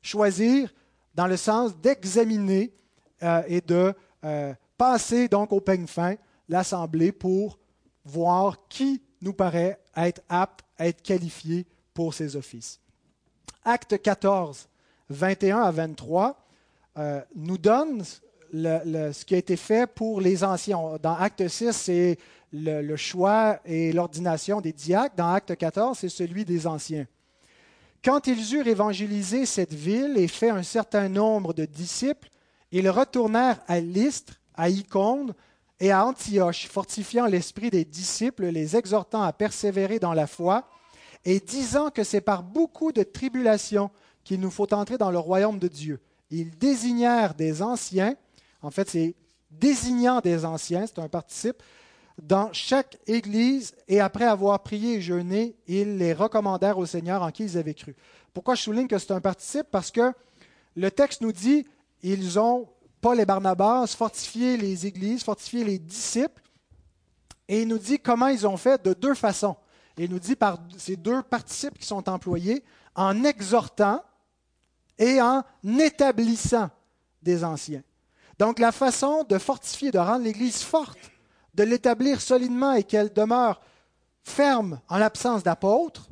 Choisir 0.00 0.72
dans 1.14 1.26
le 1.26 1.36
sens 1.36 1.76
d'examiner 1.76 2.72
euh, 3.22 3.42
et 3.48 3.60
de 3.60 3.92
euh, 4.24 4.54
passer 4.78 5.26
donc 5.26 5.52
au 5.52 5.60
peigne 5.60 5.88
fin 5.88 6.14
l'Assemblée 6.48 7.10
pour 7.10 7.58
voir 8.04 8.68
qui 8.68 9.02
nous 9.20 9.32
paraît 9.32 9.80
être 9.96 10.20
apte, 10.28 10.60
être 10.78 11.02
qualifié 11.02 11.66
pour 11.94 12.14
ces 12.14 12.36
offices. 12.36 12.78
Acte 13.64 14.00
14 14.00 14.68
21 15.10 15.60
à 15.60 15.70
23 15.70 16.36
euh, 16.96 17.20
nous 17.34 17.58
donne 17.58 18.02
ce 18.52 19.24
qui 19.24 19.34
a 19.34 19.38
été 19.38 19.56
fait 19.56 19.86
pour 19.92 20.20
les 20.20 20.44
anciens. 20.44 20.78
Dans 21.02 21.14
Acte 21.14 21.48
6, 21.48 21.72
c'est 21.72 22.18
le, 22.52 22.96
choix 22.96 23.58
et 23.64 23.92
l'ordination 23.92 24.60
des 24.60 24.72
diacres. 24.72 25.16
Dans 25.16 25.32
Acte 25.32 25.56
14, 25.56 25.98
c'est 25.98 26.08
celui 26.08 26.44
des 26.44 26.66
anciens. 26.66 27.06
Quand 28.04 28.26
ils 28.26 28.54
eurent 28.54 28.68
évangélisé 28.68 29.46
cette 29.46 29.72
ville 29.72 30.18
et 30.18 30.28
fait 30.28 30.50
un 30.50 30.62
certain 30.62 31.08
nombre 31.08 31.54
de 31.54 31.64
disciples, 31.64 32.28
ils 32.70 32.88
retournèrent 32.88 33.60
à 33.66 33.80
Lystre, 33.80 34.34
à 34.54 34.68
Icône 34.68 35.34
et 35.80 35.90
à 35.90 36.04
Antioche, 36.04 36.68
fortifiant 36.68 37.26
l'esprit 37.26 37.70
des 37.70 37.84
disciples, 37.84 38.46
les 38.46 38.76
exhortant 38.76 39.22
à 39.22 39.32
persévérer 39.32 39.98
dans 39.98 40.12
la 40.12 40.26
foi, 40.26 40.68
et 41.24 41.40
disant 41.40 41.90
que 41.90 42.04
c'est 42.04 42.20
par 42.20 42.42
beaucoup 42.42 42.92
de 42.92 43.02
tribulations 43.02 43.90
qu'il 44.24 44.40
nous 44.40 44.50
faut 44.50 44.72
entrer 44.74 44.98
dans 44.98 45.10
le 45.10 45.18
royaume 45.18 45.58
de 45.58 45.68
Dieu. 45.68 46.00
Ils 46.30 46.56
désignèrent 46.56 47.34
des 47.34 47.62
anciens, 47.62 48.16
en 48.62 48.70
fait 48.70 48.88
c'est 48.90 49.14
désignant 49.50 50.20
des 50.20 50.44
anciens, 50.44 50.86
c'est 50.86 50.98
un 50.98 51.08
participe, 51.08 51.62
dans 52.22 52.52
chaque 52.52 52.98
église, 53.06 53.74
et 53.88 54.00
après 54.00 54.24
avoir 54.24 54.62
prié 54.62 54.94
et 54.94 55.00
jeûné, 55.00 55.56
ils 55.66 55.98
les 55.98 56.12
recommandèrent 56.12 56.78
au 56.78 56.86
Seigneur 56.86 57.22
en 57.22 57.30
qui 57.30 57.44
ils 57.44 57.58
avaient 57.58 57.74
cru. 57.74 57.96
Pourquoi 58.32 58.54
je 58.54 58.62
souligne 58.62 58.86
que 58.86 58.98
c'est 58.98 59.12
un 59.12 59.20
participe? 59.20 59.66
Parce 59.70 59.90
que 59.90 60.12
le 60.76 60.90
texte 60.90 61.22
nous 61.22 61.32
dit, 61.32 61.66
ils 62.02 62.38
ont, 62.38 62.68
Paul 63.00 63.20
et 63.20 63.26
Barnabas, 63.26 63.88
fortifié 63.88 64.56
les 64.56 64.86
églises, 64.86 65.22
fortifié 65.22 65.64
les 65.64 65.78
disciples, 65.78 66.42
et 67.48 67.62
il 67.62 67.68
nous 67.68 67.78
dit 67.78 67.98
comment 67.98 68.28
ils 68.28 68.46
ont 68.46 68.56
fait 68.56 68.82
de 68.82 68.94
deux 68.94 69.14
façons. 69.14 69.56
il 69.98 70.10
nous 70.10 70.18
dit 70.18 70.36
par 70.36 70.58
ces 70.78 70.96
deux 70.96 71.22
participes 71.22 71.78
qui 71.78 71.86
sont 71.86 72.08
employés, 72.08 72.64
en 72.94 73.24
exhortant, 73.24 74.02
et 74.98 75.20
en 75.20 75.42
établissant 75.78 76.70
des 77.22 77.44
anciens. 77.44 77.82
Donc 78.38 78.58
la 78.58 78.72
façon 78.72 79.24
de 79.24 79.38
fortifier, 79.38 79.90
de 79.90 79.98
rendre 79.98 80.24
l'Église 80.24 80.62
forte, 80.62 81.10
de 81.54 81.62
l'établir 81.62 82.20
solidement 82.20 82.72
et 82.72 82.82
qu'elle 82.82 83.12
demeure 83.12 83.60
ferme 84.22 84.80
en 84.88 84.98
l'absence 84.98 85.42
d'apôtres, 85.42 86.08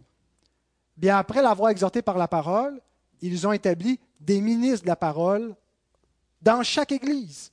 bien 0.96 1.16
après 1.16 1.42
l'avoir 1.42 1.70
exhorté 1.70 2.02
par 2.02 2.18
la 2.18 2.28
parole, 2.28 2.80
ils 3.20 3.46
ont 3.46 3.52
établi 3.52 3.98
des 4.20 4.40
ministres 4.40 4.82
de 4.82 4.88
la 4.88 4.96
parole 4.96 5.54
dans 6.40 6.62
chaque 6.62 6.92
Église. 6.92 7.52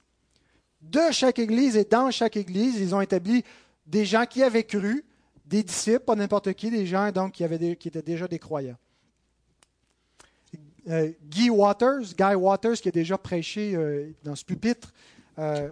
De 0.82 1.12
chaque 1.12 1.40
Église 1.40 1.76
et 1.76 1.84
dans 1.84 2.12
chaque 2.12 2.38
Église, 2.38 2.80
ils 2.80 2.96
ont 2.96 3.02
établi 3.02 3.44
des 3.86 4.06
gens 4.06 4.26
qui 4.26 4.44
avaient 4.44 4.64
cru, 4.64 5.04
des 5.46 5.64
disciples, 5.64 6.00
pas 6.00 6.16
n'importe 6.16 6.54
qui, 6.54 6.70
des 6.70 6.86
gens 6.86 7.12
qui, 7.32 7.44
avaient 7.44 7.76
qui 7.76 7.88
étaient 7.88 8.02
déjà 8.02 8.28
des 8.28 8.40
croyants. 8.40 8.78
Euh, 10.90 11.12
Guy 11.24 11.50
Waters, 11.50 12.16
Guy 12.18 12.36
Waters, 12.36 12.78
qui 12.82 12.88
a 12.88 12.92
déjà 12.92 13.18
prêché 13.18 13.76
euh, 13.76 14.12
dans 14.24 14.36
ce 14.36 14.44
pupitre, 14.44 14.92
euh, 15.38 15.70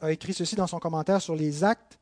a 0.00 0.12
écrit 0.12 0.32
ceci 0.32 0.54
dans 0.54 0.68
son 0.68 0.78
commentaire 0.78 1.20
sur 1.20 1.34
les 1.34 1.64
actes. 1.64 1.98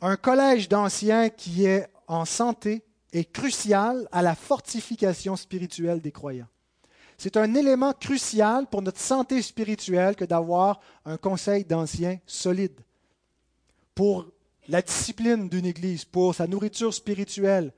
Un 0.00 0.16
collège 0.16 0.68
d'anciens 0.68 1.28
qui 1.28 1.66
est 1.66 1.86
en 2.06 2.24
santé 2.24 2.82
est 3.12 3.30
crucial 3.30 4.08
à 4.12 4.22
la 4.22 4.34
fortification 4.34 5.36
spirituelle 5.36 6.00
des 6.00 6.12
croyants. 6.12 6.46
C'est 7.18 7.36
un 7.36 7.54
élément 7.54 7.92
crucial 7.92 8.66
pour 8.66 8.80
notre 8.80 9.00
santé 9.00 9.42
spirituelle 9.42 10.14
que 10.14 10.24
d'avoir 10.24 10.80
un 11.04 11.16
conseil 11.16 11.64
d'anciens 11.64 12.18
solide. 12.26 12.80
Pour 13.94 14.30
la 14.68 14.80
discipline 14.80 15.48
d'une 15.48 15.66
Église, 15.66 16.04
pour 16.04 16.34
sa 16.34 16.46
nourriture 16.46 16.94
spirituelle, 16.94 17.72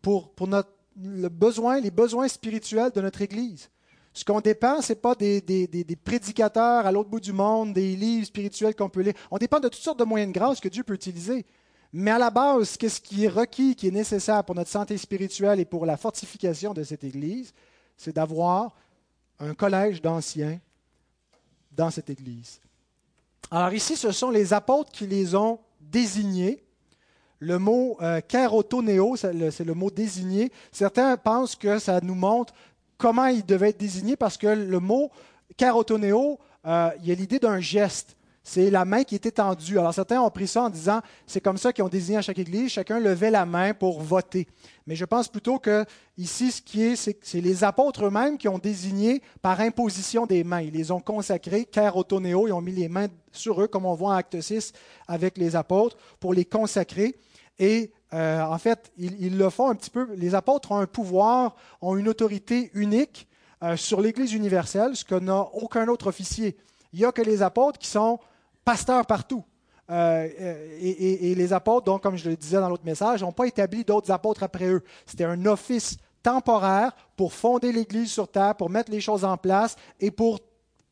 pour, 0.00 0.30
pour 0.30 0.46
notre, 0.46 0.75
le 1.02 1.28
besoin, 1.28 1.80
les 1.80 1.90
besoins 1.90 2.28
spirituels 2.28 2.90
de 2.92 3.00
notre 3.00 3.22
Église. 3.22 3.70
Ce 4.12 4.24
qu'on 4.24 4.40
dépend, 4.40 4.80
ce 4.80 4.92
n'est 4.92 4.98
pas 4.98 5.14
des, 5.14 5.98
prédicateurs 6.02 6.86
à 6.86 6.92
l'autre 6.92 7.10
bout 7.10 7.20
du 7.20 7.34
monde, 7.34 7.74
des 7.74 7.94
livres 7.94 8.26
spirituels 8.26 8.74
qu'on 8.74 8.88
peut 8.88 9.02
lire. 9.02 9.14
On 9.30 9.36
dépend 9.36 9.60
de 9.60 9.68
toutes 9.68 9.82
sortes 9.82 9.98
de 9.98 10.04
moyens 10.04 10.32
de 10.32 10.38
grâce 10.38 10.58
que 10.58 10.68
Dieu 10.68 10.84
peut 10.84 10.94
utiliser. 10.94 11.44
Mais 11.92 12.10
à 12.10 12.18
la 12.18 12.30
base, 12.30 12.76
qu'est-ce 12.76 13.00
qui 13.00 13.24
est 13.24 13.28
requis, 13.28 13.76
qui 13.76 13.88
est 13.88 13.90
nécessaire 13.90 14.42
pour 14.44 14.54
notre 14.54 14.70
santé 14.70 14.96
spirituelle 14.96 15.60
et 15.60 15.64
pour 15.64 15.84
la 15.84 15.96
fortification 15.96 16.72
de 16.72 16.82
cette 16.82 17.04
Église 17.04 17.52
C'est 17.96 18.16
d'avoir 18.16 18.74
un 19.38 19.54
collège 19.54 20.00
d'anciens 20.00 20.58
dans 21.72 21.90
cette 21.90 22.10
Église. 22.10 22.60
Alors 23.50 23.72
ici, 23.72 23.96
ce 23.96 24.12
sont 24.12 24.30
les 24.30 24.52
apôtres 24.52 24.90
qui 24.92 25.06
les 25.06 25.34
ont 25.34 25.60
désignés. 25.80 26.65
Le 27.38 27.58
mot 27.58 27.98
euh, 28.00 28.20
c'est 28.30 29.64
le, 29.64 29.74
mot 29.74 29.90
désigné. 29.90 30.50
Certains 30.72 31.16
pensent 31.16 31.54
que 31.54 31.78
ça 31.78 32.00
nous 32.00 32.14
montre 32.14 32.54
comment 32.98 33.26
il 33.26 33.44
devait 33.44 33.70
être 33.70 33.78
désigné 33.80 34.16
parce 34.16 34.36
que 34.36 34.46
le 34.46 34.80
mot 34.80 35.10
carotoneo, 35.56 36.38
euh, 36.66 36.90
il 37.00 37.08
y 37.08 37.12
a 37.12 37.14
l'idée 37.14 37.38
d'un 37.38 37.60
geste 37.60 38.15
c'est 38.48 38.70
la 38.70 38.84
main 38.84 39.02
qui 39.02 39.16
est 39.16 39.26
étendue. 39.26 39.76
Alors 39.76 39.92
certains 39.92 40.20
ont 40.20 40.30
pris 40.30 40.46
ça 40.46 40.62
en 40.62 40.70
disant, 40.70 41.00
c'est 41.26 41.40
comme 41.40 41.58
ça 41.58 41.72
qu'ils 41.72 41.82
ont 41.82 41.88
désigné 41.88 42.18
à 42.18 42.22
chaque 42.22 42.38
église, 42.38 42.70
chacun 42.70 43.00
levait 43.00 43.32
la 43.32 43.44
main 43.44 43.74
pour 43.74 44.00
voter. 44.00 44.46
Mais 44.86 44.94
je 44.94 45.04
pense 45.04 45.26
plutôt 45.26 45.58
que 45.58 45.84
ici, 46.16 46.52
ce 46.52 46.62
qui 46.62 46.84
est, 46.84 46.94
c'est 46.94 47.40
les 47.40 47.64
apôtres 47.64 48.04
eux-mêmes 48.04 48.38
qui 48.38 48.46
ont 48.46 48.60
désigné 48.60 49.20
par 49.42 49.58
imposition 49.58 50.26
des 50.26 50.44
mains. 50.44 50.60
Ils 50.60 50.72
les 50.72 50.92
ont 50.92 51.00
consacrés, 51.00 51.64
car 51.64 51.96
autonéo, 51.96 52.46
ils 52.46 52.52
ont 52.52 52.60
mis 52.60 52.70
les 52.70 52.88
mains 52.88 53.08
sur 53.32 53.60
eux, 53.60 53.66
comme 53.66 53.84
on 53.84 53.94
voit 53.94 54.10
en 54.10 54.16
Acte 54.16 54.40
6 54.40 54.72
avec 55.08 55.38
les 55.38 55.56
apôtres, 55.56 55.96
pour 56.20 56.32
les 56.32 56.44
consacrer. 56.44 57.16
Et 57.58 57.90
euh, 58.14 58.42
en 58.42 58.58
fait, 58.58 58.92
ils, 58.96 59.36
le 59.36 59.50
font 59.50 59.70
un 59.70 59.74
petit 59.74 59.90
peu. 59.90 60.06
Les 60.14 60.36
apôtres 60.36 60.70
ont 60.70 60.78
un 60.78 60.86
pouvoir, 60.86 61.56
ont 61.82 61.96
une 61.96 62.08
autorité 62.08 62.70
unique 62.74 63.26
euh, 63.64 63.76
sur 63.76 64.00
l'Église 64.00 64.34
universelle, 64.34 64.94
ce 64.94 65.04
que 65.04 65.16
n'a 65.16 65.40
aucun 65.52 65.88
autre 65.88 66.06
officier. 66.06 66.56
Il 66.92 67.00
n'y 67.00 67.04
a 67.04 67.10
que 67.10 67.22
les 67.22 67.42
apôtres 67.42 67.80
qui 67.80 67.88
sont 67.88 68.20
pasteurs 68.66 69.06
partout. 69.06 69.44
Euh, 69.88 70.28
et, 70.80 71.34
les 71.36 71.52
apôtres, 71.52 71.86
donc, 71.86 72.02
comme 72.02 72.16
je 72.16 72.28
le 72.28 72.36
disais 72.36 72.58
dans 72.58 72.68
l'autre 72.68 72.84
message, 72.84 73.22
n'ont 73.22 73.32
pas 73.32 73.46
établi 73.46 73.84
d'autres 73.84 74.10
apôtres 74.10 74.42
après 74.42 74.66
eux. 74.66 74.82
C'était 75.06 75.24
un 75.24 75.46
office 75.46 75.96
temporaire 76.22 76.90
pour 77.16 77.32
fonder 77.32 77.70
l'Église 77.70 78.10
sur 78.10 78.28
terre, 78.28 78.56
pour 78.56 78.68
mettre 78.68 78.90
les 78.90 79.00
choses 79.00 79.24
en 79.24 79.36
place 79.36 79.76
et 80.00 80.10
pour 80.10 80.40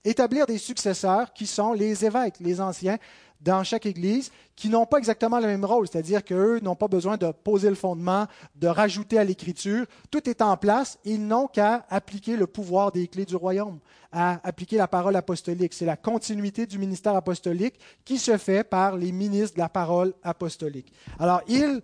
établir 0.05 0.47
des 0.47 0.59
successeurs 0.59 1.33
qui 1.33 1.47
sont 1.47 1.73
les 1.73 2.05
évêques, 2.05 2.37
les 2.39 2.61
anciens, 2.61 2.99
dans 3.45 3.63
chaque 3.63 3.87
Église 3.87 4.33
qui 4.57 4.69
n'ont 4.69 4.87
pas 4.87 4.99
exactement 4.99 5.39
le 5.39 5.47
même 5.47 5.65
rôle, 5.65 5.87
c'est-à-dire 5.87 6.25
qu'eux 6.25 6.61
n'ont 6.61 6.77
pas 6.77 6.89
besoin 6.89 7.17
de 7.17 7.31
poser 7.31 7.69
le 7.69 7.75
fondement, 7.75 8.27
de 8.55 8.69
rajouter 8.69 9.19
à 9.19 9.25
l'Écriture. 9.25 9.85
Tout 10.11 10.29
est 10.29 10.41
en 10.41 10.57
place. 10.57 10.99
Ils 11.05 11.25
n'ont 11.27 11.47
qu'à 11.47 11.85
appliquer 11.91 12.37
le 12.37 12.47
pouvoir 12.47 12.91
des 12.91 13.07
clés 13.07 13.27
du 13.27 13.37
royaume, 13.37 13.79
à 14.13 14.41
appliquer 14.47 14.79
la 14.79 14.89
parole 14.89 15.17
apostolique. 15.17 15.75
C'est 15.75 15.85
la 15.85 15.97
continuité 15.97 16.67
du 16.67 16.79
ministère 16.79 17.15
apostolique 17.15 17.79
qui 18.05 18.19
se 18.19 18.39
fait 18.39 18.65
par 18.65 18.97
les 18.97 19.13
ministres 19.13 19.57
de 19.57 19.61
la 19.61 19.69
parole 19.69 20.15
apostolique. 20.23 20.93
Alors, 21.19 21.43
ils 21.47 21.83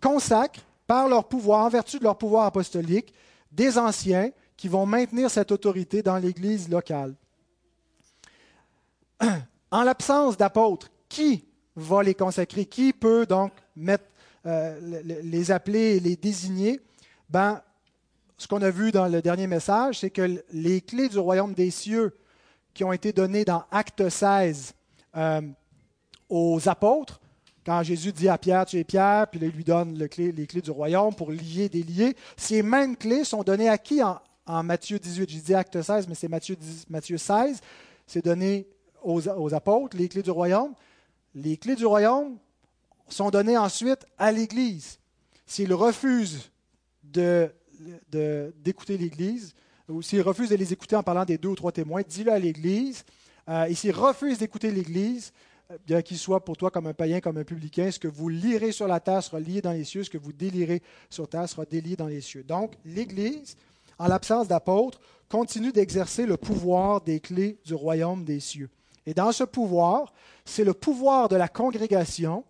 consacrent 0.00 0.60
par 0.86 1.08
leur 1.08 1.28
pouvoir, 1.28 1.64
en 1.64 1.68
vertu 1.68 1.98
de 1.98 2.04
leur 2.04 2.18
pouvoir 2.18 2.46
apostolique, 2.46 3.14
des 3.52 3.78
anciens 3.78 4.30
qui 4.56 4.66
vont 4.68 4.86
maintenir 4.86 5.30
cette 5.30 5.52
autorité 5.52 6.02
dans 6.02 6.16
l'Église 6.18 6.68
locale. 6.68 7.14
En 9.72 9.84
l'absence 9.84 10.36
d'apôtres, 10.36 10.90
qui 11.08 11.44
va 11.74 12.02
les 12.02 12.14
consacrer? 12.14 12.66
Qui 12.66 12.92
peut 12.92 13.26
donc 13.26 13.52
mettre, 13.74 14.04
euh, 14.46 15.00
les 15.02 15.50
appeler 15.50 15.96
et 15.96 16.00
les 16.00 16.14
désigner? 16.14 16.80
Ben, 17.28 17.60
Ce 18.36 18.46
qu'on 18.46 18.60
a 18.62 18.70
vu 18.70 18.92
dans 18.92 19.06
le 19.06 19.22
dernier 19.22 19.46
message, 19.46 20.00
c'est 20.00 20.10
que 20.10 20.42
les 20.52 20.80
clés 20.80 21.08
du 21.08 21.18
royaume 21.18 21.54
des 21.54 21.70
cieux 21.70 22.14
qui 22.74 22.84
ont 22.84 22.92
été 22.92 23.12
données 23.12 23.44
dans 23.44 23.64
Acte 23.70 24.08
16 24.08 24.74
euh, 25.16 25.40
aux 26.28 26.68
apôtres, 26.68 27.20
quand 27.64 27.82
Jésus 27.82 28.12
dit 28.12 28.28
à 28.28 28.38
Pierre, 28.38 28.66
tu 28.66 28.78
es 28.78 28.84
Pierre, 28.84 29.28
puis 29.28 29.40
il 29.40 29.48
lui 29.48 29.64
donne 29.64 29.96
les 29.96 30.08
clés 30.46 30.60
du 30.60 30.70
royaume 30.70 31.14
pour 31.14 31.30
lier, 31.30 31.68
délier, 31.68 32.16
ces 32.36 32.62
mêmes 32.62 32.96
clés 32.96 33.24
sont 33.24 33.42
données 33.42 33.68
à 33.68 33.78
qui 33.78 34.02
en, 34.02 34.18
Matthieu 34.64 34.98
18 34.98 35.30
Je 35.30 35.38
dis 35.38 35.54
Acte 35.54 35.80
16, 35.80 36.08
mais 36.08 36.14
c'est 36.14 36.28
Matthieu, 36.28 36.56
Matthieu 36.90 37.16
16. 37.16 37.60
C'est 38.06 38.24
donné 38.24 38.66
aux, 39.02 39.54
apôtres, 39.54 39.96
les 39.96 40.08
clés 40.08 40.22
du 40.22 40.30
royaume. 40.30 40.74
Les 41.34 41.56
clés 41.56 41.76
du 41.76 41.86
royaume 41.86 42.38
sont 43.08 43.30
données 43.30 43.56
ensuite 43.56 44.04
à 44.18 44.32
l'Église. 44.32 44.98
S'ils 45.46 45.72
refusent 45.72 46.50
d'écouter 47.02 48.96
de, 48.96 49.02
l'Église, 49.02 49.54
ou 49.88 50.02
s'ils 50.02 50.22
refusent 50.22 50.50
de 50.50 50.56
les 50.56 50.72
écouter 50.72 50.96
en 50.96 51.02
parlant 51.02 51.24
des 51.24 51.38
deux 51.38 51.50
ou 51.50 51.56
trois 51.56 51.72
témoins, 51.72 52.02
dis-le 52.06 52.32
à 52.32 52.38
l'Église. 52.38 53.04
Euh, 53.48 53.64
et 53.64 53.74
s'ils 53.74 53.92
refusent 53.92 54.38
d'écouter 54.38 54.70
l'Église, 54.70 55.32
euh, 55.70 55.78
bien 55.86 56.02
qu'il 56.02 56.18
soit 56.18 56.44
pour 56.44 56.56
toi 56.56 56.70
comme 56.70 56.86
un 56.86 56.94
païen, 56.94 57.20
comme 57.20 57.38
un 57.38 57.44
publicain, 57.44 57.90
ce 57.90 57.98
que 57.98 58.08
vous 58.08 58.28
lirez 58.28 58.72
sur 58.72 58.86
la 58.86 59.00
terre 59.00 59.22
sera 59.22 59.40
lié 59.40 59.60
dans 59.60 59.72
les 59.72 59.84
cieux, 59.84 60.04
ce 60.04 60.10
que 60.10 60.18
vous 60.18 60.32
délirez 60.32 60.82
sur 61.10 61.28
terre 61.28 61.48
sera 61.48 61.64
délié 61.64 61.96
dans 61.96 62.06
les 62.06 62.20
cieux. 62.20 62.44
Donc, 62.44 62.74
l'Église, 62.84 63.56
en 63.98 64.06
l'absence 64.06 64.48
d'apôtres, 64.48 65.00
continue 65.28 65.72
d'exercer 65.72 66.26
le 66.26 66.36
pouvoir 66.36 67.00
des 67.00 67.20
clés 67.20 67.58
du 67.64 67.74
royaume 67.74 68.24
des 68.24 68.40
cieux. 68.40 68.70
Et 69.06 69.14
dans 69.14 69.32
ce 69.32 69.44
pouvoir, 69.44 70.12
c'est 70.44 70.64
le 70.64 70.74
pouvoir 70.74 71.28
de 71.28 71.36
la 71.36 71.48
congrégation 71.48 72.44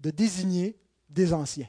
de 0.00 0.10
désigner 0.10 0.76
des 1.08 1.32
anciens, 1.32 1.68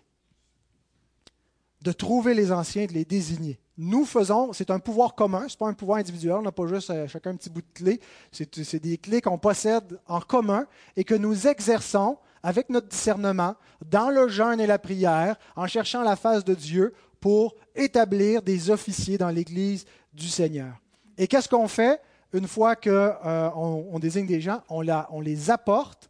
de 1.82 1.92
trouver 1.92 2.34
les 2.34 2.52
anciens, 2.52 2.86
de 2.86 2.94
les 2.94 3.06
désigner. 3.06 3.60
Nous 3.78 4.06
faisons, 4.06 4.54
c'est 4.54 4.72
un 4.72 4.80
pouvoir 4.80 5.16
commun, 5.16 5.48
ce 5.48 5.54
n'est 5.54 5.60
pas 5.60 5.68
un 5.68 5.74
pouvoir 5.74 6.00
individuel, 6.00 6.34
on 6.34 6.42
n'a 6.42 6.52
pas 6.52 6.68
juste 6.68 6.90
euh, 6.90 7.08
chacun 7.08 7.30
un 7.30 7.36
petit 7.36 7.50
bout 7.50 7.62
de 7.62 7.68
clé, 7.74 8.02
c'est 8.32 8.80
des 8.82 8.98
clés 8.98 9.22
qu'on 9.22 9.38
possède 9.38 10.00
en 10.08 10.20
commun 10.20 10.66
et 10.96 11.04
que 11.04 11.14
nous 11.14 11.48
exerçons 11.48 12.18
avec 12.42 12.70
notre 12.70 12.88
discernement 12.88 13.56
dans 13.86 14.10
le 14.10 14.28
jeûne 14.28 14.60
et 14.60 14.68
la 14.68 14.80
prière, 14.80 15.38
en 15.56 15.68
cherchant 15.68 16.02
la 16.02 16.16
face 16.16 16.44
de 16.44 16.56
Dieu 16.56 16.94
pour 17.20 17.56
établir 17.76 18.42
des 18.42 18.70
officiers 18.70 19.18
dans 19.18 19.30
l'Église 19.30 19.86
du 20.14 20.28
Seigneur. 20.28 20.74
Et 21.18 21.28
qu'est-ce 21.28 21.50
qu'on 21.50 21.68
fait? 21.68 22.00
Une 22.38 22.48
fois 22.48 22.76
qu'on 22.76 22.90
euh, 22.92 24.00
désigne 24.00 24.28
des 24.28 24.40
gens, 24.42 24.62
on, 24.70 24.86
on, 25.10 25.22
les 25.22 25.50
apporte 25.50 26.10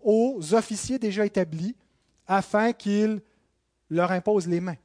aux 0.00 0.54
officiers 0.54 0.98
déjà 0.98 1.26
établis 1.26 1.74
afin 2.28 2.72
qu'ils 2.72 3.20
leur 3.90 4.12
imposent 4.12 4.46
les 4.46 4.60
mains. 4.60 4.76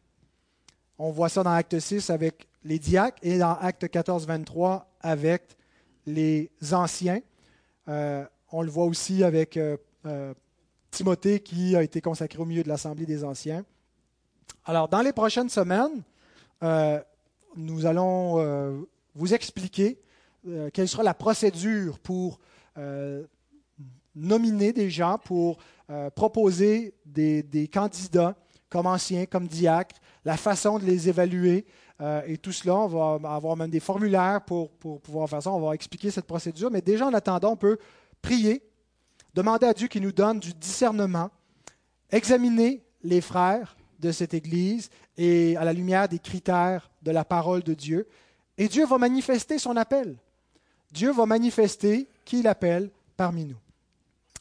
On 0.98 1.12
voit 1.12 1.30
ça 1.30 1.44
dans 1.44 1.52
Acte 1.52 1.80
6 1.80 2.10
avec 2.10 2.48
les 2.64 2.80
diacres 2.80 3.20
et 3.22 3.38
dans 3.38 3.54
Acte 3.54 3.88
14, 3.88 4.26
23 4.26 4.88
avec 5.02 5.44
les 6.08 6.52
anciens. 6.72 7.22
Euh, 7.88 8.26
on 8.52 8.64
le 8.64 8.70
voit 8.70 8.86
aussi 8.86 9.24
avec 9.24 9.58
euh, 9.58 9.78
Timothée 10.90 11.40
qui 11.40 11.76
a 11.76 11.84
été 11.84 12.02
consacré 12.02 12.40
au 12.40 12.46
milieu 12.46 12.64
de 12.64 12.70
l'Assemblée 12.70 13.06
des 13.06 13.24
anciens. 13.24 13.64
Alors, 14.66 14.88
dans 14.88 15.02
les 15.02 15.14
prochaines 15.14 15.50
semaines, 15.50 16.04
nous 17.56 17.86
allons 17.86 18.86
vous 19.16 19.34
expliquer 19.34 20.00
euh, 20.48 20.70
quelle 20.74 20.88
sera 20.88 21.04
la 21.04 21.14
procédure 21.14 22.00
pour 22.00 22.40
euh, 22.78 23.24
nominer 24.16 24.74
des 24.74 24.90
gens, 24.90 25.20
pour 25.24 25.60
euh, 25.90 26.10
proposer 26.10 26.96
des, 27.06 27.70
candidats 27.72 28.36
comme 28.70 28.88
anciens, 28.88 29.26
comme 29.26 29.48
diacres, 29.48 29.98
la 30.26 30.38
façon 30.38 30.80
de 30.80 30.86
les 30.86 31.10
évaluer. 31.10 31.66
et 32.26 32.38
tout 32.38 32.52
cela, 32.52 32.76
on 32.76 32.88
va 32.88 33.36
avoir 33.36 33.56
même 33.56 33.70
des 33.70 33.80
formulaires 33.80 34.42
pour, 34.46 34.72
pour 34.72 35.02
pouvoir 35.02 35.30
faire 35.30 35.44
ça. 35.44 35.52
On 35.52 35.60
va 35.60 35.76
expliquer 35.76 36.10
cette 36.10 36.26
procédure. 36.26 36.72
Mais 36.72 36.82
déjà, 36.82 37.06
en 37.06 37.14
attendant, 37.14 37.52
on 37.52 37.58
peut 37.58 37.78
prier, 38.22 38.64
demander 39.34 39.68
à 39.68 39.74
Dieu 39.74 39.88
qu'il 39.88 40.02
nous 40.02 40.12
donne 40.12 40.40
du 40.40 40.54
discernement, 40.54 41.30
examiner 42.10 42.84
les 43.04 43.22
frères 43.22 43.76
de 44.00 44.12
cette 44.12 44.34
Église 44.34 44.90
et 45.18 45.56
à 45.58 45.66
la 45.66 45.74
lumière 45.74 46.08
des 46.08 46.20
critères 46.20 46.90
de 47.02 47.12
la 47.12 47.26
parole 47.26 47.62
de 47.62 47.74
Dieu. 47.74 48.08
Et 48.58 48.68
Dieu 48.68 48.86
va 48.86 48.98
manifester 48.98 49.60
son 49.60 49.76
appel. 49.76 50.18
Dieu 50.92 51.12
va 51.12 51.26
manifester 51.26 52.08
qui 52.26 52.40
il 52.40 52.48
appelle 52.48 52.90
parmi 53.18 53.46
nous. 53.46 53.58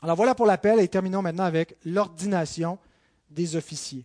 Alors 0.02 0.16
voilà 0.16 0.34
pour 0.34 0.46
l'appel 0.46 0.80
et 0.80 0.88
terminons 0.88 1.22
maintenant 1.22 1.44
avec 1.44 1.76
l'ordination 1.84 2.78
des 3.30 3.56
officiers. 3.56 4.04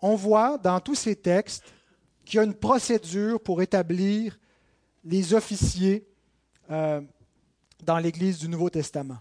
On 0.00 0.14
voit 0.14 0.58
dans 0.58 0.80
tous 0.80 0.94
ces 0.94 1.16
textes 1.16 1.64
qu'il 2.24 2.36
y 2.36 2.40
a 2.40 2.44
une 2.44 2.54
procédure 2.54 3.40
pour 3.40 3.62
établir 3.62 4.38
les 5.04 5.32
officiers 5.32 6.06
euh, 6.70 7.00
dans 7.82 7.98
l'Église 7.98 8.38
du 8.38 8.48
Nouveau 8.48 8.68
Testament. 8.68 9.18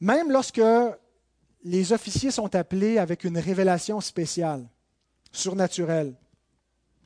Même 0.00 0.30
lorsque 0.30 0.60
les 1.64 1.92
officiers 1.92 2.30
sont 2.30 2.54
appelés 2.54 2.98
avec 2.98 3.24
une 3.24 3.38
révélation 3.38 4.00
spéciale, 4.00 4.66
surnaturelle, 5.30 6.14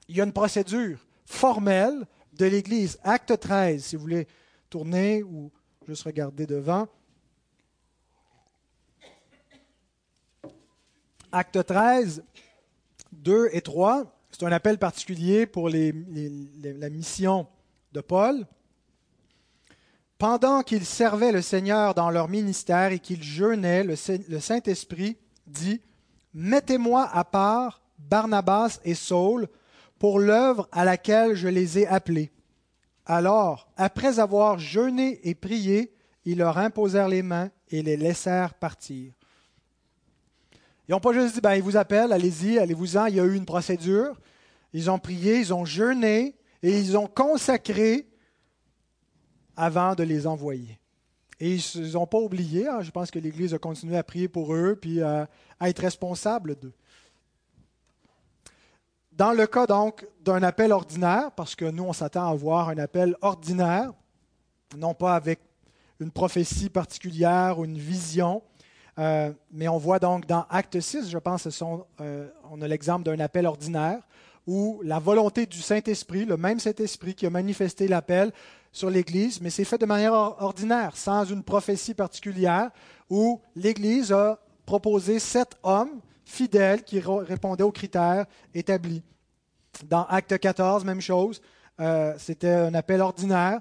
il 0.09 0.17
y 0.17 0.21
a 0.21 0.25
une 0.25 0.33
procédure 0.33 0.99
formelle 1.25 2.07
de 2.33 2.47
l'Église. 2.47 2.99
Acte 3.03 3.39
13, 3.39 3.85
si 3.85 3.97
vous 3.97 4.03
voulez 4.03 4.27
tourner 4.71 5.23
ou 5.23 5.51
juste 5.87 6.05
regarder 6.05 6.47
devant. 6.47 6.89
Acte 11.31 11.65
13, 11.65 12.23
2 13.13 13.49
et 13.53 13.61
3, 13.61 14.05
c'est 14.31 14.45
un 14.45 14.53
appel 14.53 14.79
particulier 14.79 15.47
pour 15.47 15.69
la 15.69 16.91
mission 16.91 17.47
de 17.93 18.01
Paul. 18.01 18.47
Pendant 20.19 20.63
qu'ils 20.63 20.87
servaient 20.87 21.33
le 21.33 21.43
Seigneur 21.43 21.95
dans 21.95 22.11
leur 22.11 22.29
ministère 22.29 22.93
et 22.93 22.99
qu'ils 22.99 23.23
jeûnaient, 23.23 23.83
le 23.83 24.41
Saint-Esprit 24.41 25.17
dit, 25.47 25.81
Mettez-moi 26.35 27.09
à 27.13 27.25
part 27.25 27.83
Barnabas 27.99 28.81
et 28.85 28.95
Saul 28.95 29.49
pour 30.03 30.19
l'œuvre 30.19 30.69
à 30.73 30.85
laquelle 30.85 31.37
je 31.37 31.47
les 31.47 31.79
ai 31.79 31.87
appelés. 31.87 32.33
Alors, 33.07 33.69
après 33.77 34.19
avoir 34.19 34.59
jeûné 34.59 35.21
et 35.23 35.37
prié, 35.37 35.95
ils 36.25 36.39
leur 36.39 36.59
imposèrent 36.59 37.07
les 37.07 37.23
mains 37.23 37.53
et 37.71 37.83
les 37.83 37.97
laissèrent 37.97 38.55
partir. 38.55 39.13
Ils 40.89 40.91
n'ont 40.91 40.99
pas 40.99 41.13
juste 41.13 41.37
dit, 41.37 41.41
ben, 41.41 41.55
ils 41.55 41.63
vous 41.63 41.77
appellent, 41.77 42.13
allez-y, 42.13 42.59
allez-vous-en, 42.59 43.07
il 43.07 43.15
y 43.15 43.21
a 43.21 43.25
eu 43.25 43.37
une 43.37 43.45
procédure. 43.45 44.21
Ils 44.73 44.91
ont 44.91 44.99
prié, 44.99 45.39
ils 45.39 45.55
ont 45.55 45.65
jeûné 45.65 46.35
et 46.65 46.81
ils 46.81 46.99
ont 46.99 47.07
consacré 47.07 48.09
avant 49.57 49.95
de 49.95 50.03
les 50.03 50.27
envoyer. 50.27 50.81
Et 51.39 51.55
ils 51.55 51.93
n'ont 51.93 52.09
pas 52.09 52.19
oublié, 52.19 52.67
hein, 52.67 52.83
je 52.83 52.91
pense 52.91 53.13
que 53.13 53.21
l'Église 53.21 53.55
a 53.55 53.59
continué 53.61 53.97
à 53.97 54.03
prier 54.03 54.27
pour 54.27 54.53
eux 54.53 54.75
puis 54.75 55.01
à, 55.01 55.29
à 55.61 55.69
être 55.69 55.79
responsable 55.79 56.57
d'eux. 56.57 56.75
Dans 59.13 59.33
le 59.33 59.47
cas 59.47 59.67
donc 59.67 60.07
d'un 60.25 60.43
appel 60.43 60.73
ordinaire, 60.73 61.33
parce 61.33 61.55
que 61.55 61.67
nous 61.67 61.85
on 61.85 61.93
s'attend 61.93 62.29
à 62.29 62.31
avoir 62.31 62.71
un 62.71 62.79
appel 62.79 63.15
ordinaire, 63.21 63.93
non 64.77 64.95
pas 64.95 65.15
avec 65.15 65.41
une 66.01 66.11
prophétie 66.11 66.71
particulière 66.71 67.59
ou 67.59 67.67
une 67.67 67.77
vision, 67.77 68.43
euh, 68.99 69.31
mais 69.53 69.69
on 69.69 69.77
voit 69.77 69.99
donc 69.99 70.27
dans 70.27 70.47
Acte 70.49 70.81
6, 70.81 71.11
je 71.11 71.19
pense, 71.19 71.47
euh, 72.01 72.29
on 72.51 72.63
a 72.63 72.69
l'exemple 72.69 73.05
d'un 73.05 73.21
appel 73.21 73.47
ordinaire 73.47 74.01
où 74.47 74.81
la 74.83 74.99
volonté 74.99 75.45
du 75.45 75.61
Saint-Esprit, 75.61 76.25
le 76.25 76.39
même 76.39 76.59
Saint-Esprit 76.59 77.15
qui 77.15 77.27
a 77.27 77.31
manifesté 77.31 77.89
l'appel 77.89 78.33
sur 78.73 78.89
l'Église, 78.89 79.41
mais 79.43 79.51
c'est 79.51 79.65
fait 79.65 79.79
de 79.79 79.87
manière 79.87 80.15
ordinaire, 80.15 80.97
sans 80.97 81.25
une 81.25 81.43
prophétie 81.43 81.95
particulière, 81.95 82.71
où 83.11 83.41
l'Église 83.55 84.11
a 84.11 84.39
proposé 84.65 85.19
sept 85.19 85.57
hommes 85.63 86.01
fidèles 86.33 86.83
qui 86.83 86.99
répondaient 87.01 87.63
aux 87.63 87.73
critères 87.73 88.25
établis. 88.55 89.03
Dans 89.85 90.05
Acte 90.07 90.39
14, 90.39 90.85
même 90.85 91.01
chose, 91.01 91.43
euh, 91.79 92.15
c'était 92.19 92.51
un 92.51 92.75
appel 92.75 93.01
ordinaire. 93.01 93.61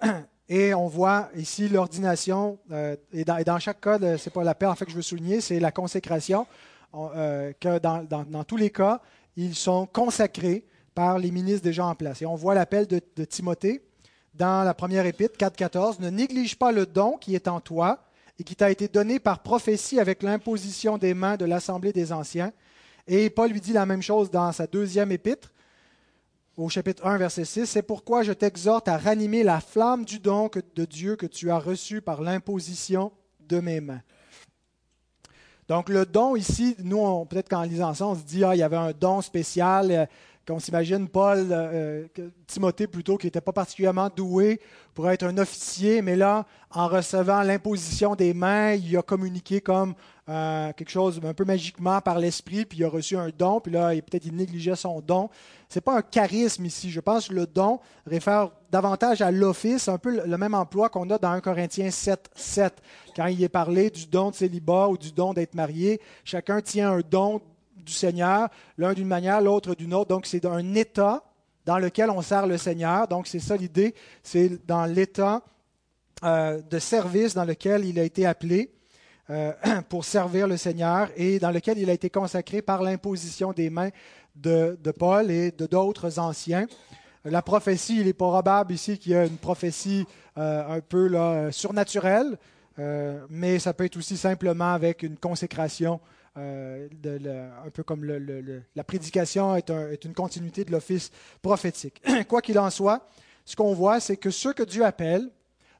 Et 0.48 0.74
on 0.74 0.88
voit 0.88 1.30
ici 1.36 1.70
l'ordination, 1.70 2.58
euh, 2.70 2.96
et, 3.14 3.24
dans, 3.24 3.58
chaque 3.58 3.80
cas, 3.80 3.98
ce 3.98 4.04
n'est 4.04 4.32
pas 4.32 4.44
la 4.44 4.54
paix 4.54 4.66
en 4.66 4.74
fait 4.74 4.84
que 4.84 4.90
je 4.90 4.96
veux 4.96 5.00
souligner, 5.00 5.40
c'est 5.40 5.58
la 5.58 5.72
consécration, 5.72 6.46
euh, 6.94 7.50
que 7.58 7.78
dans, 7.78 8.44
tous 8.44 8.58
les 8.58 8.68
cas, 8.68 9.00
ils 9.36 9.54
sont 9.54 9.86
consacrés 9.86 10.66
par 10.94 11.18
les 11.18 11.30
ministres 11.30 11.62
déjà 11.62 11.86
en 11.86 11.94
place. 11.94 12.20
Et 12.20 12.26
on 12.26 12.34
voit 12.34 12.54
l'appel 12.54 12.86
de, 12.86 13.24
Timothée 13.24 13.86
dans 14.34 14.64
la 14.64 14.74
première 14.74 15.06
épître 15.06 15.38
4.14, 15.38 16.02
ne 16.02 16.10
néglige 16.10 16.58
pas 16.58 16.72
le 16.72 16.84
don 16.84 17.16
qui 17.16 17.34
est 17.34 17.48
en 17.48 17.60
toi 17.60 18.04
et 18.38 18.44
qui 18.44 18.56
t'a 18.56 18.70
été 18.70 18.88
donné 18.88 19.18
par 19.18 19.42
prophétie 19.42 20.00
avec 20.00 20.22
l'imposition 20.22 20.98
des 20.98 21.14
mains 21.14 21.36
de 21.36 21.44
l'Assemblée 21.44 21.92
des 21.92 22.12
anciens. 22.12 22.52
Et 23.06 23.30
Paul 23.30 23.50
lui 23.50 23.60
dit 23.60 23.72
la 23.72 23.86
même 23.86 24.02
chose 24.02 24.30
dans 24.30 24.50
sa 24.52 24.66
deuxième 24.66 25.12
épître, 25.12 25.52
au 26.56 26.68
chapitre 26.68 27.04
1, 27.04 27.18
verset 27.18 27.44
6, 27.44 27.66
C'est 27.66 27.82
pourquoi 27.82 28.22
je 28.22 28.32
t'exhorte 28.32 28.86
à 28.86 28.96
ranimer 28.96 29.42
la 29.42 29.60
flamme 29.60 30.04
du 30.04 30.20
don 30.20 30.48
de 30.76 30.84
Dieu 30.84 31.16
que 31.16 31.26
tu 31.26 31.50
as 31.50 31.58
reçu 31.58 32.00
par 32.00 32.22
l'imposition 32.22 33.12
de 33.40 33.58
mes 33.58 33.80
mains. 33.80 34.02
Donc 35.66 35.88
le 35.88 36.04
don 36.06 36.36
ici, 36.36 36.76
nous, 36.78 37.24
peut-être 37.24 37.48
qu'en 37.48 37.62
lisant 37.62 37.94
ça, 37.94 38.06
on 38.06 38.14
se 38.14 38.22
dit, 38.22 38.44
ah, 38.44 38.54
il 38.54 38.58
y 38.58 38.62
avait 38.62 38.76
un 38.76 38.92
don 38.92 39.20
spécial, 39.20 39.90
euh, 39.90 40.06
qu'on 40.46 40.58
s'imagine 40.58 41.08
Paul, 41.08 41.46
euh, 41.50 42.06
Timothée 42.46 42.86
plutôt, 42.86 43.16
qui 43.16 43.26
n'était 43.26 43.40
pas 43.40 43.52
particulièrement 43.52 44.10
doué 44.14 44.60
pour 44.94 45.10
être 45.10 45.24
un 45.24 45.36
officier, 45.38 46.02
mais 46.02 46.16
là, 46.16 46.44
en 46.70 46.88
recevant 46.88 47.42
l'imposition 47.42 48.14
des 48.14 48.34
mains, 48.34 48.74
il 48.74 48.96
a 48.96 49.02
communiqué 49.02 49.60
comme 49.60 49.94
euh, 50.28 50.72
quelque 50.72 50.90
chose 50.90 51.20
un 51.24 51.34
peu 51.34 51.44
magiquement 51.44 52.00
par 52.00 52.18
l'esprit, 52.18 52.64
puis 52.64 52.78
il 52.78 52.84
a 52.84 52.88
reçu 52.88 53.16
un 53.16 53.30
don, 53.36 53.60
puis 53.60 53.72
là, 53.72 53.90
peut-être 53.90 54.26
il 54.26 54.34
négligeait 54.34 54.76
son 54.76 55.00
don. 55.00 55.28
Ce 55.68 55.78
n'est 55.78 55.82
pas 55.82 55.96
un 55.96 56.02
charisme 56.02 56.64
ici. 56.64 56.90
Je 56.90 57.00
pense 57.00 57.28
que 57.28 57.34
le 57.34 57.46
don 57.46 57.80
réfère 58.06 58.50
davantage 58.70 59.22
à 59.22 59.30
l'office, 59.30 59.88
un 59.88 59.98
peu 59.98 60.24
le 60.24 60.38
même 60.38 60.54
emploi 60.54 60.88
qu'on 60.88 61.08
a 61.10 61.18
dans 61.18 61.30
1 61.30 61.40
Corinthiens 61.40 61.90
7, 61.90 62.30
7, 62.34 62.82
quand 63.16 63.26
il 63.26 63.42
est 63.42 63.48
parlé 63.48 63.90
du 63.90 64.06
don 64.06 64.30
de 64.30 64.34
célibat 64.34 64.88
ou 64.88 64.96
du 64.96 65.12
don 65.12 65.32
d'être 65.32 65.54
marié. 65.54 66.00
Chacun 66.24 66.60
tient 66.60 66.92
un 66.92 67.00
don 67.00 67.40
du 67.84 67.92
Seigneur, 67.92 68.48
l'un 68.78 68.92
d'une 68.92 69.08
manière, 69.08 69.40
l'autre 69.40 69.74
d'une 69.74 69.94
autre. 69.94 70.08
Donc, 70.08 70.26
c'est 70.26 70.44
un 70.44 70.74
état 70.74 71.22
dans 71.64 71.78
lequel 71.78 72.10
on 72.10 72.22
sert 72.22 72.46
le 72.46 72.58
Seigneur. 72.58 73.08
Donc, 73.08 73.26
c'est 73.26 73.40
ça 73.40 73.56
l'idée. 73.56 73.94
C'est 74.22 74.66
dans 74.66 74.86
l'état 74.86 75.42
euh, 76.22 76.62
de 76.62 76.78
service 76.78 77.34
dans 77.34 77.44
lequel 77.44 77.84
il 77.84 77.98
a 77.98 78.04
été 78.04 78.26
appelé. 78.26 78.70
Euh, 79.30 79.52
pour 79.88 80.04
servir 80.04 80.46
le 80.46 80.58
Seigneur 80.58 81.08
et 81.16 81.38
dans 81.38 81.50
lequel 81.50 81.78
il 81.78 81.88
a 81.88 81.94
été 81.94 82.10
consacré 82.10 82.60
par 82.60 82.82
l'imposition 82.82 83.52
des 83.52 83.70
mains 83.70 83.88
de, 84.36 84.76
Paul 84.98 85.30
et 85.30 85.50
de 85.50 85.64
d'autres 85.64 86.18
anciens. 86.18 86.66
La 87.24 87.40
prophétie, 87.40 88.00
il 88.00 88.06
est 88.06 88.12
probable 88.12 88.74
ici 88.74 88.98
qu'il 88.98 89.12
y 89.12 89.14
a 89.14 89.24
une 89.24 89.38
prophétie 89.38 90.04
euh, 90.36 90.76
un 90.76 90.80
peu 90.80 91.10
surnaturelle, 91.52 92.36
mais 93.30 93.58
ça 93.58 93.72
peut 93.72 93.84
être 93.84 93.96
aussi 93.96 94.18
simplement 94.18 94.74
avec 94.74 95.02
une 95.02 95.16
consécration, 95.16 96.00
de, 96.36 97.64
un 97.64 97.70
peu 97.70 97.82
comme 97.82 98.04
la 98.04 98.84
prédication 98.84 99.54
est, 99.56 99.70
une 100.04 100.14
continuité 100.14 100.64
de 100.64 100.72
l'office 100.72 101.10
prophétique. 101.42 102.02
Quoi 102.28 102.42
qu'il 102.42 102.58
en 102.58 102.70
soit, 102.70 103.06
ce 103.44 103.56
qu'on 103.56 103.74
voit, 103.74 104.00
c'est 104.00 104.16
que 104.16 104.30
ceux 104.30 104.52
que 104.52 104.62
Dieu 104.62 104.84
appelle 104.84 105.30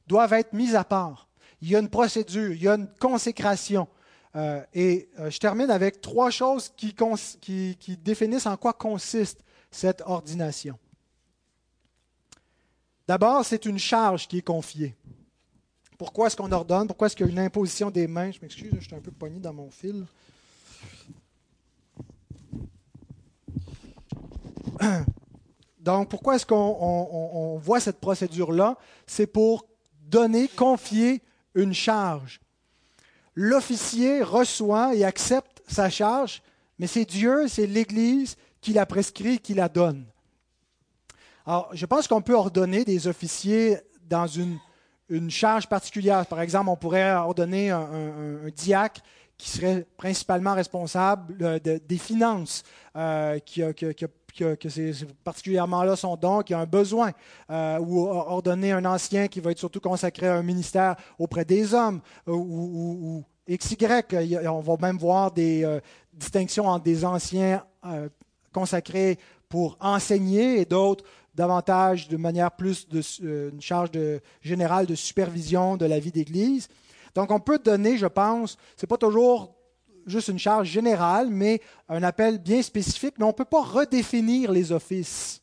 doivent 0.07 0.35
être 0.35 0.53
mis 0.53 0.77
à 0.77 0.85
part 0.85 1.29
il 1.65 1.71
y 1.71 1.77
a 1.77 1.79
une 1.79 1.89
procédure, 1.89 2.53
il 2.53 2.63
y 2.63 2.69
a 2.69 2.75
une 2.75 2.89
consécration. 3.01 3.89
Euh, 4.37 4.63
et 4.75 5.09
euh, 5.19 5.31
je 5.31 5.39
termine 5.39 5.71
avec 5.71 6.03
trois 6.03 6.29
choses 6.31 6.71
qui, 6.77 6.95
qui, 6.95 7.97
définissent 7.97 8.47
en 8.47 8.59
quoi 8.59 8.75
consiste 8.75 9.41
cette 9.71 10.03
ordination. 10.05 10.79
D'abord, 13.09 13.47
c'est 13.47 13.65
une 13.65 13.79
charge 13.79 14.29
qui 14.29 14.39
est 14.39 14.43
confiée. 14.43 14.95
Pourquoi 15.97 16.27
est-ce 16.27 16.37
qu'on 16.37 16.53
ordonne? 16.53 16.87
Pourquoi 16.87 17.07
est-ce 17.07 17.17
qu'il 17.17 17.25
y 17.25 17.29
a 17.31 17.33
une 17.33 17.39
imposition 17.39 17.91
des 17.91 18.07
mains? 18.07 18.31
Je 18.31 18.41
m'excuse, 18.43 18.75
je 18.79 18.85
suis 18.85 18.95
un 18.95 19.01
peu 19.01 19.11
poigné 19.13 19.41
dans 19.41 19.55
mon 19.55 19.71
fil. 19.71 20.05
Donc, 25.81 26.09
pourquoi 26.09 26.37
est-ce 26.37 26.47
qu'on 26.47 27.59
voit 27.63 27.81
cette 27.81 28.01
procédure-là? 28.01 28.79
C'est 29.07 29.27
pour 29.27 29.67
donner, 30.07 30.49
confier 30.49 31.23
une 31.55 31.75
charge. 31.75 32.41
L'officier 33.35 34.23
reçoit 34.23 34.95
et 34.95 35.05
accepte 35.05 35.63
sa 35.69 35.91
charge, 35.91 36.43
mais 36.79 36.87
c'est 36.87 37.05
Dieu, 37.05 37.49
c'est 37.49 37.67
l'Église 37.67 38.37
qui 38.61 38.73
la 38.73 38.87
prescrit, 38.87 39.39
qui 39.39 39.55
la 39.55 39.69
donne. 39.69 40.07
Alors, 41.47 41.69
je 41.73 41.85
pense 41.85 42.09
qu'on 42.09 42.23
peut 42.23 42.35
ordonner 42.35 42.85
des 42.85 43.07
officiers 43.07 43.79
dans 44.09 44.27
une, 44.27 44.59
charge 45.29 45.69
particulière. 45.69 46.25
Par 46.27 46.41
exemple, 46.41 46.71
on 46.71 46.77
pourrait 46.77 47.13
ordonner 47.13 47.71
un, 47.71 48.49
diacre 48.57 49.03
qui 49.37 49.51
serait 49.51 49.87
principalement 49.97 50.55
responsable 50.55 51.37
euh, 51.43 51.59
des 51.59 51.99
finances, 51.99 52.63
euh, 52.97 53.39
qui, 53.41 53.63
a, 53.63 53.73
qui, 53.73 53.85
a, 53.87 54.09
que, 54.35 54.69
c'est 54.69 54.93
particulièrement 55.23 55.83
là 55.85 55.97
son 55.97 56.17
don, 56.17 56.43
qui 56.43 56.55
a 56.55 56.59
un 56.59 56.67
besoin, 56.67 57.13
euh, 57.51 57.79
ou 57.79 58.01
ordonner 58.01 58.73
un 58.73 58.85
ancien 58.85 59.29
qui 59.29 59.41
va 59.41 59.53
être 59.53 59.59
surtout 59.59 59.81
consacré 59.81 60.27
à 60.27 60.35
un 60.35 60.43
ministère 60.43 60.97
auprès 61.19 61.45
des 61.45 61.75
hommes, 61.75 62.01
euh, 62.29 62.33
ou, 62.33 63.25
ou, 63.49 63.55
XY. 63.55 63.77
On 64.49 64.61
va 64.61 64.77
même 64.81 64.97
voir 64.97 65.31
des 65.31 65.65
euh, 65.65 65.79
distinctions 66.13 66.67
entre 66.67 66.85
des 66.85 67.05
anciens 67.05 67.63
consacrés 68.53 69.19
pour 69.51 69.77
enseigner 69.81 70.61
et 70.61 70.65
d'autres 70.65 71.05
davantage 71.35 72.09
de 72.09 72.17
manière 72.17 72.53
plus 72.53 72.89
de 72.89 73.03
charge 73.61 73.91
de, 73.91 74.23
générale 74.41 74.87
de 74.87 74.95
supervision 74.95 75.77
de 75.77 75.85
la 75.85 75.99
vie 75.99 76.13
d'Église. 76.13 76.69
Donc, 77.15 77.31
on 77.31 77.41
peut 77.41 77.59
donner, 77.59 77.99
je 77.99 78.07
pense, 78.07 78.57
ce 78.77 78.87
n'est 78.87 78.89
pas 78.89 78.97
toujours 78.97 79.55
juste 80.07 80.29
une 80.29 80.39
charge 80.39 80.69
générale, 80.69 81.29
mais 81.31 81.61
un 81.89 82.03
appel 82.03 82.39
bien 82.39 82.63
spécifique, 82.63 83.15
mais 83.19 83.25
on 83.25 83.29
ne 83.29 83.33
peut 83.33 83.45
pas 83.45 83.63
redéfinir 83.63 84.53
les 84.53 84.73
offices. 84.73 85.43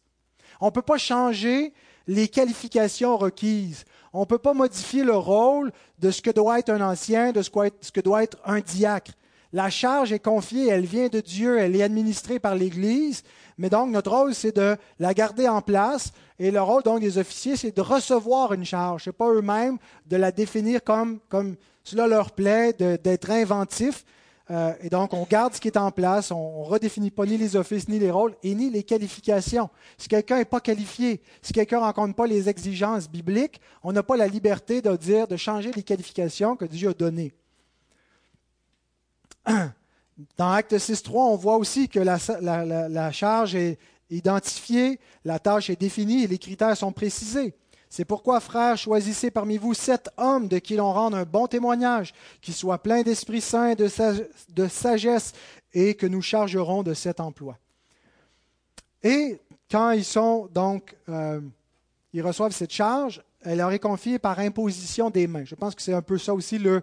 On 0.59 0.67
ne 0.67 0.71
peut 0.71 0.81
pas 0.81 0.97
changer 0.97 1.73
les 2.07 2.27
qualifications 2.27 3.17
requises. 3.17 3.85
On 4.13 4.21
ne 4.21 4.25
peut 4.25 4.37
pas 4.37 4.53
modifier 4.53 5.03
le 5.03 5.15
rôle 5.15 5.71
de 5.99 6.11
ce 6.11 6.21
que 6.21 6.31
doit 6.31 6.59
être 6.59 6.69
un 6.69 6.81
ancien, 6.81 7.31
de 7.31 7.41
ce 7.41 7.49
que 7.49 8.01
doit 8.01 8.23
être 8.23 8.37
un 8.45 8.59
diacre. 8.59 9.13
La 9.53 9.69
charge 9.69 10.13
est 10.13 10.19
confiée, 10.19 10.69
elle 10.69 10.85
vient 10.85 11.09
de 11.09 11.19
Dieu, 11.19 11.59
elle 11.59 11.75
est 11.75 11.83
administrée 11.83 12.39
par 12.39 12.55
l'Église, 12.55 13.23
mais 13.57 13.69
donc 13.69 13.91
notre 13.91 14.11
rôle, 14.11 14.33
c'est 14.33 14.55
de 14.55 14.77
la 14.97 15.13
garder 15.13 15.47
en 15.47 15.61
place, 15.61 16.11
et 16.39 16.51
le 16.51 16.61
rôle 16.61 16.83
donc 16.83 17.01
des 17.01 17.17
officiers, 17.17 17.57
c'est 17.57 17.75
de 17.75 17.81
recevoir 17.81 18.53
une 18.53 18.63
charge. 18.63 19.03
Ce 19.03 19.09
n'est 19.09 19.13
pas 19.13 19.29
eux-mêmes 19.29 19.77
de 20.05 20.15
la 20.15 20.31
définir 20.31 20.83
comme, 20.83 21.19
comme 21.27 21.55
cela 21.83 22.07
leur 22.07 22.31
plaît, 22.31 22.73
d'être 22.73 23.29
inventifs. 23.29 24.05
Euh, 24.49 24.73
et 24.81 24.89
donc, 24.89 25.13
on 25.13 25.25
garde 25.29 25.53
ce 25.53 25.61
qui 25.61 25.67
est 25.67 25.77
en 25.77 25.91
place, 25.91 26.31
on 26.31 26.63
ne 26.63 26.65
redéfinit 26.65 27.11
pas 27.11 27.25
ni 27.25 27.37
les 27.37 27.55
offices, 27.55 27.87
ni 27.87 27.99
les 27.99 28.11
rôles, 28.11 28.35
et 28.43 28.55
ni 28.55 28.69
les 28.69 28.83
qualifications. 28.83 29.69
Si 29.97 30.07
quelqu'un 30.07 30.37
n'est 30.37 30.45
pas 30.45 30.59
qualifié, 30.59 31.21
si 31.41 31.53
quelqu'un 31.53 31.77
ne 31.77 31.83
rencontre 31.83 32.15
pas 32.15 32.27
les 32.27 32.49
exigences 32.49 33.09
bibliques, 33.09 33.61
on 33.83 33.91
n'a 33.91 34.03
pas 34.03 34.17
la 34.17 34.27
liberté 34.27 34.81
de 34.81 34.95
dire, 34.95 35.27
de 35.27 35.37
changer 35.37 35.71
les 35.71 35.83
qualifications 35.83 36.55
que 36.55 36.65
Dieu 36.65 36.89
a 36.89 36.93
données. 36.93 37.33
Dans 40.37 40.51
Acte 40.51 40.73
6.3, 40.73 41.11
on 41.13 41.35
voit 41.35 41.57
aussi 41.57 41.87
que 41.87 41.99
la, 41.99 42.17
la 42.41 43.11
charge 43.11 43.55
est 43.55 43.79
identifiée, 44.09 44.99
la 45.23 45.39
tâche 45.39 45.69
est 45.69 45.79
définie 45.79 46.23
et 46.23 46.27
les 46.27 46.37
critères 46.37 46.75
sont 46.75 46.91
précisés. 46.91 47.55
C'est 47.91 48.05
pourquoi, 48.05 48.39
frères, 48.39 48.77
choisissez 48.77 49.29
parmi 49.31 49.57
vous 49.57 49.73
sept 49.73 50.09
hommes 50.15 50.47
de 50.47 50.59
qui 50.59 50.77
l'on 50.77 50.93
rende 50.93 51.13
un 51.13 51.25
bon 51.25 51.47
témoignage, 51.47 52.13
qui 52.41 52.53
soient 52.53 52.81
pleins 52.81 53.01
d'Esprit 53.01 53.41
Saint, 53.41 53.75
de, 53.75 53.89
de 54.47 54.67
sagesse, 54.69 55.33
et 55.73 55.95
que 55.95 56.05
nous 56.05 56.21
chargerons 56.21 56.83
de 56.83 56.93
cet 56.93 57.19
emploi. 57.19 57.57
Et 59.03 59.41
quand 59.69 59.91
ils 59.91 60.05
sont 60.05 60.47
donc, 60.53 60.95
euh, 61.09 61.41
ils 62.13 62.21
reçoivent 62.21 62.53
cette 62.53 62.71
charge, 62.71 63.21
elle 63.41 63.57
leur 63.57 63.73
est 63.73 63.79
confiée 63.79 64.19
par 64.19 64.39
imposition 64.39 65.09
des 65.09 65.27
mains. 65.27 65.43
Je 65.43 65.55
pense 65.55 65.75
que 65.75 65.81
c'est 65.81 65.93
un 65.93 66.01
peu 66.01 66.17
ça 66.17 66.33
aussi 66.33 66.59
l'idée 66.59 66.79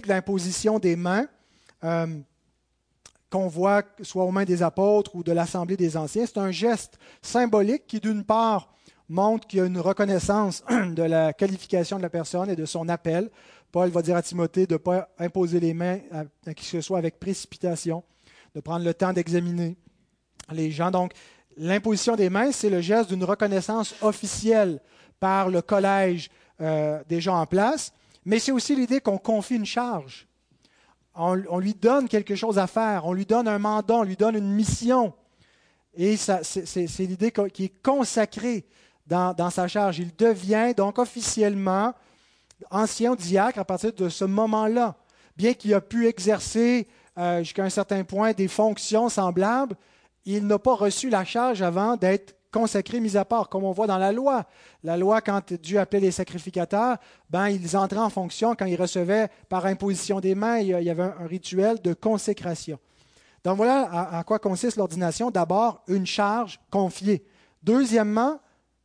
de 0.00 0.08
l'imposition 0.08 0.80
des 0.80 0.96
mains. 0.96 1.28
Euh, 1.84 2.08
qu'on 3.34 3.48
voit 3.48 3.82
soit 4.02 4.22
aux 4.22 4.30
mains 4.30 4.44
des 4.44 4.62
apôtres 4.62 5.16
ou 5.16 5.24
de 5.24 5.32
l'Assemblée 5.32 5.76
des 5.76 5.96
Anciens. 5.96 6.24
C'est 6.24 6.38
un 6.38 6.52
geste 6.52 7.00
symbolique 7.20 7.84
qui, 7.88 7.98
d'une 7.98 8.22
part, 8.22 8.72
montre 9.08 9.48
qu'il 9.48 9.58
y 9.58 9.62
a 9.62 9.66
une 9.66 9.80
reconnaissance 9.80 10.62
de 10.70 11.02
la 11.02 11.32
qualification 11.32 11.96
de 11.96 12.02
la 12.02 12.10
personne 12.10 12.48
et 12.48 12.54
de 12.54 12.64
son 12.64 12.88
appel. 12.88 13.28
Paul 13.72 13.90
va 13.90 14.02
dire 14.02 14.14
à 14.14 14.22
Timothée 14.22 14.68
de 14.68 14.74
ne 14.74 14.78
pas 14.78 15.08
imposer 15.18 15.58
les 15.58 15.74
mains 15.74 15.98
à, 16.12 16.54
qui 16.54 16.62
que 16.62 16.70
ce 16.70 16.80
soit 16.80 16.98
avec 16.98 17.18
précipitation, 17.18 18.04
de 18.54 18.60
prendre 18.60 18.84
le 18.84 18.94
temps 18.94 19.12
d'examiner 19.12 19.76
les 20.52 20.70
gens. 20.70 20.92
Donc, 20.92 21.10
l'imposition 21.56 22.14
des 22.14 22.30
mains, 22.30 22.52
c'est 22.52 22.70
le 22.70 22.80
geste 22.80 23.10
d'une 23.10 23.24
reconnaissance 23.24 23.96
officielle 24.00 24.80
par 25.18 25.48
le 25.48 25.60
collège 25.60 26.30
euh, 26.60 27.02
des 27.08 27.20
gens 27.20 27.40
en 27.40 27.46
place, 27.46 27.92
mais 28.24 28.38
c'est 28.38 28.52
aussi 28.52 28.76
l'idée 28.76 29.00
qu'on 29.00 29.18
confie 29.18 29.56
une 29.56 29.66
charge 29.66 30.28
on, 31.14 31.58
lui 31.58 31.74
donne 31.74 32.08
quelque 32.08 32.34
chose 32.34 32.58
à 32.58 32.66
faire, 32.66 33.06
on 33.06 33.12
lui 33.12 33.26
donne 33.26 33.46
un 33.48 33.58
mandat, 33.58 33.94
on 33.94 34.02
lui 34.02 34.16
donne 34.16 34.36
une 34.36 34.50
mission. 34.50 35.12
Et 35.96 36.16
c'est 36.16 37.06
l'idée 37.06 37.32
qui 37.52 37.64
est 37.64 37.82
consacrée 37.82 38.66
dans, 39.06 39.50
sa 39.50 39.68
charge. 39.68 39.98
Il 39.98 40.14
devient 40.16 40.72
donc 40.76 40.98
officiellement 40.98 41.94
ancien 42.70 43.14
diacre 43.14 43.58
à 43.58 43.64
partir 43.64 43.92
de 43.92 44.08
ce 44.08 44.24
moment-là. 44.24 44.96
Bien 45.36 45.54
qu'il 45.54 45.74
a 45.74 45.80
pu 45.80 46.06
exercer 46.06 46.88
euh, 47.18 47.40
jusqu'à 47.40 47.64
un 47.64 47.70
certain 47.70 48.02
point 48.04 48.32
des 48.32 48.48
fonctions 48.48 49.08
semblables, 49.08 49.76
il 50.24 50.46
n'a 50.46 50.58
pas 50.58 50.74
reçu 50.74 51.10
la 51.10 51.24
charge 51.24 51.62
avant 51.62 51.96
d'être 51.96 52.34
consacrés, 52.54 53.00
mis 53.00 53.16
à 53.16 53.24
part, 53.24 53.48
comme 53.48 53.64
on 53.64 53.72
voit 53.72 53.88
dans 53.88 53.98
la 53.98 54.12
loi. 54.12 54.44
La 54.84 54.96
loi, 54.96 55.20
quand 55.20 55.52
Dieu 55.54 55.80
appelait 55.80 55.98
les 55.98 56.12
sacrificateurs, 56.12 56.98
ben, 57.28 57.48
ils 57.48 57.76
entraient 57.76 57.98
en 57.98 58.10
fonction 58.10 58.54
quand 58.54 58.66
ils 58.66 58.80
recevaient 58.80 59.28
par 59.48 59.66
imposition 59.66 60.20
des 60.20 60.36
mains, 60.36 60.58
il 60.58 60.68
y 60.68 60.90
avait 60.90 61.02
un, 61.02 61.26
rituel 61.26 61.82
de 61.82 61.94
consécration. 61.94 62.78
Donc 63.42 63.56
voilà 63.56 64.08
à, 64.12 64.22
quoi 64.22 64.38
consiste 64.38 64.76
l'ordination. 64.76 65.32
D'abord, 65.32 65.82
une 65.88 66.06
charge 66.06 66.60
confiée. 66.70 67.24
Deuxièmement, 67.62 68.38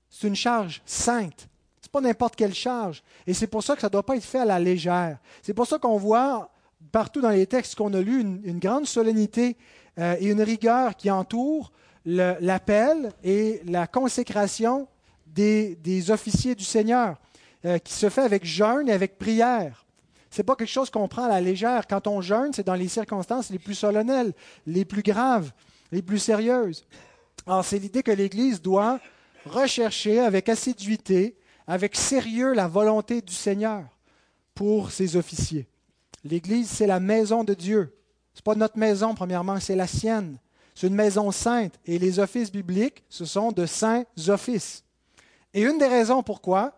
c'est 0.10 0.28
une 0.28 0.36
charge 0.36 0.82
sainte. 0.86 1.48
Ce 1.82 1.88
n'est 1.88 1.92
pas 1.92 2.02
n'importe 2.02 2.36
quelle 2.36 2.56
charge. 2.56 3.04
Et 3.28 3.36
c'est 3.36 3.48
pour 3.48 3.62
ça 3.62 3.76
que 3.76 3.82
ça 3.82 3.88
ne 3.88 3.92
doit 3.92 4.06
pas 4.06 4.16
être 4.16 4.24
fait 4.24 4.40
à 4.40 4.46
la 4.46 4.60
légère. 4.60 5.20
C'est 5.44 5.54
pour 5.54 5.68
ça 5.68 5.78
qu'on 5.78 5.98
voit 5.98 6.50
partout 6.92 7.22
dans 7.22 7.30
les 7.30 7.46
textes 7.46 7.76
qu'on 7.76 7.94
a 7.94 8.02
lus 8.02 8.22
une, 8.22 8.60
grande 8.60 8.88
solennité 8.88 9.58
euh, 10.00 10.16
et 10.20 10.28
une 10.28 10.42
rigueur 10.42 10.96
qui 10.96 11.12
entoure 11.12 11.72
l'appel 12.06 13.12
et 13.24 13.62
la 13.66 13.88
consécration 13.88 14.88
des, 15.28 16.12
officiers 16.12 16.56
du 16.56 16.64
Seigneur, 16.64 17.18
euh, 17.66 17.78
qui 17.78 17.94
se 17.94 18.10
fait 18.10 18.22
avec 18.22 18.46
jeûne 18.46 18.90
et 18.90 18.94
avec 18.94 19.18
prière. 19.18 19.86
Ce 20.32 20.38
n'est 20.38 20.46
pas 20.46 20.56
quelque 20.56 20.70
chose 20.70 20.90
qu'on 20.90 21.08
prend 21.08 21.24
à 21.24 21.30
la 21.30 21.42
légère. 21.42 21.88
Quand 21.88 22.08
on 22.08 22.22
jeûne, 22.22 22.54
c'est 22.54 22.66
dans 22.66 22.76
les 22.76 22.88
circonstances 22.88 23.50
les 23.50 23.60
plus 23.60 23.74
solennelles, 23.74 24.34
les 24.68 24.86
plus 24.86 25.02
graves, 25.02 25.52
les 25.92 26.02
plus 26.02 26.20
sérieuses. 26.20 26.86
Alors, 27.48 27.66
c'est 27.66 27.80
l'idée 27.80 28.04
que 28.04 28.12
l'Église 28.12 28.62
doit 28.62 29.00
rechercher 29.46 30.20
avec 30.20 30.50
assiduité, 30.50 31.36
avec 31.68 31.96
sérieux 31.96 32.54
la 32.54 32.68
volonté 32.68 33.22
du 33.22 33.34
Seigneur 33.34 33.84
pour 34.54 34.92
ses 34.92 35.16
officiers. 35.16 35.68
L'Église, 36.24 36.70
c'est 36.70 36.88
la 36.88 37.00
maison 37.00 37.44
de 37.44 37.54
Dieu. 37.54 37.96
Ce 38.34 38.40
n'est 38.40 38.44
pas 38.44 38.56
notre 38.56 38.78
maison, 38.78 39.16
premièrement, 39.16 39.60
c'est 39.60 39.76
la 39.76 39.88
sienne. 39.88 40.38
C'est 40.80 40.88
une 40.88 40.96
maison 40.96 41.30
sainte 41.32 41.78
et 41.84 42.00
les 42.00 42.20
offices 42.20 42.54
bibliques, 42.54 43.04
ce 43.10 43.26
sont 43.26 43.52
de 43.52 43.66
saints 43.66 44.06
offices. 44.30 44.86
Et 45.54 45.62
une 45.64 45.78
des 45.78 45.90
raisons 45.90 46.24
pourquoi 46.24 46.74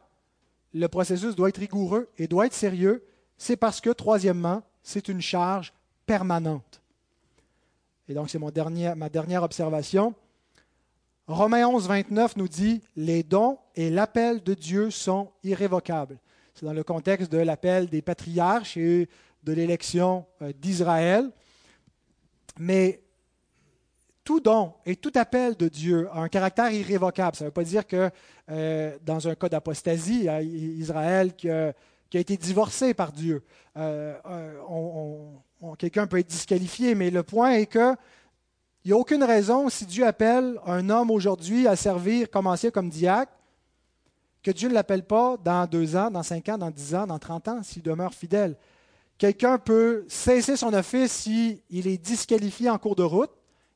le 0.74 0.88
processus 0.88 1.36
doit 1.36 1.50
être 1.50 1.60
rigoureux 1.60 2.10
et 2.18 2.28
doit 2.28 2.48
être 2.48 2.56
sérieux, 2.56 3.06
c'est 3.38 3.58
parce 3.58 3.80
que, 3.80 3.92
troisièmement, 3.92 4.64
c'est 4.82 5.08
une 5.08 5.22
charge 5.22 5.72
permanente. 6.08 6.82
Et 8.10 8.16
donc, 8.16 8.32
c'est 8.32 8.40
ma 8.40 8.50
dernière 9.10 9.44
observation. 9.44 10.16
Romains 11.28 11.68
11, 11.68 11.88
29 11.88 12.38
nous 12.38 12.48
dit 12.48 12.82
Les 12.96 13.22
dons 13.22 13.60
et 13.76 13.92
l'appel 13.92 14.42
de 14.42 14.56
Dieu 14.56 14.90
sont 14.90 15.30
irrévocables. 15.44 16.18
C'est 16.56 16.66
dans 16.66 16.74
le 16.74 16.84
contexte 16.84 17.32
de 17.32 17.38
l'appel 17.38 17.86
des 17.86 18.02
patriarches 18.02 18.78
et 18.78 19.08
de 19.44 19.54
l'élection 19.54 20.26
euh, 20.42 20.52
d'Israël. 20.60 21.30
Mais 22.58 23.00
tout 24.24 24.40
don 24.40 24.74
et 24.86 24.96
tout 24.96 25.12
appel 25.16 25.56
de 25.56 25.68
Dieu 25.68 26.08
a 26.12 26.20
un 26.20 26.30
caractère 26.30 26.72
irrévocable. 26.72 27.36
Ça 27.36 27.46
ne 27.46 27.48
veut 27.50 27.54
pas 27.54 27.64
dire 27.64 27.88
que 27.88 28.10
euh, 28.50 28.98
dans 29.04 29.28
un 29.28 29.36
cas 29.36 29.50
d'apostasie, 29.50 30.28
Israël 30.44 31.36
qui 31.36 31.50
a, 31.50 31.74
été 32.14 32.38
divorcé 32.38 32.94
par 32.94 33.12
Dieu, 33.12 33.44
euh, 33.78 34.16
euh, 34.26 35.76
quelqu'un 35.78 36.08
peut 36.08 36.20
être 36.20 36.28
disqualifié, 36.28 36.94
mais 36.96 37.10
le 37.10 37.24
point 37.24 37.52
est 37.52 37.66
que 37.68 37.96
il 38.84 38.88
n'y 38.88 38.94
a 38.94 38.98
aucune 38.98 39.24
raison, 39.24 39.70
si 39.70 39.86
Dieu 39.86 40.08
appelle 40.08 40.60
un 40.66 40.90
homme 40.90 41.12
aujourd'hui 41.12 41.68
à 41.68 41.76
servir 41.76 42.32
comme 42.32 42.48
ancien, 42.48 42.72
comme 42.72 42.90
diacre, 42.90 43.32
que 44.42 44.50
Dieu 44.50 44.70
ne 44.70 44.74
l'appelle 44.74 45.04
pas 45.04 45.38
dans 45.38 45.68
deux 45.68 45.96
ans, 45.96 46.10
dans 46.10 46.24
cinq 46.24 46.50
ans, 46.50 46.58
dans 46.58 46.72
dix 46.72 46.96
ans, 46.96 47.06
dans 47.06 47.20
trente 47.20 47.48
ans, 47.48 47.62
s'il 47.62 47.84
demeure 47.84 48.12
fidèle. 48.12 48.58
Quelqu'un 49.20 49.60
peut 49.60 50.04
cesser 50.08 50.58
son 50.58 50.74
office 50.74 51.12
s'il 51.12 51.60
est 51.70 52.04
disqualifié 52.04 52.72
en 52.72 52.80
cours 52.80 52.96
de 52.96 53.04
route, 53.04 53.30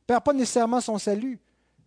perd 0.07 0.23
pas 0.23 0.33
nécessairement 0.33 0.81
son 0.81 0.97
salut, 0.97 1.39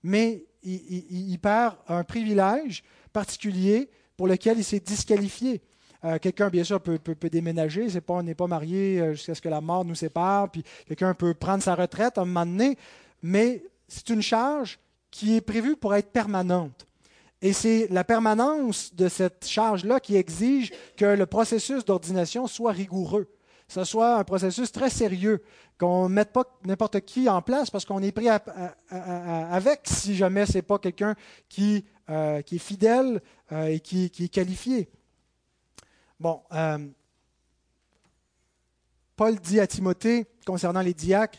mais 0.03 0.45
il, 0.63 1.39
perd 1.39 1.77
un 1.89 2.05
privilège 2.05 2.83
particulier 3.13 3.91
pour 4.17 4.27
lequel 4.27 4.59
il 4.59 4.65
s'est 4.65 4.81
disqualifié. 4.81 5.63
Euh, 6.05 6.19
quelqu'un, 6.19 6.49
bien 6.49 6.65
sûr, 6.65 6.81
peut, 6.81 7.01
déménager, 7.31 7.89
pas, 8.01 8.15
on 8.15 8.23
n'est 8.23 8.35
pas 8.35 8.47
marié 8.47 9.01
euh, 9.01 9.13
jusqu'à 9.15 9.35
ce 9.35 9.41
que 9.41 9.49
la 9.49 9.61
mort 9.61 9.85
nous 9.85 9.95
sépare, 9.95 10.51
puis 10.51 10.63
quelqu'un 10.87 11.15
peut 11.15 11.35
prendre 11.35 11.63
sa 11.63 11.75
retraite 11.75 12.19
à 12.19 12.23
un 12.23 12.25
moment 12.25 12.47
donné, 12.47 12.77
mais 13.23 13.65
c'est 13.89 14.09
une 14.11 14.23
charge 14.23 14.79
qui 15.11 15.37
est 15.37 15.41
prévue 15.41 15.77
pour 15.77 15.95
être 15.95 16.11
permanente. 16.11 16.87
Et 17.41 17.53
c'est 17.53 17.89
la 17.91 18.05
permanence 18.05 18.95
de 18.95 19.09
cette 19.09 19.47
charge-là 19.47 20.01
qui 20.01 20.17
exige 20.17 20.73
que 20.97 21.05
le 21.05 21.27
processus 21.27 21.85
d'ordination 21.85 22.47
soit 22.47 22.73
rigoureux 22.73 23.29
ce 23.69 23.85
soit 23.85 24.17
un 24.17 24.25
processus 24.25 24.73
très 24.73 24.89
sérieux, 24.89 25.43
qu'on 25.79 26.09
ne 26.09 26.15
mette 26.15 26.33
pas 26.33 26.45
n'importe 26.65 27.01
qui 27.01 27.29
en 27.29 27.43
place 27.43 27.71
parce 27.71 27.85
qu'on 27.85 28.03
est 28.03 28.13
pris 28.13 28.29
avec 28.29 29.81
si 29.85 30.17
jamais 30.17 30.47
ce 30.47 30.55
n'est 30.55 30.63
pas 30.63 30.79
quelqu'un 30.79 31.15
qui, 31.49 31.85
euh, 32.09 32.43
est 32.51 32.59
fidèle 32.59 33.21
euh, 33.53 33.67
et 33.67 33.81
qui, 33.81 34.07
est 34.07 34.33
qualifié. 34.33 34.89
Bon, 36.19 36.43
euh, 36.53 36.79
Paul 39.17 39.39
dit 39.39 39.61
à 39.61 39.67
Timothée 39.67 40.27
concernant 40.47 40.81
les 40.81 40.95
diacres, 40.95 41.39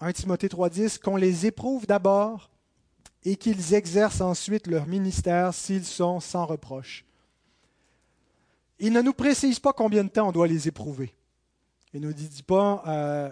1 0.00 0.12
Timothée 0.12 0.48
3.10, 0.48 0.98
qu'on 0.98 1.16
les 1.16 1.46
éprouve 1.46 1.86
d'abord 1.86 2.50
et 3.24 3.36
qu'ils 3.36 3.74
exercent 3.74 4.22
ensuite 4.22 4.66
leur 4.66 4.86
ministère 4.86 5.52
s'ils 5.52 5.84
sont 5.84 6.20
sans 6.20 6.46
reproche. 6.46 7.04
il 8.78 8.92
ne 8.92 9.02
nous 9.02 9.14
précise 9.14 9.58
pas 9.58 9.72
combien 9.72 10.04
de 10.04 10.08
temps 10.08 10.28
on 10.28 10.32
doit 10.32 10.46
les 10.46 10.68
éprouver. 10.68 11.15
Il 11.94 12.00
ne 12.00 12.08
nous 12.08 12.12
dit 12.12 12.42
pas, 12.42 12.82
euh, 12.88 13.30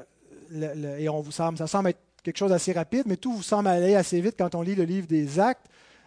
et 0.98 1.08
on 1.08 1.20
vous 1.20 1.32
semble, 1.32 1.58
ça 1.58 1.66
semble 1.66 1.90
être 1.90 2.00
quelque 2.22 2.36
chose 2.36 2.50
d'assez 2.50 2.72
rapide, 2.72 3.02
mais 3.06 3.16
tout 3.16 3.32
vous 3.32 3.42
semble 3.42 3.68
aller 3.68 3.94
assez 3.94 4.20
vite 4.20 4.36
quand 4.38 4.54
on 4.54 4.62
lit 4.62 4.74
le 4.74 4.84
livre 4.84 5.06
des 5.06 5.40
actes, 5.40 5.66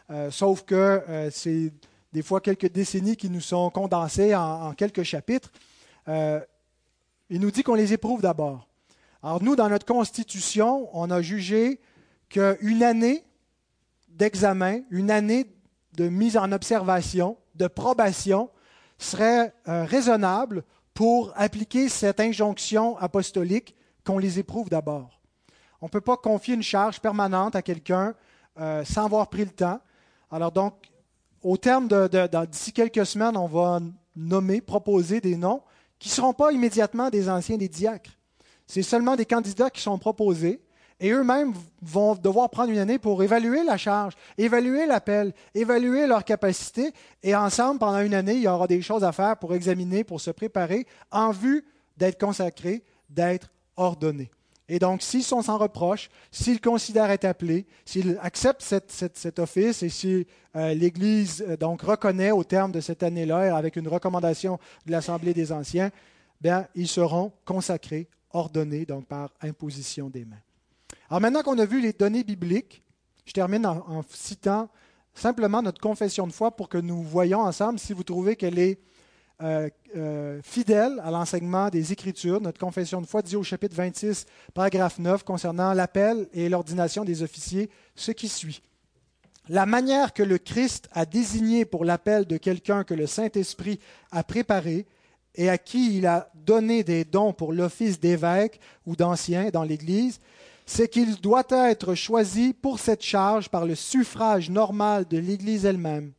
euh, 0.09 0.31
sauf 0.31 0.63
que 0.63 0.75
euh, 0.75 1.29
c'est 1.29 1.73
des 2.13 2.21
fois 2.21 2.39
quelques 2.39 2.71
décennies 2.71 3.17
qui 3.17 3.29
nous 3.29 3.41
sont 3.41 3.69
condensées 3.69 4.33
en, 4.33 4.73
quelques 4.73 5.03
chapitres. 5.03 5.51
il 6.07 7.41
nous 7.41 7.51
dit 7.51 7.63
qu'on 7.63 7.75
les 7.75 7.91
éprouve 7.91 8.21
d'abord. 8.21 8.67
Alors 9.21 9.43
nous, 9.43 9.55
dans 9.55 9.69
notre 9.69 9.85
constitution, 9.85 10.89
on 10.93 11.11
a 11.11 11.21
jugé 11.21 11.81
qu'une 12.29 12.81
année 12.81 13.25
d'examen, 14.07 14.79
une 14.89 15.11
année 15.11 15.45
de 15.93 16.07
mise 16.07 16.37
en 16.37 16.51
observation, 16.53 17.37
de 17.55 17.67
probation, 17.67 18.49
serait 18.97 19.53
raisonnable 19.65 20.63
pour 20.97 21.31
appliquer 21.35 21.89
cette 21.89 22.19
injonction 22.19 22.97
apostolique 22.97 23.75
qu'on 24.03 24.17
les 24.17 24.39
éprouve 24.39 24.67
d'abord. 24.67 25.21
On 25.79 25.85
ne 25.85 25.91
peut 25.91 26.01
pas 26.01 26.17
confier 26.17 26.55
une 26.55 26.63
charge 26.63 26.99
permanente 26.99 27.55
à 27.55 27.61
quelqu'un 27.61 28.15
euh, 28.59 28.83
sans 28.83 29.05
avoir 29.05 29.29
pris 29.29 29.45
le 29.45 29.51
temps. 29.51 29.79
Alors 30.31 30.51
donc, 30.51 30.73
au 31.43 31.55
terme 31.55 31.87
de, 31.87 32.09
d'ici 32.47 32.73
quelques 32.73 33.05
semaines, 33.05 33.37
on 33.37 33.45
va 33.45 33.79
nommer, 34.15 34.59
proposer 34.59 35.21
des 35.21 35.37
noms 35.37 35.61
qui 35.99 36.09
ne 36.09 36.13
seront 36.13 36.33
pas 36.33 36.51
immédiatement 36.51 37.11
des 37.11 37.29
anciens 37.29 37.57
des 37.57 37.69
diacres. 37.69 38.17
C'est 38.65 38.81
seulement 38.81 39.15
des 39.15 39.27
candidats 39.27 39.69
qui 39.69 39.81
sont 39.81 39.99
proposés 39.99 40.59
et 40.99 41.11
eux-mêmes 41.11 41.53
vont 41.81 42.15
devoir 42.15 42.49
prendre 42.49 42.71
une 42.71 42.79
année 42.79 42.97
pour 42.97 43.21
évaluer 43.21 43.63
la 43.63 43.77
charge, 43.77 44.13
évaluer 44.37 44.87
l'appel, 44.87 45.33
évaluer 45.53 46.07
leur 46.07 46.23
capacité. 46.25 46.91
Et 47.21 47.35
ensemble, 47.35 47.79
pendant 47.79 47.99
une 47.99 48.15
année, 48.15 48.35
il 48.35 48.41
y 48.41 48.47
aura 48.47 48.67
des 48.67 48.81
choses 48.81 49.03
à 49.03 49.11
faire 49.11 49.37
pour 49.37 49.53
examiner, 49.53 50.03
pour 50.03 50.19
se 50.19 50.31
préparer 50.31 50.87
en 51.11 51.31
vue 51.31 51.63
d'être 51.97 52.19
consacrés, 52.19 52.83
d'être 53.09 53.49
ordonnés. 53.75 54.31
Et 54.69 54.79
donc, 54.79 55.01
s'ils 55.01 55.23
sont 55.23 55.41
sans 55.41 55.57
reproche, 55.57 56.09
s'ils 56.31 56.59
considèrent 56.59 57.11
être 57.11 57.25
appelés, 57.25 57.65
s'ils 57.85 58.17
acceptent 58.21 58.61
cet 58.61 59.39
office 59.39 59.81
et 59.81 59.89
si 59.89 60.27
euh, 60.55 60.73
l'Église 60.73 61.45
euh, 61.47 61.55
donc 61.55 61.83
reconnaît 61.83 62.31
au 62.31 62.43
terme 62.43 62.73
de 62.73 62.81
cette 62.81 63.01
année-là, 63.01 63.55
avec 63.55 63.77
une 63.77 63.87
recommandation 63.87 64.59
de 64.85 64.91
l'Assemblée 64.91 65.33
des 65.33 65.53
Anciens, 65.53 65.89
bien, 66.41 66.67
ils 66.75 66.89
seront 66.89 67.31
consacrés, 67.45 68.09
ordonnés, 68.31 68.85
donc 68.85 69.05
par 69.05 69.29
imposition 69.41 70.09
des 70.09 70.25
mains. 70.25 70.35
Alors 71.09 71.21
maintenant 71.21 71.41
qu'on 71.41 71.57
a 71.57 71.65
vu 71.65 71.79
les 71.79 71.93
données 71.93 72.23
bibliques, 72.23 72.83
je 73.25 73.31
termine 73.31 73.65
en, 73.65 74.03
citant 74.09 74.69
simplement 75.13 75.61
notre 75.61 75.79
confession 75.79 76.27
de 76.27 76.33
foi 76.33 76.51
pour 76.51 76.67
que 76.67 76.77
nous 76.77 77.01
voyions 77.01 77.41
ensemble 77.41 77.79
si 77.79 77.93
vous 77.93 78.03
trouvez 78.03 78.35
qu'elle 78.35 78.59
est 78.59 78.79
euh, 79.41 79.69
euh, 79.95 80.41
fidèle 80.43 80.99
à 81.03 81.11
l'enseignement 81.11 81.69
des 81.69 81.93
Écritures. 81.93 82.41
Notre 82.41 82.59
confession 82.59 83.01
de 83.01 83.05
foi 83.05 83.21
dit 83.21 83.35
au 83.35 83.43
chapitre 83.43 83.75
26, 83.75 84.25
paragraphe 84.53 84.99
9, 84.99 85.23
concernant 85.23 85.73
l'appel 85.73 86.27
et 86.33 86.49
l'ordination 86.49 87.05
des 87.05 87.23
officiers, 87.23 87.69
ce 87.95 88.11
qui 88.11 88.27
suit. 88.27 88.61
La 89.47 89.65
manière 89.65 90.13
que 90.13 90.23
le 90.23 90.37
Christ 90.37 90.89
a 90.91 91.05
désigné 91.05 91.63
pour 91.63 91.85
l'appel 91.85 92.25
de 92.25 92.35
quelqu'un 92.35 92.83
que 92.83 92.93
le 92.93 93.07
Saint-Esprit 93.07 93.79
a 94.11 94.23
préparé 94.23 94.85
et 95.35 95.49
à 95.49 95.57
qui 95.57 95.97
il 95.97 96.05
a 96.05 96.29
donné 96.35 96.83
des 96.83 97.05
dons 97.05 97.31
pour 97.31 97.53
l'office 97.53 97.99
d'évêque 97.99 98.59
ou 98.85 98.97
d'ancien 98.97 99.49
dans 99.51 99.63
l'Église, 99.63 100.19
c'est 100.67 100.89
qu'il 100.89 101.15
doit 101.21 101.45
être 101.49 101.95
choisi 101.95 102.53
pour 102.53 102.77
cette 102.79 103.01
charge 103.01 103.47
par 103.47 103.65
le 103.65 103.73
suffrage 103.73 104.49
normal 104.49 105.07
de 105.07 105.17
l'Église 105.17 105.65
elle-même. 105.65 106.11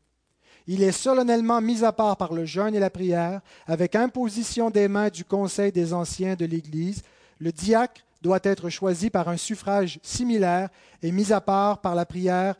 Il 0.66 0.82
est 0.82 0.92
solennellement 0.92 1.60
mis 1.60 1.84
à 1.84 1.92
part 1.92 2.16
par 2.16 2.32
le 2.32 2.46
jeûne 2.46 2.74
et 2.74 2.80
la 2.80 2.88
prière, 2.88 3.42
avec 3.66 3.94
imposition 3.94 4.70
des 4.70 4.88
mains 4.88 5.10
du 5.10 5.24
conseil 5.24 5.70
des 5.70 5.92
anciens 5.92 6.34
de 6.34 6.46
l'Église. 6.46 7.02
Le 7.38 7.52
diacre 7.52 8.00
doit 8.22 8.40
être 8.42 8.70
choisi 8.70 9.10
par 9.10 9.28
un 9.28 9.36
suffrage 9.36 10.00
similaire 10.02 10.70
et 11.02 11.12
mis 11.12 11.30
à 11.30 11.42
part 11.42 11.82
par 11.82 11.94
la 11.94 12.06
prière 12.06 12.54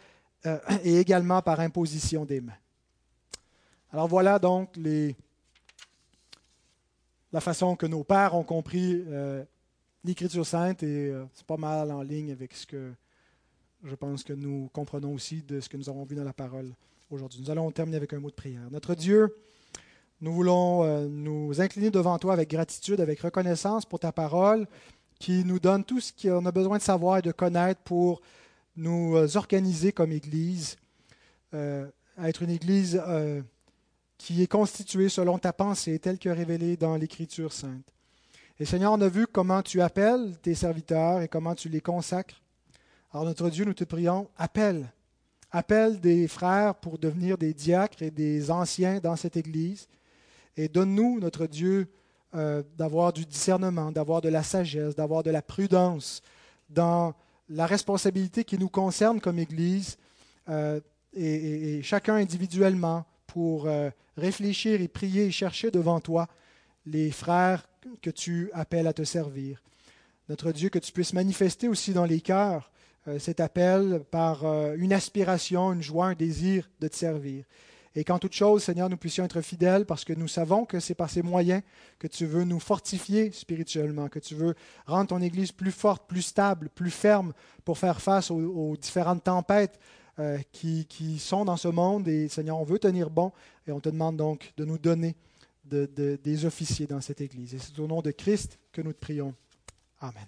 euh, 0.45 0.59
et 0.85 0.99
également 0.99 1.41
par 1.41 1.59
imposition 1.59 2.27
des 2.27 2.43
mains. 2.43 2.53
Alors 3.93 4.09
voilà 4.09 4.39
donc 4.39 4.77
les, 4.77 5.17
la 7.33 7.41
façon 7.41 7.77
que 7.77 7.87
nos 7.87 8.05
pères 8.05 8.35
ont 8.35 8.45
compris 8.45 9.05
euh, 9.09 9.43
l'Écriture 10.05 10.47
sainte 10.47 10.83
et 10.83 11.11
euh, 11.11 11.25
c'est 11.35 11.47
pas 11.47 11.57
mal 11.57 11.91
en 11.91 12.03
ligne 12.03 12.31
avec 12.33 12.55
ce 12.55 12.67
que 12.67 12.93
je 13.85 13.95
pense 13.95 14.25
que 14.25 14.33
nous 14.33 14.69
comprenons 14.73 15.15
aussi 15.15 15.43
de 15.43 15.61
ce 15.61 15.69
que 15.69 15.77
nous 15.77 15.89
avons 15.89 16.05
vu 16.05 16.17
dans 16.17 16.25
la 16.25 16.33
parole 16.33 16.73
aujourd'hui. 17.11 17.41
Nous 17.41 17.51
allons 17.51 17.71
terminer 17.71 17.97
avec 17.97 18.13
un 18.13 18.19
mot 18.19 18.31
de 18.31 18.35
prière. 18.35 18.69
Notre 18.71 18.95
Dieu, 18.95 19.35
nous 20.21 20.33
voulons 20.33 20.85
euh, 20.85 21.07
nous 21.09 21.61
incliner 21.61 21.91
devant 21.91 22.19
toi 22.19 22.33
avec 22.33 22.51
gratitude, 22.51 23.01
avec 23.01 23.21
reconnaissance 23.21 23.85
pour 23.85 24.01
ta 24.01 24.13
parole 24.13 24.67
qui 25.21 25.45
nous 25.45 25.59
donne 25.59 25.85
tout 25.85 26.01
ce 26.01 26.13
qu'on 26.13 26.47
a 26.47 26.53
besoin 26.53 26.79
de 26.79 26.83
savoir 26.83 27.19
et 27.19 27.23
de 27.23 27.33
connaître 27.33 27.81
pour 27.83 28.21
nous 28.77 29.17
euh, 29.17 29.29
organiser 29.37 29.93
comme 29.93 30.13
Église, 30.13 30.77
être 31.53 32.43
une 32.43 32.51
Église 32.51 33.01
qui 34.19 34.43
est 34.43 34.47
constituée 34.47 35.09
selon 35.09 35.39
ta 35.39 35.53
pensée 35.53 35.99
telle 35.99 36.19
que 36.19 36.29
révélée 36.29 36.77
dans 36.77 36.97
l'Écriture 36.97 37.53
sainte. 37.53 37.91
Et 38.61 38.65
Seigneur, 38.65 38.93
on 38.93 39.01
a 39.01 39.09
vu 39.09 39.29
comment 39.29 39.63
tu 39.63 39.81
appelles 39.81 40.37
tes 40.43 40.57
serviteurs 40.57 41.23
et 41.23 41.29
comment 41.29 41.55
tu 41.55 41.69
les 41.69 41.81
consacres. 41.81 42.43
Alors 43.13 43.25
notre 43.25 43.51
Dieu, 43.51 43.65
nous 43.65 43.75
te 43.75 43.85
prions, 43.85 44.29
appelle. 44.37 44.93
Appelle 45.53 46.01
des 46.01 46.27
frères 46.27 46.75
pour 46.75 46.99
devenir 46.99 47.39
des 47.39 47.55
diacres 47.55 48.03
et 48.03 48.11
des 48.11 48.51
anciens 48.51 48.99
dans 48.99 49.15
cette 49.15 49.37
Église. 49.37 49.87
Et 50.57 50.69
donne-nous, 50.69 51.21
notre 51.21 51.47
Dieu, 51.47 51.87
euh, 52.35 52.65
d'avoir 52.77 53.13
du 53.13 53.25
discernement, 53.25 53.93
d'avoir 53.93 54.21
de 54.23 54.29
la 54.29 54.43
sagesse, 54.43 54.97
d'avoir 54.97 55.23
de 55.23 55.31
la 55.31 55.41
prudence 55.41 56.21
dans 56.69 57.15
la 57.49 57.65
responsabilité 57.65 58.43
qui 58.43 58.59
nous 58.59 58.69
concerne 58.69 59.21
comme 59.21 59.39
Église 59.39 59.99
euh, 60.49 60.81
et, 61.15 61.81
chacun 61.83 62.17
individuellement 62.17 63.07
pour 63.29 63.67
euh, 63.67 63.89
réfléchir 64.17 64.81
et 64.81 64.89
prier 64.89 65.27
et 65.27 65.31
chercher 65.31 65.71
devant 65.71 66.01
toi 66.01 66.27
les 66.87 67.13
frères 67.13 67.69
que 68.03 68.11
tu 68.11 68.51
appelles 68.53 68.87
à 68.87 68.93
te 68.93 69.05
servir. 69.05 69.63
Notre 70.29 70.53
Dieu, 70.53 70.69
que 70.69 70.79
tu 70.79 70.93
puisses 70.93 71.15
manifester 71.15 71.69
aussi 71.69 71.93
dans 71.93 72.05
les 72.05 72.21
cœurs 72.21 72.71
euh, 73.09 73.19
cet 73.19 73.41
appel 73.41 74.03
par 74.11 74.45
euh, 74.45 74.75
une 74.77 74.93
aspiration, 74.93 75.73
une 75.73 75.83
joie, 75.83 76.09
un 76.09 76.15
désir 76.15 76.69
de 76.81 76.89
te 76.89 76.97
servir. 76.97 77.45
Et 77.95 78.05
qu'en 78.05 78.19
toute 78.19 78.35
chose, 78.35 78.63
Seigneur, 78.63 78.91
nous 78.91 78.97
puissions 78.97 79.25
être 79.25 79.41
fidèles 79.41 79.87
parce 79.87 80.05
que 80.05 80.13
nous 80.13 80.29
savons 80.29 80.67
que 80.67 80.79
c'est 80.79 80.95
par 80.95 81.09
ces 81.09 81.23
moyens 81.23 81.63
que 81.99 82.07
tu 82.07 82.27
veux 82.27 82.45
nous 82.45 82.61
fortifier 82.61 83.33
spirituellement, 83.33 84.09
que 84.09 84.19
tu 84.19 84.35
veux 84.35 84.55
rendre 84.87 85.09
ton 85.09 85.23
Église 85.23 85.53
plus 85.53 85.73
forte, 85.73 86.07
plus 86.07 86.23
stable, 86.23 86.69
plus 86.69 86.91
ferme 86.91 87.33
pour 87.65 87.79
faire 87.79 88.01
face 88.01 88.31
aux, 88.31 88.77
différentes 88.77 89.25
tempêtes 89.25 89.81
euh, 90.19 90.39
qui, 90.53 90.85
qui 90.87 91.19
sont 91.19 91.45
dans 91.45 91.57
ce 91.57 91.69
monde. 91.69 92.07
Et 92.07 92.29
Seigneur, 92.29 92.59
on 92.59 92.65
veut 92.65 92.79
tenir 92.79 93.09
bon 93.09 93.33
et 93.67 93.73
on 93.73 93.81
te 93.81 93.89
demande 93.89 94.17
donc 94.17 94.53
de 94.59 94.65
nous 94.65 94.79
donner 94.79 95.17
des 95.69 96.45
officiers 96.45 96.87
dans 96.87 97.01
cette 97.01 97.21
Église. 97.21 97.55
Et 97.55 97.59
c'est 97.59 97.79
au 97.79 97.87
nom 97.87 98.03
de 98.03 98.11
Christ 98.11 98.59
que 98.73 98.83
nous 98.83 98.93
te 98.93 99.01
prions. 99.01 99.35
Amen. 100.01 100.27